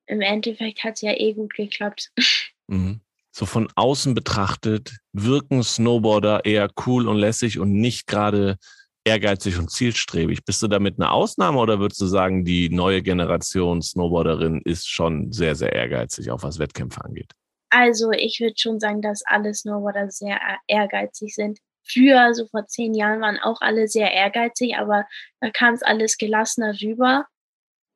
im 0.05 0.21
Endeffekt 0.21 0.83
hat 0.83 0.95
es 0.95 1.01
ja 1.01 1.13
eh 1.13 1.33
gut 1.33 1.53
geklappt. 1.53 2.11
Mhm. 2.69 2.99
So 3.31 3.45
von 3.45 3.69
außen 3.75 4.13
betrachtet 4.13 4.97
wirken 5.13 5.63
Snowboarder 5.63 6.43
eher 6.43 6.69
cool 6.85 7.07
und 7.07 7.15
lässig 7.15 7.59
und 7.59 7.71
nicht 7.71 8.07
gerade 8.07 8.57
ehrgeizig 9.05 9.57
und 9.57 9.71
zielstrebig. 9.71 10.43
Bist 10.43 10.61
du 10.61 10.67
damit 10.67 10.99
eine 10.99 11.11
Ausnahme 11.11 11.59
oder 11.59 11.79
würdest 11.79 12.01
du 12.01 12.07
sagen, 12.07 12.43
die 12.43 12.69
neue 12.69 13.01
Generation 13.01 13.81
Snowboarderin 13.81 14.61
ist 14.65 14.89
schon 14.89 15.31
sehr, 15.31 15.55
sehr 15.55 15.71
ehrgeizig, 15.71 16.29
auch 16.29 16.43
was 16.43 16.59
Wettkämpfe 16.59 17.05
angeht? 17.05 17.31
Also 17.69 18.11
ich 18.11 18.39
würde 18.39 18.55
schon 18.57 18.79
sagen, 18.79 19.01
dass 19.01 19.23
alle 19.25 19.53
Snowboarder 19.53 20.09
sehr 20.09 20.39
ehrgeizig 20.67 21.35
sind 21.35 21.59
früher, 21.87 22.33
so 22.33 22.45
vor 22.47 22.67
zehn 22.67 22.93
Jahren, 22.93 23.21
waren 23.21 23.39
auch 23.39 23.61
alle 23.61 23.87
sehr 23.87 24.11
ehrgeizig, 24.11 24.75
aber 24.77 25.07
da 25.39 25.49
kam 25.51 25.73
es 25.73 25.83
alles 25.83 26.17
gelassener 26.17 26.73
rüber. 26.81 27.27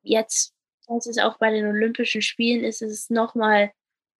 Jetzt, 0.02 0.54
das 0.88 1.06
ist 1.06 1.20
auch 1.20 1.38
bei 1.38 1.50
den 1.50 1.66
Olympischen 1.66 2.22
Spielen, 2.22 2.64
ist 2.64 2.82
es 2.82 3.10
nochmal 3.10 3.72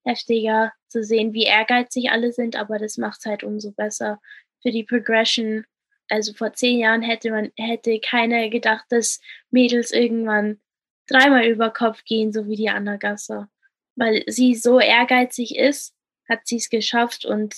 heftiger 0.05 0.73
zu 0.89 1.03
sehen, 1.05 1.33
wie 1.33 1.45
ehrgeizig 1.45 2.11
alle 2.11 2.33
sind, 2.33 2.57
aber 2.57 2.79
das 2.79 2.97
macht 2.99 3.21
es 3.21 3.27
halt 3.27 3.45
umso 3.45 3.73
besser 3.73 4.21
für 4.63 4.71
die 4.71 4.85
Progression. 4.85 5.65
Also 6.09 6.35
vor 6.35 6.53
zehn 6.53 6.79
Jahren 6.79 7.03
hätte 7.03 7.31
man, 7.31 7.53
hätte 7.57 7.99
keiner 8.01 8.49
gedacht, 8.51 8.85
dass 8.91 9.21
Mädels 9.51 9.93
irgendwann 9.93 10.61
dreimal 11.09 11.47
über 11.47 11.71
Kopf 11.71 12.05
gehen, 12.05 12.33
so 12.33 12.47
wie 12.49 12.57
die 12.57 12.69
Anna 12.69 12.97
Gasser. 12.97 13.49
Weil 13.97 14.25
sie 14.27 14.55
so 14.55 14.81
ehrgeizig 14.81 15.57
ist, 15.57 15.95
hat 16.29 16.41
sie 16.47 16.57
es 16.57 16.71
geschafft 16.71 17.25
und 17.25 17.55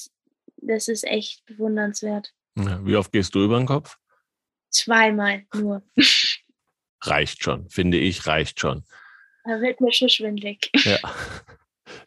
das 0.57 0.89
ist 0.89 1.05
echt 1.05 1.45
bewundernswert. 1.47 2.33
Wie 2.55 2.97
oft 2.97 3.13
gehst 3.13 3.35
du 3.35 3.45
über 3.45 3.59
den 3.59 3.67
Kopf? 3.67 3.99
Zweimal 4.71 5.45
nur. 5.55 5.83
reicht 7.03 7.43
schon, 7.43 7.69
finde 7.69 7.99
ich, 7.99 8.27
reicht 8.27 8.61
schon. 8.61 8.85
Da 9.45 9.61
wird 9.61 9.81
mir 9.81 9.93
schon 9.93 10.09
schwindlig. 10.09 10.71
Ja. 10.85 10.99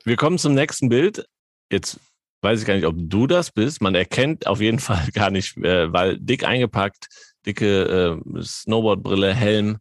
Wir 0.03 0.15
kommen 0.15 0.37
zum 0.37 0.55
nächsten 0.55 0.89
Bild. 0.89 1.27
Jetzt 1.71 1.99
weiß 2.41 2.61
ich 2.61 2.65
gar 2.65 2.75
nicht, 2.75 2.85
ob 2.85 2.95
du 2.97 3.27
das 3.27 3.51
bist. 3.51 3.81
Man 3.81 3.95
erkennt 3.95 4.47
auf 4.47 4.59
jeden 4.59 4.79
Fall 4.79 5.07
gar 5.13 5.29
nicht, 5.29 5.57
äh, 5.57 5.91
weil 5.91 6.17
dick 6.17 6.43
eingepackt, 6.43 7.09
dicke 7.45 8.21
äh, 8.37 8.41
Snowboardbrille, 8.41 9.33
Helm, 9.33 9.77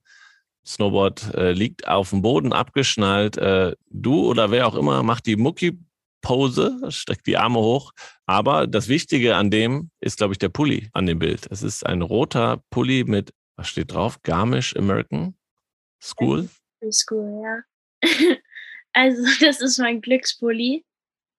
Snowboard 0.67 1.35
äh, 1.35 1.53
liegt 1.53 1.87
auf 1.87 2.11
dem 2.11 2.23
Boden 2.23 2.53
abgeschnallt. 2.53 3.37
Äh, 3.39 3.77
du 3.89 4.29
oder 4.29 4.51
wer 4.51 4.67
auch 4.67 4.75
immer 4.75 5.03
macht 5.03 5.27
die 5.27 5.37
Mucki 5.37 5.79
Pose, 6.27 6.81
streckt 6.89 7.29
die 7.29 7.37
Arme 7.37 7.61
hoch. 7.61 7.93
Aber 8.27 8.67
das 8.67 8.89
Wichtige 8.89 9.37
an 9.37 9.51
dem 9.51 9.91
ist, 10.01 10.17
glaube 10.17 10.35
ich, 10.35 10.39
der 10.39 10.49
Pulli 10.49 10.89
an 10.93 11.07
dem 11.07 11.21
Bild. 11.21 11.47
Es 11.53 11.63
ist 11.63 11.87
ein 11.87 12.03
roter 12.03 12.65
Pulli 12.71 13.05
mit, 13.05 13.33
was 13.55 13.69
steht 13.69 13.93
drauf? 13.93 14.21
Garmisch 14.23 14.75
American 14.77 15.37
School? 16.03 16.49
School, 16.91 17.43
ja. 17.45 18.03
also, 18.93 19.23
das 19.41 19.61
ist 19.61 19.79
mein 19.79 20.01
Glückspulli. 20.01 20.85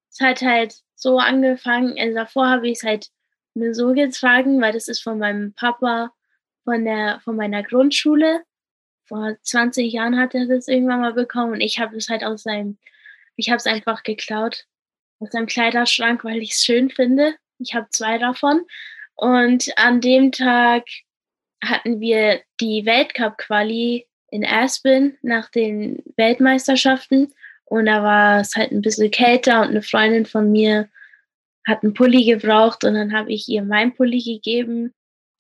Es 0.10 0.22
hat 0.22 0.42
halt 0.42 0.76
so 0.96 1.20
angefangen. 1.20 1.98
Also, 2.00 2.16
davor 2.16 2.48
habe 2.48 2.70
ich 2.70 2.78
es 2.78 2.84
halt 2.84 3.10
nur 3.56 3.74
so 3.74 3.92
getragen, 3.92 4.62
weil 4.62 4.72
das 4.72 4.88
ist 4.88 5.04
von 5.04 5.20
meinem 5.20 5.54
Papa 5.54 6.12
von, 6.63 6.86
der, 6.86 7.20
von 7.26 7.36
meiner 7.36 7.63
Grundschule. 7.63 8.42
Vor 9.08 9.36
20 9.41 9.91
Jahren 9.91 10.20
hat 10.20 10.36
er 10.36 10.48
das 10.48 10.67
irgendwann 10.67 11.02
mal 11.02 11.13
bekommen 11.13 11.54
und 11.54 11.62
ich 11.62 11.80
habe 11.80 11.96
es 11.96 12.10
halt 12.10 12.24
aus 12.24 12.43
seinem 12.43 12.78
ich 13.38 13.50
habe 13.50 13.58
es 13.58 13.67
einfach 13.67 14.04
geklaut 14.04 14.65
aus 15.20 15.32
seinem 15.32 15.48
Kleiderschrank, 15.48 16.24
weil 16.24 16.41
ich 16.41 16.52
es 16.52 16.63
schön 16.63 16.89
finde. 16.89 17.36
Ich 17.60 17.74
habe 17.74 17.88
zwei 17.89 18.17
davon. 18.17 18.65
Und 19.15 19.72
an 19.78 20.02
dem 20.02 20.32
Tag 20.32 20.84
hatten 21.63 22.00
wir 22.00 22.41
die 22.60 22.86
Weltcup-Quali 22.86 24.08
in 24.30 24.46
Aspen 24.46 25.17
nach 25.22 25.50
den 25.50 26.04
Weltmeisterschaften. 26.17 27.34
Und 27.65 27.86
da 27.86 28.04
war 28.04 28.41
es 28.41 28.56
halt 28.56 28.72
ein 28.72 28.82
bisschen 28.82 29.12
kälter 29.12 29.62
und 29.62 29.70
eine 29.70 29.82
Freundin 29.82 30.26
von 30.26 30.52
mir 30.52 30.89
hat 31.65 31.84
einen 31.84 31.93
Pulli 31.93 32.24
gebraucht 32.24 32.86
und 32.86 32.93
dann 32.93 33.12
habe 33.13 33.32
ich 33.32 33.50
ihr 33.50 33.62
meinen 33.62 33.93
Pulli 33.93 34.22
gegeben. 34.22 34.93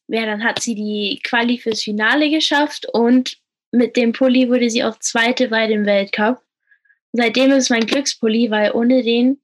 Ja, 0.07 0.25
dann 0.25 0.43
hat 0.43 0.61
sie 0.61 0.75
die 0.75 1.21
Quali 1.23 1.57
fürs 1.57 1.83
Finale 1.83 2.29
geschafft 2.29 2.85
und 2.91 3.37
mit 3.71 3.95
dem 3.95 4.13
Pulli 4.13 4.49
wurde 4.49 4.69
sie 4.69 4.83
auch 4.83 4.97
Zweite 4.99 5.49
bei 5.49 5.67
dem 5.67 5.85
Weltcup. 5.85 6.41
Seitdem 7.11 7.51
ist 7.51 7.65
es 7.65 7.69
mein 7.69 7.85
Glückspulli, 7.85 8.51
weil 8.51 8.71
ohne 8.71 9.03
den 9.03 9.41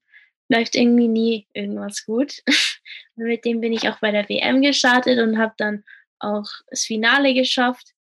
läuft 0.49 0.75
irgendwie 0.75 1.07
nie 1.07 1.47
irgendwas 1.53 2.05
gut. 2.05 2.43
mit 3.15 3.45
dem 3.45 3.61
bin 3.61 3.73
ich 3.73 3.89
auch 3.89 3.99
bei 3.99 4.11
der 4.11 4.27
WM 4.29 4.61
gestartet 4.61 5.19
und 5.19 5.37
habe 5.37 5.53
dann 5.57 5.83
auch 6.19 6.47
das 6.69 6.83
Finale 6.83 7.33
geschafft. 7.33 7.93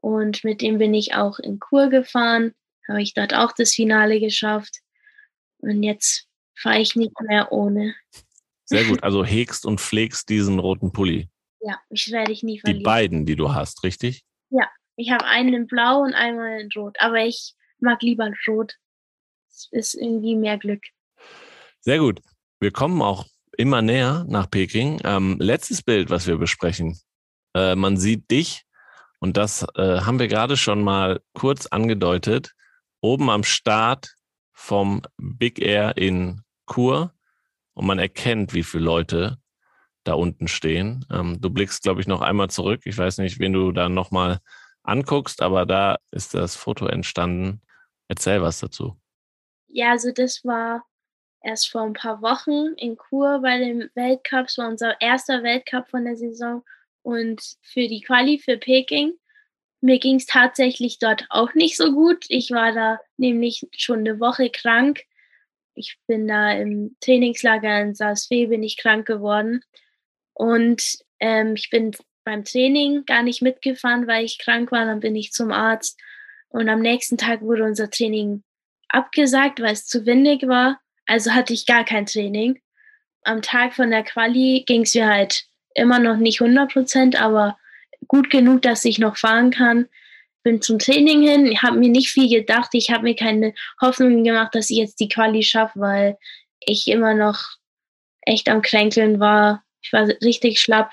Und 0.00 0.44
mit 0.44 0.62
dem 0.62 0.78
bin 0.78 0.94
ich 0.94 1.14
auch 1.14 1.38
in 1.38 1.58
Kur 1.58 1.88
gefahren, 1.88 2.54
habe 2.88 3.02
ich 3.02 3.14
dort 3.14 3.34
auch 3.34 3.52
das 3.52 3.74
Finale 3.74 4.20
geschafft. 4.20 4.78
Und 5.58 5.82
jetzt 5.82 6.26
fahre 6.54 6.80
ich 6.80 6.96
nicht 6.96 7.12
mehr 7.20 7.52
ohne. 7.52 7.94
Sehr 8.64 8.84
gut, 8.84 9.02
also 9.02 9.24
hegst 9.24 9.66
und 9.66 9.80
pflegst 9.80 10.28
diesen 10.28 10.58
roten 10.58 10.92
Pulli. 10.92 11.28
Ja, 11.60 11.78
ich 11.90 12.10
werde 12.10 12.32
ich 12.32 12.42
nie 12.42 12.58
verlieren. 12.58 12.78
Die 12.78 12.84
beiden, 12.84 13.26
die 13.26 13.36
du 13.36 13.52
hast, 13.52 13.84
richtig? 13.84 14.22
Ja, 14.48 14.68
ich 15.00 15.10
habe 15.10 15.24
einen 15.24 15.54
in 15.54 15.66
Blau 15.66 16.02
und 16.02 16.12
einmal 16.12 16.60
in 16.60 16.70
Rot. 16.76 16.96
Aber 17.00 17.24
ich 17.24 17.54
mag 17.78 18.02
lieber 18.02 18.30
Rot. 18.46 18.74
Es 19.48 19.68
ist 19.70 19.94
irgendwie 19.94 20.36
mehr 20.36 20.58
Glück. 20.58 20.82
Sehr 21.80 21.98
gut. 21.98 22.20
Wir 22.60 22.70
kommen 22.70 23.00
auch 23.00 23.26
immer 23.56 23.80
näher 23.80 24.26
nach 24.28 24.50
Peking. 24.50 25.00
Ähm, 25.04 25.36
letztes 25.40 25.82
Bild, 25.82 26.10
was 26.10 26.26
wir 26.26 26.36
besprechen. 26.36 26.98
Äh, 27.54 27.74
man 27.74 27.96
sieht 27.96 28.30
dich 28.30 28.64
und 29.20 29.38
das 29.38 29.66
äh, 29.74 30.00
haben 30.02 30.18
wir 30.18 30.28
gerade 30.28 30.58
schon 30.58 30.82
mal 30.82 31.20
kurz 31.32 31.66
angedeutet. 31.66 32.52
Oben 33.00 33.30
am 33.30 33.42
Start 33.42 34.14
vom 34.52 35.00
Big 35.16 35.58
Air 35.60 35.96
in 35.96 36.42
Kur 36.66 37.14
und 37.72 37.86
man 37.86 37.98
erkennt, 37.98 38.52
wie 38.52 38.62
viele 38.62 38.84
Leute 38.84 39.38
da 40.04 40.12
unten 40.12 40.48
stehen. 40.48 41.06
Ähm, 41.10 41.40
du 41.40 41.48
blickst, 41.48 41.82
glaube 41.82 42.02
ich, 42.02 42.06
noch 42.06 42.20
einmal 42.20 42.50
zurück. 42.50 42.82
Ich 42.84 42.98
weiß 42.98 43.18
nicht, 43.18 43.38
wen 43.38 43.54
du 43.54 43.72
da 43.72 43.88
nochmal 43.88 44.40
anguckst, 44.90 45.40
aber 45.40 45.66
da 45.66 45.96
ist 46.10 46.34
das 46.34 46.56
Foto 46.56 46.86
entstanden. 46.86 47.62
Erzähl 48.08 48.42
was 48.42 48.60
dazu. 48.60 48.96
Ja, 49.68 49.92
also 49.92 50.10
das 50.12 50.44
war 50.44 50.84
erst 51.42 51.70
vor 51.70 51.82
ein 51.82 51.92
paar 51.92 52.20
Wochen 52.22 52.74
in 52.76 52.96
Kur 52.96 53.40
bei 53.40 53.58
dem 53.58 53.88
Weltcup. 53.94 54.46
Es 54.46 54.58
war 54.58 54.68
unser 54.68 55.00
erster 55.00 55.42
Weltcup 55.42 55.88
von 55.88 56.04
der 56.04 56.16
Saison 56.16 56.64
und 57.02 57.40
für 57.62 57.86
die 57.86 58.00
Quali 58.00 58.38
für 58.38 58.58
Peking. 58.58 59.12
Mir 59.80 59.98
ging 59.98 60.16
es 60.16 60.26
tatsächlich 60.26 60.98
dort 60.98 61.24
auch 61.30 61.54
nicht 61.54 61.76
so 61.76 61.92
gut. 61.92 62.26
Ich 62.28 62.50
war 62.50 62.72
da 62.72 63.00
nämlich 63.16 63.66
schon 63.76 64.00
eine 64.00 64.20
Woche 64.20 64.50
krank. 64.50 65.02
Ich 65.74 65.98
bin 66.06 66.28
da 66.28 66.52
im 66.52 66.96
Trainingslager 67.00 67.80
in 67.80 67.94
Saas-Fee 67.94 68.46
bin 68.46 68.62
ich 68.62 68.76
krank 68.76 69.06
geworden. 69.06 69.62
Und 70.34 70.98
ähm, 71.20 71.54
ich 71.54 71.70
bin 71.70 71.92
beim 72.24 72.44
Training 72.44 73.04
gar 73.06 73.22
nicht 73.22 73.42
mitgefahren, 73.42 74.06
weil 74.06 74.24
ich 74.24 74.38
krank 74.38 74.72
war. 74.72 74.84
Dann 74.84 75.00
bin 75.00 75.16
ich 75.16 75.32
zum 75.32 75.52
Arzt. 75.52 75.98
Und 76.48 76.68
am 76.68 76.80
nächsten 76.80 77.16
Tag 77.16 77.42
wurde 77.42 77.64
unser 77.64 77.90
Training 77.90 78.42
abgesagt, 78.88 79.60
weil 79.60 79.72
es 79.72 79.86
zu 79.86 80.06
windig 80.06 80.46
war. 80.46 80.80
Also 81.06 81.32
hatte 81.32 81.52
ich 81.52 81.66
gar 81.66 81.84
kein 81.84 82.06
Training. 82.06 82.60
Am 83.22 83.42
Tag 83.42 83.74
von 83.74 83.90
der 83.90 84.02
Quali 84.02 84.64
ging 84.66 84.82
es 84.82 84.94
mir 84.94 85.06
halt 85.06 85.44
immer 85.74 85.98
noch 85.98 86.16
nicht 86.16 86.40
100 86.40 86.72
Prozent, 86.72 87.20
aber 87.20 87.56
gut 88.08 88.30
genug, 88.30 88.62
dass 88.62 88.84
ich 88.84 88.98
noch 88.98 89.16
fahren 89.16 89.50
kann. 89.50 89.88
Bin 90.42 90.62
zum 90.62 90.78
Training 90.78 91.22
hin, 91.22 91.62
habe 91.62 91.78
mir 91.78 91.90
nicht 91.90 92.10
viel 92.10 92.28
gedacht. 92.28 92.70
Ich 92.72 92.90
habe 92.90 93.04
mir 93.04 93.14
keine 93.14 93.54
Hoffnung 93.80 94.24
gemacht, 94.24 94.54
dass 94.54 94.70
ich 94.70 94.78
jetzt 94.78 94.98
die 95.00 95.08
Quali 95.08 95.42
schaffe, 95.42 95.80
weil 95.80 96.16
ich 96.60 96.88
immer 96.88 97.14
noch 97.14 97.40
echt 98.22 98.48
am 98.48 98.62
Kränkeln 98.62 99.20
war. 99.20 99.62
Ich 99.82 99.92
war 99.92 100.08
richtig 100.22 100.60
schlapp. 100.60 100.92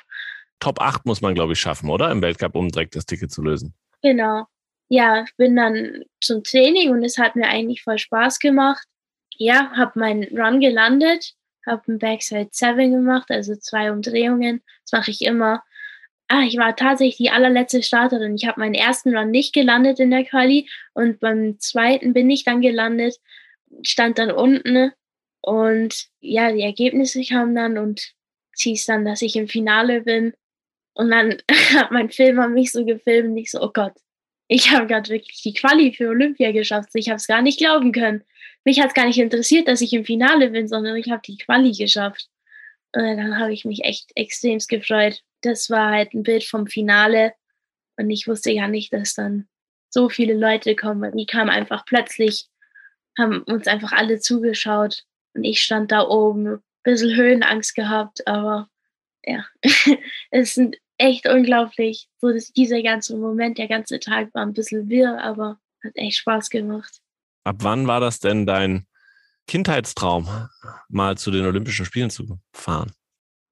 Top 0.60 0.82
8 0.82 1.06
muss 1.06 1.22
man, 1.22 1.36
glaube 1.36 1.54
ich, 1.54 1.60
schaffen, 1.60 1.90
oder? 1.90 2.12
Im 2.12 2.22
Weltcup, 2.22 2.56
um 2.56 2.70
direkt 2.70 2.96
das 2.96 3.06
Ticket 3.06 3.32
zu 3.32 3.42
lösen. 3.42 3.74
Genau. 4.02 4.46
Ja, 4.90 5.24
ich 5.24 5.36
bin 5.36 5.56
dann 5.56 6.04
zum 6.22 6.44
Training 6.44 6.92
und 6.92 7.04
es 7.04 7.18
hat 7.18 7.36
mir 7.36 7.48
eigentlich 7.48 7.84
voll 7.84 7.98
Spaß 7.98 8.40
gemacht. 8.40 8.88
Ja, 9.36 9.72
habe 9.76 10.00
meinen 10.00 10.24
Run 10.38 10.60
gelandet 10.60 11.36
habe 11.68 11.84
einen 11.88 12.00
Backside 12.00 12.50
7 12.52 12.92
gemacht, 12.92 13.30
also 13.30 13.56
zwei 13.56 13.92
Umdrehungen. 13.92 14.62
Das 14.84 15.00
mache 15.00 15.12
ich 15.12 15.22
immer. 15.22 15.64
Ah, 16.30 16.42
ich 16.42 16.58
war 16.58 16.76
tatsächlich 16.76 17.18
die 17.18 17.30
allerletzte 17.30 17.84
Starterin. 17.84 18.36
Ich 18.36 18.48
habe 18.48 18.60
meinen 18.60 18.74
ersten 18.74 19.16
Run 19.16 19.32
nicht 19.32 19.54
gelandet 19.54 20.00
in 20.00 20.12
der 20.12 20.26
Quali 20.26 20.70
und 20.94 21.20
beim 21.20 21.60
zweiten 21.60 22.14
bin 22.14 22.30
ich 22.30 22.44
dann 22.44 22.62
gelandet, 22.62 23.16
stand 23.84 24.18
dann 24.18 24.32
unten 24.32 24.92
und 25.42 26.08
ja, 26.20 26.52
die 26.52 26.62
Ergebnisse 26.62 27.24
kamen 27.24 27.56
dann 27.56 27.78
und 27.78 28.14
hieß 28.58 28.86
dann, 28.88 29.06
dass 29.06 29.22
ich 29.22 29.36
im 29.36 29.48
Finale 29.48 30.02
bin. 30.02 30.34
Und 30.98 31.12
dann 31.12 31.38
hat 31.76 31.92
mein 31.92 32.10
Filmer 32.10 32.48
mich 32.48 32.72
so 32.72 32.86
gefilmt 32.86 33.30
und 33.30 33.38
ich 33.38 33.52
so, 33.52 33.62
oh 33.62 33.72
Gott, 33.74 33.94
ich 34.48 34.72
habe 34.72 34.88
gerade 34.88 35.10
wirklich 35.10 35.42
die 35.42 35.54
Quali 35.54 35.94
für 35.94 36.10
Olympia 36.10 36.52
geschafft. 36.52 36.90
Ich 36.94 37.10
habe 37.10 37.18
es 37.18 37.28
gar 37.28 37.42
nicht 37.42 37.60
glauben 37.60 37.92
können 37.92 38.24
mich 38.68 38.82
hat 38.82 38.90
es 38.90 38.94
gar 38.94 39.06
nicht 39.06 39.18
interessiert, 39.18 39.70
dass 39.70 39.80
ich 39.80 39.94
im 39.94 40.04
Finale 40.04 40.50
bin, 40.50 40.68
sondern 40.68 40.98
ich 40.98 41.10
habe 41.10 41.22
die 41.26 41.38
Quali 41.38 41.72
geschafft. 41.72 42.28
Und 42.92 43.02
dann 43.02 43.40
habe 43.40 43.54
ich 43.54 43.64
mich 43.64 43.86
echt 43.86 44.12
extremst 44.16 44.68
gefreut. 44.68 45.22
Das 45.40 45.70
war 45.70 45.92
halt 45.92 46.14
ein 46.14 46.24
Bild 46.24 46.44
vom 46.44 46.68
Finale 46.68 47.34
und 47.96 48.10
ich 48.10 48.28
wusste 48.28 48.52
ja 48.52 48.68
nicht, 48.68 48.92
dass 48.92 49.14
dann 49.14 49.48
so 49.90 50.10
viele 50.10 50.34
Leute 50.34 50.76
kommen. 50.76 51.16
Die 51.16 51.26
kamen 51.26 51.50
einfach 51.50 51.86
plötzlich, 51.86 52.50
haben 53.18 53.42
uns 53.44 53.68
einfach 53.68 53.94
alle 53.94 54.20
zugeschaut 54.20 55.06
und 55.34 55.46
ich 55.46 55.62
stand 55.62 55.94
da 55.94 56.02
oben, 56.06 56.56
ein 56.56 56.62
bisschen 56.84 57.16
Höhenangst 57.16 57.74
gehabt, 57.74 58.28
aber 58.28 58.70
ja, 59.24 59.46
es 60.30 60.58
ist 60.58 60.78
echt 60.98 61.28
unglaublich. 61.28 62.08
So 62.20 62.32
dass 62.32 62.52
dieser 62.52 62.82
ganze 62.82 63.18
Moment, 63.18 63.58
der 63.58 63.68
ganze 63.68 64.00
Tag 64.00 64.34
war 64.34 64.44
ein 64.44 64.54
bisschen 64.54 64.90
wirr, 64.90 65.22
aber 65.22 65.60
hat 65.84 65.94
echt 65.96 66.18
Spaß 66.18 66.50
gemacht. 66.50 67.00
Ab 67.44 67.58
wann 67.60 67.88
war 67.88 68.00
das 68.00 68.20
denn 68.20 68.46
dein 68.46 68.88
Kindheitstraum, 69.48 70.28
mal 70.90 71.18
zu 71.18 71.32
den 71.32 71.46
Olympischen 71.46 71.86
Spielen 71.86 72.10
zu 72.10 72.40
fahren? 72.52 72.92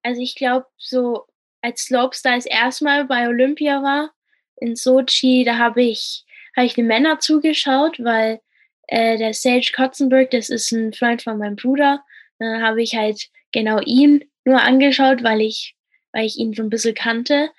Also 0.03 0.21
ich 0.21 0.35
glaube, 0.35 0.65
so 0.77 1.25
als 1.61 1.83
Slopestyle 1.83 2.35
das 2.35 2.45
erste 2.45 2.83
Mal 2.83 3.05
bei 3.05 3.27
Olympia 3.27 3.81
war, 3.81 4.11
in 4.57 4.75
Sochi, 4.75 5.43
da 5.43 5.57
habe 5.57 5.83
ich, 5.83 6.25
hab 6.55 6.65
ich 6.65 6.75
den 6.75 6.87
Männern 6.87 7.19
zugeschaut, 7.19 7.97
weil 8.03 8.39
äh, 8.87 9.17
der 9.17 9.33
Sage 9.33 9.71
Kotzenberg, 9.75 10.31
das 10.31 10.49
ist 10.49 10.71
ein 10.71 10.93
Freund 10.93 11.21
von 11.21 11.37
meinem 11.37 11.55
Bruder. 11.55 12.03
Dann 12.39 12.61
habe 12.61 12.81
ich 12.83 12.95
halt 12.95 13.29
genau 13.51 13.79
ihn 13.79 14.23
nur 14.43 14.61
angeschaut, 14.61 15.23
weil 15.23 15.41
ich, 15.41 15.75
weil 16.15 16.25
ich 16.25 16.37
ihn 16.37 16.53
so 16.53 16.63
ein 16.63 16.69
bisschen 16.69 16.95
kannte. 16.95 17.51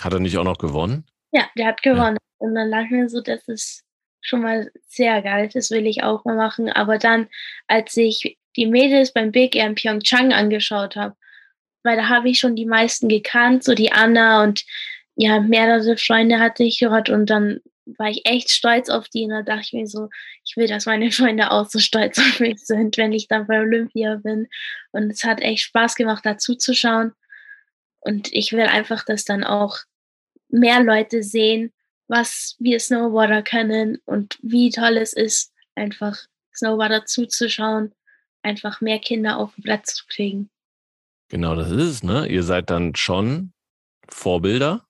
Hat 0.00 0.12
er 0.12 0.20
nicht 0.20 0.38
auch 0.38 0.44
noch 0.44 0.58
gewonnen? 0.58 1.04
Ja, 1.32 1.48
der 1.58 1.66
hat 1.66 1.82
gewonnen. 1.82 2.16
Ja. 2.16 2.46
Und 2.46 2.54
dann 2.54 2.70
lag 2.70 2.88
mir 2.90 3.08
so, 3.08 3.20
das 3.20 3.46
ist 3.48 3.82
schon 4.20 4.42
mal 4.42 4.70
sehr 4.86 5.20
geil. 5.20 5.50
Das 5.52 5.70
will 5.72 5.86
ich 5.86 6.04
auch 6.04 6.24
mal 6.24 6.36
machen. 6.36 6.70
Aber 6.70 6.98
dann, 6.98 7.28
als 7.66 7.96
ich 7.96 8.38
die 8.54 8.66
Mädels 8.66 9.12
beim 9.12 9.32
Big 9.32 9.56
Air 9.56 9.66
in 9.66 9.74
Pyeongchang 9.74 10.32
angeschaut 10.32 10.94
habe, 10.94 11.16
weil 11.82 11.96
da 11.96 12.08
habe 12.08 12.30
ich 12.30 12.38
schon 12.38 12.54
die 12.54 12.66
meisten 12.66 13.08
gekannt, 13.08 13.64
so 13.64 13.74
die 13.74 13.90
Anna 13.90 14.44
und 14.44 14.64
ja, 15.16 15.40
mehrere 15.40 15.96
Freunde 15.96 16.38
hatte 16.38 16.62
ich 16.62 16.78
gehört 16.78 17.10
und 17.10 17.28
dann 17.28 17.58
war 17.96 18.10
ich 18.10 18.24
echt 18.26 18.50
stolz 18.50 18.88
auf 18.90 19.08
die 19.08 19.24
und 19.24 19.30
da 19.30 19.42
dachte 19.42 19.62
ich 19.64 19.72
mir 19.72 19.86
so, 19.86 20.08
ich 20.44 20.56
will, 20.56 20.68
dass 20.68 20.86
meine 20.86 21.10
Freunde 21.10 21.50
auch 21.50 21.66
so 21.68 21.80
stolz 21.80 22.18
auf 22.18 22.38
mich 22.38 22.60
sind, 22.60 22.96
wenn 22.96 23.12
ich 23.12 23.26
dann 23.26 23.48
bei 23.48 23.58
Olympia 23.58 24.16
bin. 24.22 24.46
Und 24.92 25.10
es 25.10 25.24
hat 25.24 25.40
echt 25.40 25.62
Spaß 25.62 25.96
gemacht, 25.96 26.24
dazu 26.24 26.54
zu 26.54 26.74
schauen. 26.74 27.12
Und 28.00 28.32
ich 28.32 28.52
will 28.52 28.66
einfach, 28.66 29.04
dass 29.04 29.24
dann 29.24 29.44
auch 29.44 29.78
mehr 30.48 30.82
Leute 30.82 31.22
sehen, 31.22 31.72
was 32.06 32.56
wir 32.58 32.80
Snowboarder 32.80 33.42
können 33.42 33.98
und 34.06 34.38
wie 34.42 34.70
toll 34.70 34.96
es 34.96 35.12
ist, 35.12 35.52
einfach 35.74 36.16
Snowboarder 36.54 37.04
zuzuschauen, 37.04 37.92
einfach 38.42 38.80
mehr 38.80 38.98
Kinder 38.98 39.38
auf 39.38 39.54
dem 39.54 39.64
Brett 39.64 39.86
zu 39.86 40.06
kriegen. 40.06 40.50
Genau, 41.28 41.54
das 41.54 41.70
ist 41.70 41.82
es, 41.82 42.02
ne? 42.02 42.26
Ihr 42.26 42.42
seid 42.42 42.70
dann 42.70 42.94
schon 42.94 43.52
Vorbilder. 44.08 44.86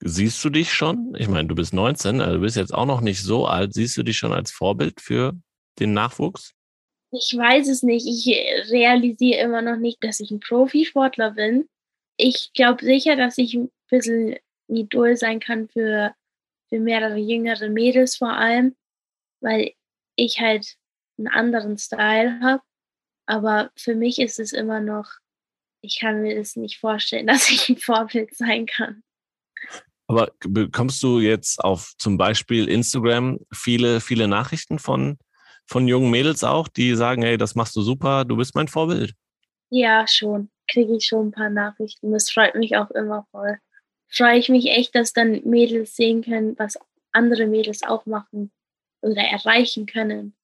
Siehst 0.00 0.44
du 0.44 0.50
dich 0.50 0.72
schon? 0.72 1.14
Ich 1.18 1.28
meine, 1.28 1.48
du 1.48 1.54
bist 1.54 1.72
19, 1.72 2.20
also 2.20 2.36
du 2.36 2.40
bist 2.42 2.56
jetzt 2.56 2.74
auch 2.74 2.86
noch 2.86 3.00
nicht 3.00 3.22
so 3.22 3.46
alt. 3.46 3.74
Siehst 3.74 3.96
du 3.96 4.02
dich 4.02 4.16
schon 4.16 4.32
als 4.32 4.52
Vorbild 4.52 5.00
für 5.00 5.32
den 5.80 5.92
Nachwuchs? 5.92 6.52
Ich 7.10 7.36
weiß 7.36 7.68
es 7.68 7.82
nicht. 7.82 8.06
Ich 8.06 8.26
realisiere 8.70 9.40
immer 9.40 9.62
noch 9.62 9.76
nicht, 9.76 10.02
dass 10.02 10.20
ich 10.20 10.30
ein 10.30 10.40
Profisportler 10.40 11.32
bin. 11.32 11.68
Ich 12.16 12.52
glaube 12.54 12.84
sicher, 12.84 13.16
dass 13.16 13.38
ich 13.38 13.54
ein 13.54 13.70
bisschen 13.90 14.36
ein 14.68 14.76
Idol 14.76 15.16
sein 15.16 15.40
kann 15.40 15.68
für 15.68 16.14
für 16.74 16.80
mehrere 16.80 17.18
jüngere 17.18 17.68
Mädels 17.68 18.16
vor 18.16 18.32
allem, 18.32 18.74
weil 19.40 19.72
ich 20.16 20.40
halt 20.40 20.74
einen 21.18 21.28
anderen 21.28 21.78
Style 21.78 22.40
habe. 22.42 22.62
Aber 23.26 23.70
für 23.76 23.94
mich 23.94 24.18
ist 24.18 24.40
es 24.40 24.52
immer 24.52 24.80
noch, 24.80 25.08
ich 25.82 26.00
kann 26.00 26.22
mir 26.22 26.36
das 26.36 26.56
nicht 26.56 26.78
vorstellen, 26.78 27.26
dass 27.28 27.48
ich 27.48 27.68
ein 27.68 27.76
Vorbild 27.76 28.34
sein 28.36 28.66
kann. 28.66 29.02
Aber 30.06 30.32
bekommst 30.40 31.02
du 31.02 31.20
jetzt 31.20 31.62
auf 31.62 31.94
zum 31.98 32.18
Beispiel 32.18 32.68
Instagram 32.68 33.38
viele, 33.52 34.00
viele 34.00 34.26
Nachrichten 34.28 34.78
von, 34.78 35.16
von 35.66 35.88
jungen 35.88 36.10
Mädels 36.10 36.44
auch, 36.44 36.66
die 36.66 36.94
sagen, 36.94 37.22
hey, 37.22 37.38
das 37.38 37.54
machst 37.54 37.74
du 37.76 37.82
super, 37.82 38.24
du 38.24 38.36
bist 38.36 38.54
mein 38.54 38.68
Vorbild? 38.68 39.14
Ja, 39.70 40.06
schon. 40.06 40.50
Kriege 40.68 40.96
ich 40.96 41.06
schon 41.06 41.28
ein 41.28 41.32
paar 41.32 41.50
Nachrichten. 41.50 42.12
Das 42.12 42.30
freut 42.30 42.54
mich 42.54 42.76
auch 42.76 42.90
immer 42.90 43.26
voll 43.30 43.58
freue 44.14 44.38
ich 44.38 44.48
mich 44.48 44.66
echt, 44.70 44.94
dass 44.94 45.12
dann 45.12 45.42
Mädels 45.44 45.96
sehen 45.96 46.22
können, 46.22 46.58
was 46.58 46.78
andere 47.12 47.46
Mädels 47.46 47.82
auch 47.82 48.06
machen 48.06 48.52
oder 49.00 49.22
erreichen 49.22 49.86
können. 49.86 50.34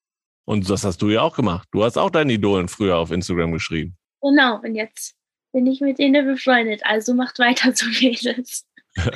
Und 0.45 0.69
das 0.69 0.85
hast 0.85 1.01
du 1.03 1.11
ja 1.11 1.23
auch 1.23 1.37
gemacht. 1.37 1.69
Du 1.73 1.85
hast 1.85 1.97
auch 1.97 2.11
deine 2.11 2.33
Idolen 2.33 2.69
früher 2.69 2.99
auf 2.99 3.11
Instagram 3.11 3.53
geschrieben. 3.53 3.97
Genau, 4.21 4.61
und 4.61 4.75
jetzt 4.75 5.15
bin 5.53 5.67
ich 5.67 5.81
mit 5.81 5.99
denen 5.99 6.27
befreundet. 6.27 6.83
Also 6.85 7.15
macht 7.15 7.39
weiter 7.39 7.73
so 7.73 7.87
Mädels. 8.01 8.67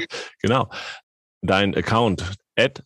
genau. 0.41 0.71
Dein 1.43 1.75
Account, 1.75 2.25
at 2.57 2.83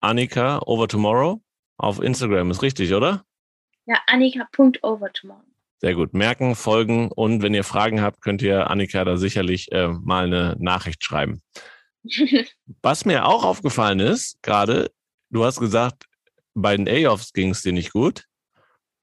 Annika 0.00 0.60
over 0.66 0.88
tomorrow 0.88 1.40
auf 1.76 2.00
Instagram, 2.00 2.50
ist 2.50 2.62
richtig, 2.62 2.92
oder? 2.92 3.24
Ja, 3.86 3.98
Annika.overtomorrow. 4.06 5.49
Sehr 5.80 5.94
gut. 5.94 6.12
Merken, 6.12 6.56
folgen 6.56 7.10
und 7.10 7.42
wenn 7.42 7.54
ihr 7.54 7.64
Fragen 7.64 8.02
habt, 8.02 8.20
könnt 8.20 8.42
ihr 8.42 8.70
Annika 8.70 9.02
da 9.04 9.16
sicherlich 9.16 9.72
äh, 9.72 9.88
mal 9.88 10.26
eine 10.26 10.56
Nachricht 10.58 11.02
schreiben. 11.02 11.40
Was 12.82 13.06
mir 13.06 13.26
auch 13.26 13.44
aufgefallen 13.44 13.98
ist, 13.98 14.42
gerade, 14.42 14.90
du 15.30 15.44
hast 15.44 15.58
gesagt, 15.58 16.04
bei 16.54 16.76
den 16.76 16.88
A-Offs 16.88 17.32
ging 17.32 17.50
es 17.50 17.62
dir 17.62 17.72
nicht 17.72 17.92
gut. 17.92 18.24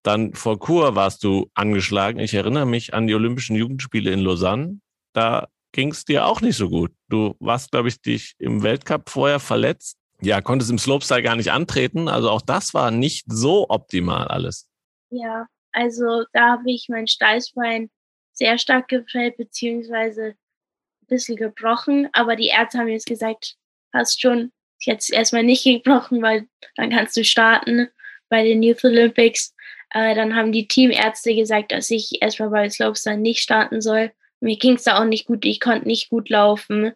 Dann 0.03 0.34
vor 0.36 0.59
Kur 0.59 0.95
warst 0.95 1.23
du 1.23 1.49
angeschlagen. 1.55 2.19
Ich 2.19 2.36
erinnere 2.36 2.67
mich 2.67 2.93
an 2.93 3.07
die 3.07 3.15
Olympischen 3.15 3.55
Jugendspiele 3.55 4.11
in 4.11 4.19
Lausanne. 4.19 4.80
Da 5.13 5.47
ging 5.71 5.91
es 5.91 6.05
dir 6.05 6.28
auch 6.28 6.41
nicht 6.41 6.57
so 6.57 6.69
gut. 6.69 6.91
Du 7.09 7.36
warst, 7.39 7.71
glaube 7.71 7.88
ich, 7.88 8.01
dich 8.01 8.36
im 8.38 8.61
Weltcup 8.61 9.09
vorher 9.09 9.39
verletzt. 9.39 9.97
Ja, 10.21 10.41
konntest 10.41 10.69
im 10.69 10.78
Slopestyle 10.78 11.23
gar 11.23 11.36
nicht 11.36 11.51
antreten. 11.51 12.07
Also 12.07 12.30
auch 12.30 12.41
das 12.41 12.73
war 12.73 12.91
nicht 12.91 13.25
so 13.28 13.65
optimal 13.69 14.28
alles. 14.28 14.67
Ja, 15.09 15.47
also 15.78 16.25
da 16.34 16.53
habe 16.53 16.71
ich 16.71 16.89
mein 16.89 17.05
Steißbein 17.05 17.91
sehr 18.34 18.57
stark 18.57 18.88
gefällt, 18.88 19.38
beziehungsweise 19.38 20.23
ein 20.23 21.07
bisschen 21.07 21.36
gebrochen. 21.36 22.09
Aber 22.13 22.36
die 22.36 22.47
Ärzte 22.47 22.80
haben 22.80 22.88
jetzt 22.88 23.05
gesagt, 23.05 23.55
hast 23.93 24.19
schon 24.19 24.51
jetzt 24.80 25.13
erstmal 25.13 25.43
nicht 25.43 25.63
gebrochen, 25.63 26.23
weil 26.23 26.47
dann 26.78 26.89
kannst 26.89 27.15
du 27.15 27.23
starten 27.23 27.89
bei 28.28 28.43
den 28.43 28.63
Youth 28.63 28.84
Olympics. 28.84 29.53
Äh, 29.91 30.15
dann 30.15 30.36
haben 30.36 30.51
die 30.51 30.67
Teamärzte 30.67 31.36
gesagt, 31.36 31.71
dass 31.71 31.91
ich 31.91 32.23
erstmal 32.23 32.49
bei 32.49 32.69
Slopestyle 32.71 33.19
nicht 33.19 33.41
starten 33.41 33.80
soll. 33.80 34.11
Mir 34.39 34.57
ging 34.57 34.78
es 34.78 34.84
da 34.84 34.99
auch 34.99 35.05
nicht 35.05 35.28
gut, 35.28 35.45
ich 35.45 35.59
konnte 35.59 35.88
nicht 35.88 36.09
gut 36.09 36.30
laufen. 36.30 36.93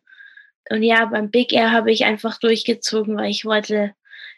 Und 0.71 0.81
ja, 0.81 1.05
beim 1.05 1.29
Big 1.29 1.53
Air 1.53 1.71
habe 1.71 1.91
ich 1.91 2.05
einfach 2.05 2.39
durchgezogen, 2.39 3.15
weil 3.15 3.29
ich 3.29 3.45
wollte, 3.45 3.93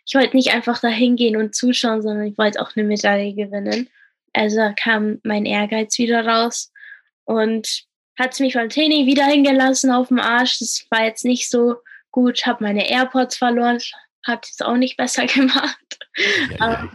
ich 0.05 0.15
wollte 0.15 0.35
nicht 0.35 0.53
einfach 0.53 0.81
da 0.81 0.89
hingehen 0.89 1.37
und 1.37 1.55
zuschauen, 1.55 2.01
sondern 2.01 2.27
ich 2.27 2.37
wollte 2.37 2.61
auch 2.61 2.75
eine 2.75 2.85
Medaille 2.85 3.33
gewinnen. 3.33 3.89
Also 4.33 4.73
kam 4.81 5.19
mein 5.23 5.45
Ehrgeiz 5.45 5.97
wieder 5.97 6.25
raus 6.25 6.71
und 7.25 7.85
hat 8.19 8.39
mich 8.39 8.53
beim 8.53 8.69
Training 8.69 9.05
wieder 9.05 9.25
hingelassen 9.25 9.91
auf 9.91 10.09
dem 10.09 10.19
Arsch. 10.19 10.59
Das 10.59 10.85
war 10.89 11.05
jetzt 11.05 11.25
nicht 11.25 11.49
so 11.49 11.75
gut, 12.11 12.45
habe 12.45 12.63
meine 12.63 12.89
AirPods 12.89 13.37
verloren, 13.37 13.79
hat 14.25 14.47
es 14.47 14.61
auch 14.61 14.77
nicht 14.77 14.97
besser 14.97 15.25
gemacht. 15.27 15.77
Ja, 16.51 16.59
aber, 16.59 16.91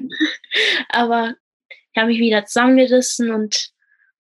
aber 0.90 1.34
ich 1.92 2.00
habe 2.00 2.08
mich 2.08 2.18
wieder 2.18 2.44
zusammengerissen 2.44 3.32
und 3.32 3.70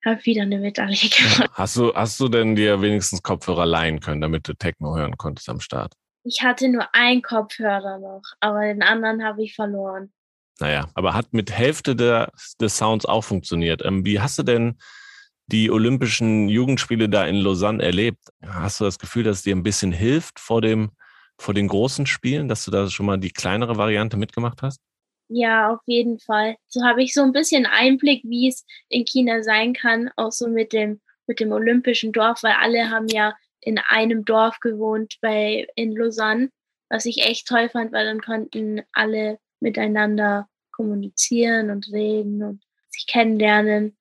habe 0.04 0.24
wieder 0.24 0.42
eine 0.42 0.58
Medaille. 0.58 0.96
Ja. 0.96 1.46
Hast, 1.52 1.76
du, 1.76 1.94
hast 1.94 2.18
du 2.20 2.28
denn 2.28 2.56
dir 2.56 2.80
wenigstens 2.80 3.22
Kopfhörer 3.22 3.66
leihen 3.66 4.00
können, 4.00 4.20
damit 4.20 4.48
du 4.48 4.54
Techno 4.54 4.96
hören 4.96 5.16
konntest 5.16 5.48
am 5.48 5.60
Start? 5.60 5.94
Ich 6.24 6.42
hatte 6.42 6.68
nur 6.68 6.94
einen 6.94 7.22
Kopfhörer 7.22 7.98
noch, 7.98 8.22
aber 8.40 8.62
den 8.62 8.82
anderen 8.82 9.24
habe 9.24 9.42
ich 9.44 9.54
verloren. 9.54 10.12
Naja, 10.60 10.88
aber 10.94 11.14
hat 11.14 11.32
mit 11.32 11.50
Hälfte 11.52 11.94
der, 11.94 12.32
des 12.60 12.76
Sounds 12.76 13.06
auch 13.06 13.22
funktioniert. 13.22 13.84
Ähm, 13.84 14.04
wie 14.04 14.20
hast 14.20 14.38
du 14.38 14.42
denn 14.42 14.78
die 15.46 15.70
Olympischen 15.70 16.48
Jugendspiele 16.48 17.08
da 17.08 17.26
in 17.26 17.36
Lausanne 17.36 17.82
erlebt? 17.82 18.18
Hast 18.44 18.80
du 18.80 18.84
das 18.84 18.98
Gefühl, 18.98 19.22
dass 19.22 19.38
es 19.38 19.42
dir 19.44 19.56
ein 19.56 19.62
bisschen 19.62 19.92
hilft 19.92 20.40
vor, 20.40 20.60
dem, 20.60 20.90
vor 21.38 21.54
den 21.54 21.68
großen 21.68 22.06
Spielen, 22.06 22.48
dass 22.48 22.64
du 22.64 22.70
da 22.70 22.88
schon 22.90 23.06
mal 23.06 23.18
die 23.18 23.30
kleinere 23.30 23.76
Variante 23.76 24.16
mitgemacht 24.16 24.62
hast? 24.62 24.80
Ja, 25.28 25.72
auf 25.72 25.80
jeden 25.86 26.18
Fall. 26.18 26.56
So 26.66 26.82
habe 26.82 27.02
ich 27.02 27.14
so 27.14 27.22
ein 27.22 27.32
bisschen 27.32 27.66
Einblick, 27.66 28.22
wie 28.24 28.48
es 28.48 28.64
in 28.88 29.04
China 29.04 29.42
sein 29.42 29.74
kann, 29.74 30.10
auch 30.16 30.32
so 30.32 30.48
mit 30.48 30.72
dem, 30.72 31.00
mit 31.26 31.40
dem 31.40 31.52
olympischen 31.52 32.12
Dorf, 32.12 32.42
weil 32.42 32.54
alle 32.60 32.90
haben 32.90 33.08
ja 33.08 33.34
in 33.60 33.78
einem 33.78 34.24
Dorf 34.24 34.60
gewohnt 34.60 35.16
bei, 35.20 35.66
in 35.76 35.94
Lausanne, 35.94 36.50
was 36.88 37.04
ich 37.04 37.26
echt 37.26 37.46
toll 37.46 37.68
fand, 37.68 37.92
weil 37.92 38.06
dann 38.06 38.22
konnten 38.22 38.82
alle 38.92 39.38
miteinander 39.60 40.48
kommunizieren 40.70 41.70
und 41.70 41.88
reden 41.92 42.42
und 42.42 42.62
sich 42.88 43.06
kennenlernen. 43.06 43.96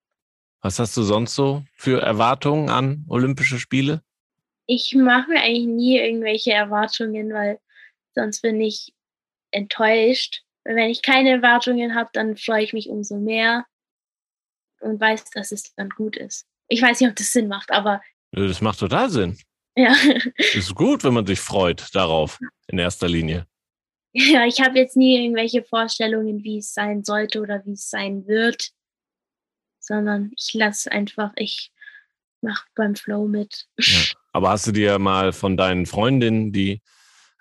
Was 0.61 0.79
hast 0.79 0.97
du 0.97 1.03
sonst 1.03 1.35
so 1.35 1.63
für 1.73 2.01
Erwartungen 2.01 2.69
an 2.69 3.05
Olympische 3.07 3.59
Spiele? 3.59 4.01
Ich 4.65 4.93
mache 4.95 5.29
mir 5.29 5.41
eigentlich 5.41 5.67
nie 5.67 5.97
irgendwelche 5.97 6.51
Erwartungen, 6.51 7.31
weil 7.33 7.59
sonst 8.13 8.41
bin 8.41 8.59
ich 8.59 8.93
enttäuscht. 9.51 10.43
Wenn 10.63 10.89
ich 10.89 11.01
keine 11.01 11.29
Erwartungen 11.29 11.95
habe, 11.95 12.09
dann 12.13 12.35
freue 12.35 12.63
ich 12.63 12.73
mich 12.73 12.89
umso 12.89 13.17
mehr 13.17 13.65
und 14.81 14.99
weiß, 14.99 15.29
dass 15.31 15.51
es 15.51 15.73
dann 15.75 15.89
gut 15.89 16.17
ist. 16.17 16.45
Ich 16.67 16.81
weiß 16.81 16.99
nicht, 16.99 17.09
ob 17.09 17.15
das 17.15 17.31
Sinn 17.31 17.47
macht, 17.47 17.71
aber. 17.71 18.01
Das 18.31 18.61
macht 18.61 18.79
total 18.79 19.09
Sinn. 19.09 19.37
Ja. 19.77 19.95
ist 20.53 20.75
gut, 20.75 21.03
wenn 21.03 21.13
man 21.13 21.25
sich 21.25 21.39
freut 21.39 21.95
darauf, 21.95 22.39
in 22.67 22.79
erster 22.79 23.07
Linie. 23.07 23.47
Ja, 24.13 24.45
ich 24.45 24.61
habe 24.61 24.79
jetzt 24.79 24.97
nie 24.97 25.21
irgendwelche 25.21 25.63
Vorstellungen, 25.63 26.43
wie 26.43 26.59
es 26.59 26.73
sein 26.73 27.03
sollte 27.03 27.41
oder 27.41 27.63
wie 27.65 27.73
es 27.73 27.89
sein 27.89 28.25
wird, 28.25 28.71
sondern 29.79 30.31
ich 30.35 30.53
lasse 30.53 30.91
einfach, 30.91 31.33
ich 31.35 31.71
mache 32.41 32.65
beim 32.75 32.95
Flow 32.95 33.27
mit. 33.27 33.67
Ja. 33.79 33.99
Aber 34.31 34.49
hast 34.49 34.67
du 34.67 34.71
dir 34.71 34.99
mal 34.99 35.33
von 35.33 35.57
deinen 35.57 35.85
Freundinnen, 35.85 36.51
die 36.51 36.81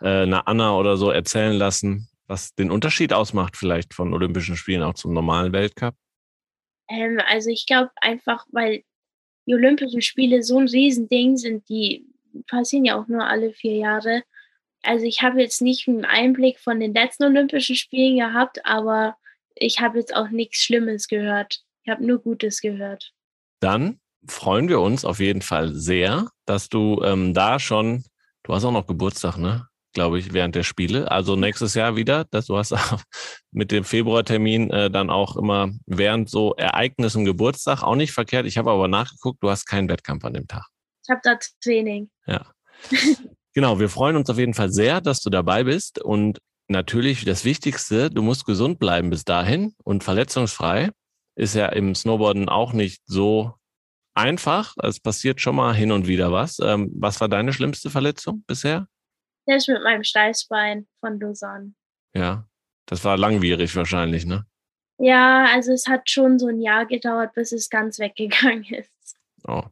äh, 0.00 0.22
eine 0.22 0.46
Anna 0.46 0.76
oder 0.76 0.96
so 0.96 1.10
erzählen 1.10 1.56
lassen, 1.56 2.08
was 2.26 2.54
den 2.54 2.70
Unterschied 2.70 3.12
ausmacht 3.12 3.56
vielleicht 3.56 3.94
von 3.94 4.12
Olympischen 4.12 4.56
Spielen 4.56 4.82
auch 4.82 4.94
zum 4.94 5.12
normalen 5.12 5.52
Weltcup? 5.52 5.94
Ähm, 6.88 7.20
also 7.26 7.50
ich 7.50 7.66
glaube 7.66 7.90
einfach, 8.00 8.46
weil 8.50 8.82
die 9.46 9.54
Olympischen 9.54 10.02
Spiele 10.02 10.42
so 10.42 10.58
ein 10.58 10.68
Riesending 10.68 11.36
sind, 11.36 11.68
die 11.68 12.06
passieren 12.48 12.84
ja 12.84 13.00
auch 13.00 13.06
nur 13.06 13.26
alle 13.26 13.52
vier 13.52 13.76
Jahre. 13.76 14.22
Also 14.86 15.04
ich 15.04 15.22
habe 15.22 15.40
jetzt 15.40 15.62
nicht 15.62 15.88
einen 15.88 16.04
Einblick 16.04 16.58
von 16.58 16.80
den 16.80 16.94
letzten 16.94 17.24
Olympischen 17.24 17.76
Spielen 17.76 18.18
gehabt, 18.18 18.64
aber 18.64 19.16
ich 19.54 19.80
habe 19.80 19.98
jetzt 19.98 20.14
auch 20.14 20.28
nichts 20.28 20.62
Schlimmes 20.62 21.08
gehört. 21.08 21.60
Ich 21.84 21.90
habe 21.90 22.06
nur 22.06 22.18
Gutes 22.18 22.60
gehört. 22.60 23.12
Dann 23.60 24.00
freuen 24.28 24.68
wir 24.68 24.80
uns 24.80 25.04
auf 25.04 25.20
jeden 25.20 25.42
Fall 25.42 25.72
sehr, 25.74 26.28
dass 26.46 26.68
du 26.68 27.02
ähm, 27.02 27.34
da 27.34 27.58
schon, 27.58 28.04
du 28.42 28.54
hast 28.54 28.64
auch 28.64 28.72
noch 28.72 28.86
Geburtstag, 28.86 29.38
ne? 29.38 29.66
glaube 29.96 30.18
ich, 30.18 30.34
während 30.34 30.54
der 30.54 30.62
Spiele. 30.62 31.10
Also 31.10 31.36
nächstes 31.36 31.72
Jahr 31.72 31.96
wieder. 31.96 32.26
Das, 32.30 32.46
du 32.46 32.58
hast 32.58 32.74
mit 33.50 33.72
dem 33.72 33.82
Februartermin 33.82 34.70
äh, 34.70 34.90
dann 34.90 35.08
auch 35.08 35.36
immer 35.36 35.70
während 35.86 36.28
so 36.28 36.54
Ereignissen 36.54 37.24
Geburtstag 37.24 37.82
auch 37.82 37.96
nicht 37.96 38.12
verkehrt. 38.12 38.44
Ich 38.44 38.58
habe 38.58 38.70
aber 38.70 38.88
nachgeguckt, 38.88 39.42
du 39.42 39.48
hast 39.48 39.64
keinen 39.64 39.88
Wettkampf 39.88 40.24
an 40.26 40.34
dem 40.34 40.46
Tag. 40.46 40.66
Ich 41.02 41.08
habe 41.08 41.20
da 41.24 41.38
Training. 41.62 42.10
Ja. 42.26 42.44
genau, 43.56 43.80
wir 43.80 43.88
freuen 43.88 44.16
uns 44.16 44.28
auf 44.28 44.36
jeden 44.36 44.52
Fall 44.52 44.70
sehr, 44.70 45.00
dass 45.00 45.20
du 45.20 45.30
dabei 45.30 45.64
bist. 45.64 45.98
Und 46.00 46.38
natürlich 46.68 47.24
das 47.24 47.44
Wichtigste, 47.44 48.10
du 48.10 48.22
musst 48.22 48.44
gesund 48.44 48.78
bleiben 48.78 49.08
bis 49.08 49.24
dahin 49.24 49.74
und 49.82 50.04
verletzungsfrei. 50.04 50.90
Ist 51.36 51.54
ja 51.54 51.66
im 51.66 51.94
Snowboarden 51.94 52.50
auch 52.50 52.74
nicht 52.74 53.02
so 53.06 53.54
einfach. 54.14 54.74
Es 54.82 55.00
passiert 55.00 55.40
schon 55.40 55.56
mal 55.56 55.74
hin 55.74 55.90
und 55.90 56.06
wieder 56.06 56.32
was. 56.32 56.58
Ähm, 56.60 56.92
was 56.94 57.20
war 57.20 57.28
deine 57.28 57.52
schlimmste 57.54 57.88
Verletzung 57.88 58.44
bisher? 58.46 58.88
Der 59.48 59.56
ist 59.56 59.68
mit 59.68 59.82
meinem 59.82 60.04
Steißbein 60.04 60.86
von 61.00 61.18
Lausanne. 61.18 61.72
Ja, 62.14 62.46
das 62.84 63.04
war 63.04 63.16
langwierig 63.16 63.74
wahrscheinlich, 63.74 64.26
ne? 64.26 64.44
Ja, 64.98 65.46
also 65.52 65.72
es 65.72 65.86
hat 65.86 66.10
schon 66.10 66.38
so 66.38 66.48
ein 66.48 66.60
Jahr 66.60 66.84
gedauert, 66.84 67.32
bis 67.34 67.52
es 67.52 67.70
ganz 67.70 67.98
weggegangen 67.98 68.64
ist. 68.74 69.16
Oh, 69.46 69.64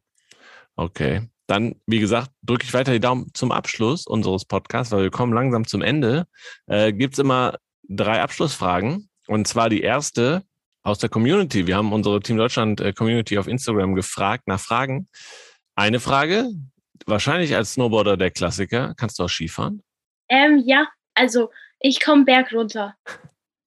okay. 0.75 1.29
Dann, 1.47 1.75
wie 1.85 1.99
gesagt, 1.99 2.31
drücke 2.41 2.65
ich 2.65 2.73
weiter 2.73 2.91
die 2.91 2.99
Daumen 2.99 3.27
zum 3.33 3.51
Abschluss 3.51 4.07
unseres 4.07 4.45
Podcasts, 4.45 4.91
weil 4.91 5.03
wir 5.03 5.11
kommen 5.11 5.33
langsam 5.33 5.67
zum 5.67 5.81
Ende. 5.81 6.27
Äh, 6.67 6.91
Gibt 6.93 7.13
es 7.13 7.19
immer 7.19 7.57
drei 7.87 8.21
Abschlussfragen. 8.21 9.09
Und 9.27 9.47
zwar 9.47 9.69
die 9.69 9.81
erste 9.81 10.43
aus 10.83 10.99
der 10.99 11.09
Community. 11.09 11.67
Wir 11.67 11.77
haben 11.77 11.93
unsere 11.93 12.19
Team 12.19 12.37
Deutschland 12.37 12.79
äh, 12.81 12.93
Community 12.93 13.37
auf 13.37 13.47
Instagram 13.47 13.95
gefragt 13.95 14.47
nach 14.47 14.59
Fragen. 14.59 15.07
Eine 15.75 15.99
Frage, 15.99 16.51
wahrscheinlich 17.05 17.55
als 17.55 17.73
Snowboarder 17.73 18.17
der 18.17 18.31
Klassiker. 18.31 18.93
Kannst 18.95 19.19
du 19.19 19.23
auch 19.23 19.29
Skifahren? 19.29 19.81
Ähm, 20.29 20.61
ja, 20.65 20.87
also 21.13 21.51
ich 21.79 22.03
komme 22.03 22.25
Berg 22.25 22.53
runter. 22.53 22.95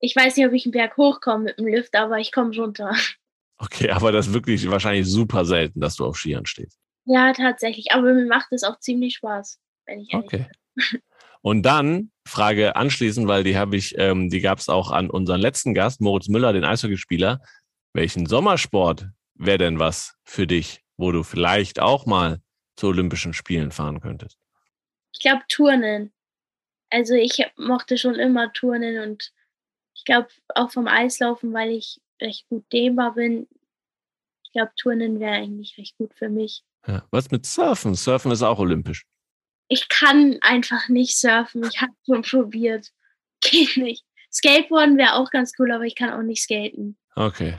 Ich 0.00 0.14
weiß 0.14 0.36
nicht, 0.36 0.46
ob 0.46 0.52
ich 0.52 0.64
einen 0.64 0.72
Berg 0.72 0.96
hochkomme 0.96 1.44
mit 1.44 1.58
dem 1.58 1.66
Lift, 1.66 1.96
aber 1.96 2.18
ich 2.18 2.32
komme 2.32 2.54
runter. 2.54 2.94
Okay, 3.60 3.90
aber 3.90 4.12
das 4.12 4.28
ist 4.28 4.32
wirklich 4.32 4.70
wahrscheinlich 4.70 5.06
super 5.08 5.44
selten, 5.44 5.80
dass 5.80 5.96
du 5.96 6.06
auf 6.06 6.16
Skiern 6.16 6.46
stehst. 6.46 6.77
Ja, 7.10 7.32
tatsächlich. 7.32 7.92
Aber 7.92 8.12
mir 8.12 8.26
macht 8.26 8.52
es 8.52 8.64
auch 8.64 8.78
ziemlich 8.80 9.14
Spaß, 9.16 9.58
wenn 9.86 10.00
ich 10.00 10.12
Okay. 10.12 10.46
Bin. 10.74 11.00
Und 11.40 11.62
dann 11.62 12.10
Frage 12.26 12.76
anschließend, 12.76 13.26
weil 13.26 13.44
die 13.44 13.56
habe 13.56 13.76
ich, 13.76 13.96
ähm, 13.96 14.28
die 14.28 14.40
gab 14.40 14.58
es 14.58 14.68
auch 14.68 14.90
an 14.90 15.08
unseren 15.08 15.40
letzten 15.40 15.72
Gast, 15.72 16.02
Moritz 16.02 16.28
Müller, 16.28 16.52
den 16.52 16.64
Eishockeyspieler. 16.64 17.40
Welchen 17.94 18.26
Sommersport 18.26 19.06
wäre 19.34 19.56
denn 19.56 19.78
was 19.78 20.16
für 20.24 20.46
dich, 20.46 20.82
wo 20.98 21.10
du 21.10 21.22
vielleicht 21.22 21.80
auch 21.80 22.04
mal 22.04 22.42
zu 22.76 22.88
Olympischen 22.88 23.32
Spielen 23.32 23.70
fahren 23.70 24.00
könntest? 24.00 24.36
Ich 25.14 25.20
glaube 25.20 25.42
Turnen. 25.48 26.12
Also 26.90 27.14
ich 27.14 27.42
mochte 27.56 27.96
schon 27.96 28.16
immer 28.16 28.52
Turnen 28.52 29.00
und 29.00 29.32
ich 29.94 30.04
glaube 30.04 30.28
auch 30.54 30.70
vom 30.70 30.86
Eislaufen, 30.88 31.54
weil 31.54 31.70
ich 31.70 32.02
recht 32.20 32.46
gut 32.48 32.70
dehnbar 32.70 33.14
bin. 33.14 33.48
Ich 34.42 34.52
glaube, 34.52 34.72
Turnen 34.76 35.20
wäre 35.20 35.36
eigentlich 35.36 35.78
recht 35.78 35.96
gut 35.96 36.12
für 36.14 36.28
mich. 36.28 36.62
Ja. 36.86 37.04
Was 37.10 37.30
mit 37.30 37.46
Surfen? 37.46 37.94
Surfen 37.94 38.30
ist 38.30 38.42
auch 38.42 38.58
olympisch. 38.58 39.04
Ich 39.68 39.88
kann 39.88 40.38
einfach 40.40 40.88
nicht 40.88 41.18
surfen. 41.18 41.62
Ich 41.70 41.80
habe 41.80 41.92
schon 42.06 42.22
probiert. 42.22 42.90
Geht 43.40 43.76
nicht. 43.76 44.04
Skateboarden 44.32 44.96
wäre 44.96 45.14
auch 45.14 45.30
ganz 45.30 45.52
cool, 45.58 45.70
aber 45.72 45.84
ich 45.84 45.94
kann 45.94 46.10
auch 46.10 46.22
nicht 46.22 46.42
skaten. 46.42 46.96
Okay. 47.14 47.56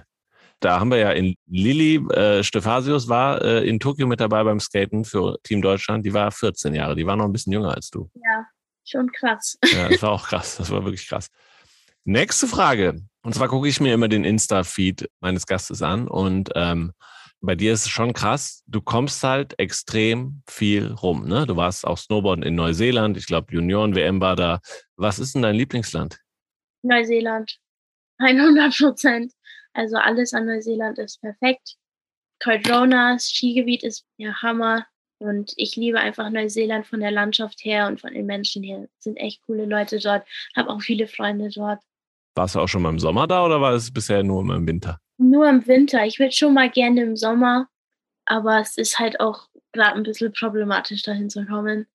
Da 0.59 0.79
haben 0.79 0.91
wir 0.91 0.97
ja 0.97 1.11
in 1.11 1.35
Lilly, 1.47 1.95
äh, 2.11 2.43
Stephasius 2.43 3.07
war 3.07 3.41
äh, 3.41 3.67
in 3.67 3.79
Tokio 3.79 4.07
mit 4.07 4.19
dabei 4.19 4.43
beim 4.43 4.59
Skaten 4.59 5.05
für 5.05 5.37
Team 5.43 5.61
Deutschland. 5.61 6.05
Die 6.05 6.13
war 6.13 6.31
14 6.31 6.75
Jahre, 6.75 6.95
die 6.95 7.05
war 7.05 7.15
noch 7.15 7.25
ein 7.25 7.31
bisschen 7.31 7.53
jünger 7.53 7.73
als 7.73 7.89
du. 7.89 8.09
Ja, 8.13 8.45
schon 8.85 9.09
krass. 9.11 9.57
Ja, 9.71 9.87
das 9.87 10.01
war 10.01 10.11
auch 10.11 10.27
krass, 10.27 10.57
das 10.57 10.69
war 10.69 10.83
wirklich 10.83 11.07
krass. 11.07 11.29
Nächste 12.03 12.47
Frage. 12.47 13.01
Und 13.21 13.35
zwar 13.35 13.47
gucke 13.47 13.69
ich 13.69 13.79
mir 13.79 13.93
immer 13.93 14.09
den 14.09 14.25
Insta-Feed 14.25 15.09
meines 15.21 15.45
Gastes 15.45 15.81
an 15.81 16.07
und 16.07 16.49
ähm, 16.55 16.91
bei 17.41 17.55
dir 17.55 17.73
ist 17.73 17.85
es 17.85 17.89
schon 17.89 18.13
krass, 18.13 18.63
du 18.67 18.81
kommst 18.81 19.23
halt 19.23 19.57
extrem 19.59 20.41
viel 20.47 20.91
rum. 20.91 21.27
Ne? 21.27 21.45
Du 21.45 21.55
warst 21.55 21.85
auch 21.85 21.97
Snowboarden 21.97 22.43
in 22.43 22.55
Neuseeland, 22.55 23.17
ich 23.17 23.27
glaube 23.27 23.53
Junioren-WM 23.53 24.19
war 24.19 24.35
da. 24.35 24.59
Was 24.95 25.19
ist 25.19 25.35
denn 25.35 25.43
dein 25.43 25.55
Lieblingsland? 25.55 26.19
Neuseeland. 26.81 27.57
100 28.19 28.77
Prozent. 28.77 29.33
Also 29.73 29.97
alles 29.97 30.33
an 30.33 30.45
Neuseeland 30.45 30.97
ist 30.97 31.21
perfekt. 31.21 31.75
Cardrona, 32.39 33.13
das 33.13 33.29
Skigebiet 33.29 33.83
ist 33.83 34.05
ja 34.17 34.33
Hammer. 34.41 34.85
Und 35.19 35.53
ich 35.57 35.75
liebe 35.75 35.99
einfach 35.99 36.29
Neuseeland 36.29 36.87
von 36.87 37.01
der 37.01 37.11
Landschaft 37.11 37.63
her 37.63 37.87
und 37.87 37.99
von 37.99 38.13
den 38.13 38.25
Menschen 38.25 38.63
her. 38.63 38.87
Sind 38.99 39.17
echt 39.17 39.41
coole 39.45 39.65
Leute 39.65 39.99
dort. 39.99 40.25
Habe 40.55 40.69
auch 40.69 40.81
viele 40.81 41.07
Freunde 41.07 41.49
dort. 41.49 41.81
Warst 42.39 42.55
du 42.55 42.61
auch 42.61 42.69
schon 42.69 42.83
mal 42.83 42.89
im 42.89 42.99
Sommer 42.99 43.27
da 43.27 43.43
oder 43.43 43.59
war 43.59 43.73
es 43.73 43.91
bisher 43.91 44.23
nur 44.23 44.39
im 44.55 44.65
Winter? 44.65 45.01
Nur 45.17 45.49
im 45.49 45.67
Winter. 45.67 46.05
Ich 46.05 46.19
würde 46.19 46.31
schon 46.31 46.53
mal 46.53 46.69
gerne 46.69 47.03
im 47.03 47.17
Sommer, 47.17 47.67
aber 48.23 48.61
es 48.61 48.77
ist 48.77 48.97
halt 48.97 49.19
auch 49.19 49.49
gerade 49.73 49.97
ein 49.97 50.03
bisschen 50.03 50.31
problematisch, 50.31 51.01
dahin 51.03 51.29
zu 51.29 51.45
kommen. 51.45 51.85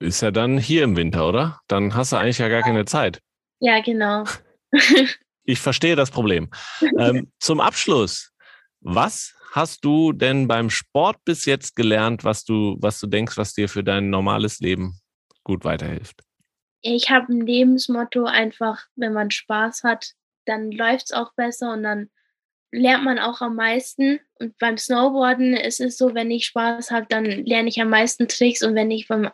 Ist 0.00 0.20
ja 0.20 0.32
dann 0.32 0.58
hier 0.58 0.82
im 0.82 0.96
Winter, 0.96 1.28
oder? 1.28 1.60
Dann 1.68 1.94
hast 1.94 2.10
du 2.10 2.16
eigentlich 2.16 2.38
ja 2.38 2.48
gar 2.48 2.62
keine 2.62 2.84
Zeit. 2.84 3.20
Ja, 3.60 3.80
genau. 3.80 4.24
ich 5.44 5.60
verstehe 5.60 5.94
das 5.94 6.10
Problem. 6.10 6.50
Ähm, 6.98 7.30
zum 7.38 7.60
Abschluss, 7.60 8.32
was 8.80 9.36
hast 9.52 9.84
du 9.84 10.12
denn 10.12 10.48
beim 10.48 10.68
Sport 10.68 11.18
bis 11.24 11.44
jetzt 11.44 11.76
gelernt, 11.76 12.24
was 12.24 12.42
du, 12.44 12.76
was 12.80 12.98
du 12.98 13.06
denkst, 13.06 13.36
was 13.36 13.54
dir 13.54 13.68
für 13.68 13.84
dein 13.84 14.10
normales 14.10 14.58
Leben 14.58 14.98
gut 15.44 15.64
weiterhilft? 15.64 16.24
Ich 16.82 17.10
habe 17.10 17.32
ein 17.32 17.46
Lebensmotto 17.46 18.24
einfach, 18.24 18.86
wenn 18.96 19.12
man 19.12 19.30
Spaß 19.30 19.84
hat, 19.84 20.12
dann 20.44 20.72
läuft 20.72 21.06
es 21.06 21.12
auch 21.12 21.32
besser 21.34 21.72
und 21.72 21.84
dann 21.84 22.10
lernt 22.72 23.04
man 23.04 23.18
auch 23.18 23.40
am 23.40 23.54
meisten. 23.54 24.20
Und 24.40 24.58
beim 24.58 24.78
Snowboarden 24.78 25.54
ist 25.54 25.80
es 25.80 25.96
so, 25.96 26.14
wenn 26.14 26.30
ich 26.30 26.46
Spaß 26.46 26.90
habe, 26.90 27.06
dann 27.08 27.24
lerne 27.24 27.68
ich 27.68 27.80
am 27.80 27.90
meisten 27.90 28.28
Tricks 28.28 28.62
und 28.62 28.74
wenn 28.74 28.90
ich 28.90 29.06
vom, 29.06 29.28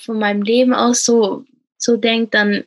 von 0.00 0.18
meinem 0.18 0.42
Leben 0.42 0.74
aus 0.74 1.04
so, 1.04 1.44
so 1.78 1.96
denke, 1.96 2.30
dann 2.30 2.64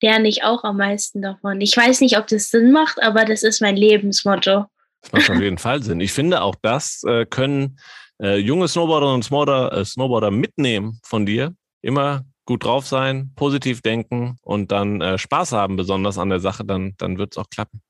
lerne 0.00 0.28
ich 0.28 0.44
auch 0.44 0.64
am 0.64 0.76
meisten 0.76 1.22
davon. 1.22 1.60
Ich 1.60 1.76
weiß 1.76 2.00
nicht, 2.00 2.18
ob 2.18 2.26
das 2.26 2.50
Sinn 2.50 2.72
macht, 2.72 3.02
aber 3.02 3.24
das 3.24 3.42
ist 3.42 3.60
mein 3.60 3.76
Lebensmotto. 3.76 4.66
Das 5.00 5.12
macht 5.12 5.30
auf 5.30 5.40
jeden 5.40 5.58
Fall 5.58 5.82
Sinn. 5.82 6.00
Ich 6.00 6.12
finde, 6.12 6.42
auch 6.42 6.54
das 6.62 7.02
äh, 7.04 7.26
können 7.26 7.78
äh, 8.22 8.36
junge 8.36 8.68
Snowboarder 8.68 9.12
und 9.12 9.24
äh, 9.24 9.84
Snowboarder 9.84 10.30
mitnehmen 10.30 11.00
von 11.04 11.26
dir. 11.26 11.54
Immer 11.82 12.24
gut 12.44 12.64
drauf 12.64 12.86
sein, 12.86 13.32
positiv 13.36 13.80
denken 13.82 14.36
und 14.42 14.70
dann 14.70 15.00
äh, 15.00 15.18
Spaß 15.18 15.52
haben, 15.52 15.76
besonders 15.76 16.18
an 16.18 16.28
der 16.28 16.40
Sache, 16.40 16.64
dann, 16.64 16.94
dann 16.98 17.18
wird 17.18 17.32
es 17.32 17.38
auch 17.38 17.48
klappen. 17.48 17.82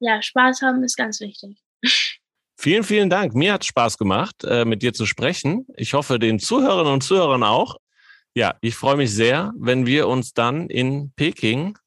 Ja, 0.00 0.20
Spaß 0.20 0.62
haben 0.62 0.82
ist 0.82 0.96
ganz 0.96 1.20
wichtig. 1.20 1.58
Vielen, 2.58 2.84
vielen 2.84 3.08
Dank. 3.08 3.34
Mir 3.34 3.54
hat 3.54 3.64
Spaß 3.64 3.96
gemacht, 3.96 4.44
äh, 4.44 4.66
mit 4.66 4.82
dir 4.82 4.92
zu 4.92 5.06
sprechen. 5.06 5.66
Ich 5.78 5.94
hoffe, 5.94 6.18
den 6.18 6.38
Zuhörerinnen 6.38 6.92
und 6.92 7.02
Zuhörern 7.02 7.42
auch. 7.42 7.78
Ja, 8.34 8.54
ich 8.60 8.74
freue 8.74 8.98
mich 8.98 9.14
sehr, 9.14 9.54
wenn 9.56 9.86
wir 9.86 10.06
uns 10.08 10.34
dann 10.34 10.68
in 10.68 11.10
Peking 11.16 11.78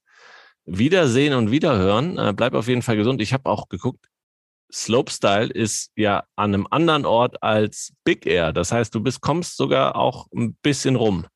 wiedersehen 0.65 1.36
und 1.36 1.51
wiederhören. 1.51 2.17
Äh, 2.17 2.34
bleib 2.36 2.55
auf 2.55 2.67
jeden 2.67 2.82
Fall 2.82 2.95
gesund. 2.95 3.21
Ich 3.21 3.34
habe 3.34 3.47
auch 3.51 3.69
geguckt, 3.69 4.07
Slopestyle 4.71 5.53
ist 5.53 5.91
ja 5.95 6.24
an 6.36 6.55
einem 6.55 6.67
anderen 6.71 7.05
Ort 7.05 7.43
als 7.43 7.93
Big 8.03 8.26
Air. 8.26 8.51
Das 8.51 8.71
heißt, 8.71 8.95
du 8.95 8.99
bist, 8.99 9.21
kommst 9.21 9.57
sogar 9.57 9.95
auch 9.95 10.26
ein 10.34 10.55
bisschen 10.63 10.95
rum 10.95 11.28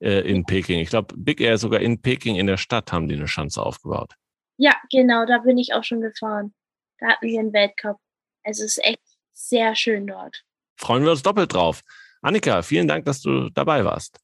äh, 0.00 0.20
in 0.20 0.44
Peking. 0.44 0.80
Ich 0.80 0.90
glaube, 0.90 1.14
Big 1.16 1.40
Air 1.40 1.58
sogar 1.58 1.80
in 1.80 2.00
Peking 2.00 2.36
in 2.36 2.46
der 2.46 2.56
Stadt 2.56 2.92
haben 2.92 3.08
die 3.08 3.14
eine 3.14 3.28
Schanze 3.28 3.62
aufgebaut. 3.62 4.14
Ja, 4.56 4.74
genau, 4.90 5.24
da 5.26 5.38
bin 5.38 5.58
ich 5.58 5.72
auch 5.74 5.84
schon 5.84 6.00
gefahren. 6.00 6.54
Da 6.98 7.08
hatten 7.08 7.26
wir 7.26 7.40
einen 7.40 7.52
Weltcup. 7.52 7.96
Also 8.44 8.64
es 8.64 8.78
ist 8.78 8.84
echt 8.84 9.02
sehr 9.32 9.74
schön 9.74 10.06
dort. 10.06 10.42
Freuen 10.76 11.04
wir 11.04 11.10
uns 11.10 11.22
doppelt 11.22 11.54
drauf. 11.54 11.82
Annika, 12.22 12.62
vielen 12.62 12.88
Dank, 12.88 13.04
dass 13.04 13.22
du 13.22 13.48
dabei 13.50 13.84
warst. 13.84 14.18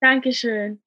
Dankeschön. 0.00 0.82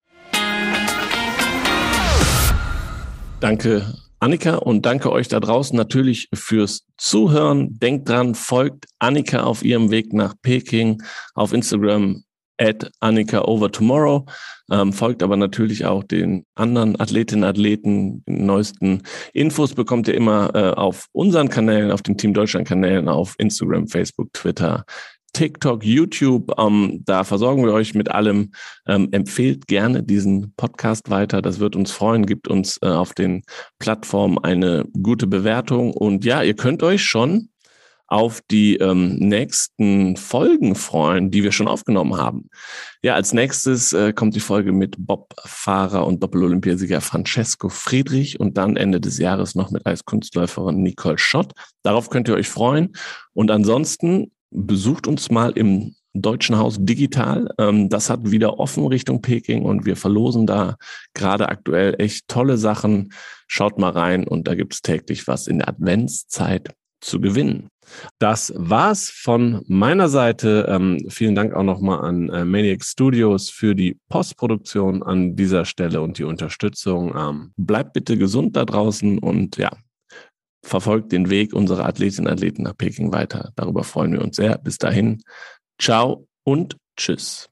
Danke 3.40 3.94
Annika 4.22 4.56
und 4.56 4.86
danke 4.86 5.12
euch 5.14 5.30
da 5.30 5.40
draußen 5.40 5.78
natürlich 5.78 6.28
fürs 6.34 6.86
Zuhören. 6.98 7.80
Denkt 7.80 8.10
dran, 8.10 8.36
folgt 8.36 8.86
Annika 9.00 9.44
auf 9.44 9.64
ihrem 9.64 9.92
Weg 9.92 10.12
nach 10.12 10.36
Peking 10.42 11.02
auf 11.36 11.54
Instagram 11.54 12.26
at 12.60 12.92
Annika 13.00 13.42
over 13.42 13.72
tomorrow. 13.72 14.26
Ähm, 14.72 14.94
folgt 14.94 15.24
aber 15.24 15.38
natürlich 15.38 15.86
auch 15.86 16.04
den 16.04 16.46
anderen 16.56 17.00
Athletinnen 17.00 17.44
und 17.44 17.50
Athleten. 17.50 18.24
Die 18.28 18.34
neuesten 18.34 19.02
Infos 19.34 19.74
bekommt 19.74 20.08
ihr 20.08 20.14
immer 20.14 20.54
äh, 20.54 20.72
auf 20.72 21.08
unseren 21.12 21.50
Kanälen, 21.50 21.92
auf 21.92 22.02
den 22.02 22.18
Team 22.18 22.34
Deutschland 22.34 22.68
Kanälen, 22.68 23.08
auf 23.10 23.36
Instagram, 23.38 23.88
Facebook, 23.88 24.32
Twitter, 24.34 24.86
TikTok, 25.34 25.84
YouTube. 25.84 26.52
Ähm, 26.60 27.02
da 27.06 27.24
versorgen 27.24 27.66
wir 27.66 27.74
euch 27.74 27.96
mit 27.96 28.12
allem. 28.12 28.52
Ähm, 28.88 29.10
empfehlt 29.12 29.68
gerne 29.68 30.04
diesen 30.04 30.54
Podcast 30.56 31.10
weiter. 31.10 31.42
Das 31.42 31.60
wird 31.60 31.76
uns 31.76 31.92
freuen. 31.92 32.26
Gibt 32.26 32.48
uns 32.48 32.78
äh, 32.82 32.88
auf 32.88 33.14
den 33.14 33.44
Plattformen 33.80 34.38
eine 34.38 34.86
gute 35.02 35.28
Bewertung. 35.28 35.94
Und 35.94 36.26
ja, 36.26 36.44
ihr 36.44 36.56
könnt 36.56 36.84
euch 36.84 37.04
schon 37.04 37.50
auf 38.10 38.42
die 38.50 38.78
ähm, 38.78 39.16
nächsten 39.18 40.18
Folgen 40.18 40.76
freuen, 40.76 41.32
die 41.32 41.44
wir 41.44 41.52
schon 41.52 41.68
aufgenommen 41.68 42.18
haben. 42.18 42.50
Ja, 43.04 43.14
als 43.14 43.34
nächstes 43.34 43.94
äh, 43.94 44.14
kommt 44.14 44.36
die 44.36 44.40
Folge 44.40 44.72
mit 44.72 44.96
Bob-Fahrer 44.98 46.06
und 46.06 46.22
Doppel-Olympiasieger 46.24 47.02
Francesco 47.02 47.70
Friedrich 47.70 48.40
und 48.40 48.58
dann 48.58 48.78
Ende 48.78 49.00
des 49.00 49.20
Jahres 49.20 49.56
noch 49.56 49.70
mit 49.70 49.86
Eiskunstläuferin 49.86 50.82
Nicole 50.82 51.20
Schott. 51.20 51.54
Darauf 51.84 52.10
könnt 52.10 52.28
ihr 52.28 52.36
euch 52.36 52.50
freuen. 52.50 52.94
Und 53.34 53.52
ansonsten 53.52 54.32
besucht 54.50 55.08
uns 55.08 55.30
mal 55.30 55.52
im 55.52 55.96
Deutschen 56.14 56.58
Haus 56.58 56.78
digital. 56.80 57.50
Ähm, 57.60 57.90
das 57.90 58.10
hat 58.10 58.32
wieder 58.32 58.60
offen 58.60 58.86
Richtung 58.88 59.22
Peking 59.22 59.64
und 59.64 59.86
wir 59.86 59.96
verlosen 59.96 60.48
da 60.48 60.76
gerade 61.14 61.50
aktuell 61.50 61.96
echt 62.00 62.28
tolle 62.28 62.58
Sachen. 62.58 63.14
Schaut 63.48 63.78
mal 63.78 63.92
rein 63.92 64.28
und 64.28 64.48
da 64.48 64.56
gibt 64.56 64.74
es 64.74 64.82
täglich 64.82 65.28
was 65.28 65.48
in 65.48 65.60
der 65.60 65.70
Adventszeit 65.70 66.74
zu 67.02 67.22
gewinnen. 67.22 67.70
Das 68.20 68.54
war's 68.56 69.10
von 69.10 69.64
meiner 69.68 70.10
Seite. 70.10 70.66
Ähm, 70.70 71.06
vielen 71.10 71.36
Dank 71.36 71.54
auch 71.54 71.64
nochmal 71.64 72.02
an 72.02 72.30
äh, 72.30 72.46
Maniac 72.46 72.84
Studios 72.84 73.50
für 73.50 73.76
die 73.76 73.98
Postproduktion 74.10 75.04
an 75.04 75.36
dieser 75.36 75.66
Stelle 75.66 76.02
und 76.02 76.18
die 76.18 76.24
Unterstützung. 76.24 77.14
Ähm, 77.16 77.52
bleibt 77.58 77.94
bitte 77.94 78.18
gesund 78.18 78.56
da 78.56 78.66
draußen 78.66 79.20
und 79.20 79.58
ja, 79.58 79.72
verfolgt 80.64 81.12
den 81.12 81.30
Weg 81.30 81.54
unserer 81.54 81.86
Athletinnen 81.86 82.28
und 82.28 82.34
Athleten 82.34 82.64
nach 82.64 82.78
Peking 82.78 83.12
weiter. 83.12 83.52
Darüber 83.56 83.84
freuen 83.84 84.14
wir 84.14 84.22
uns 84.22 84.36
sehr. 84.36 84.58
Bis 84.58 84.78
dahin, 84.78 85.22
ciao 85.80 86.28
und 86.44 86.78
tschüss. 86.98 87.50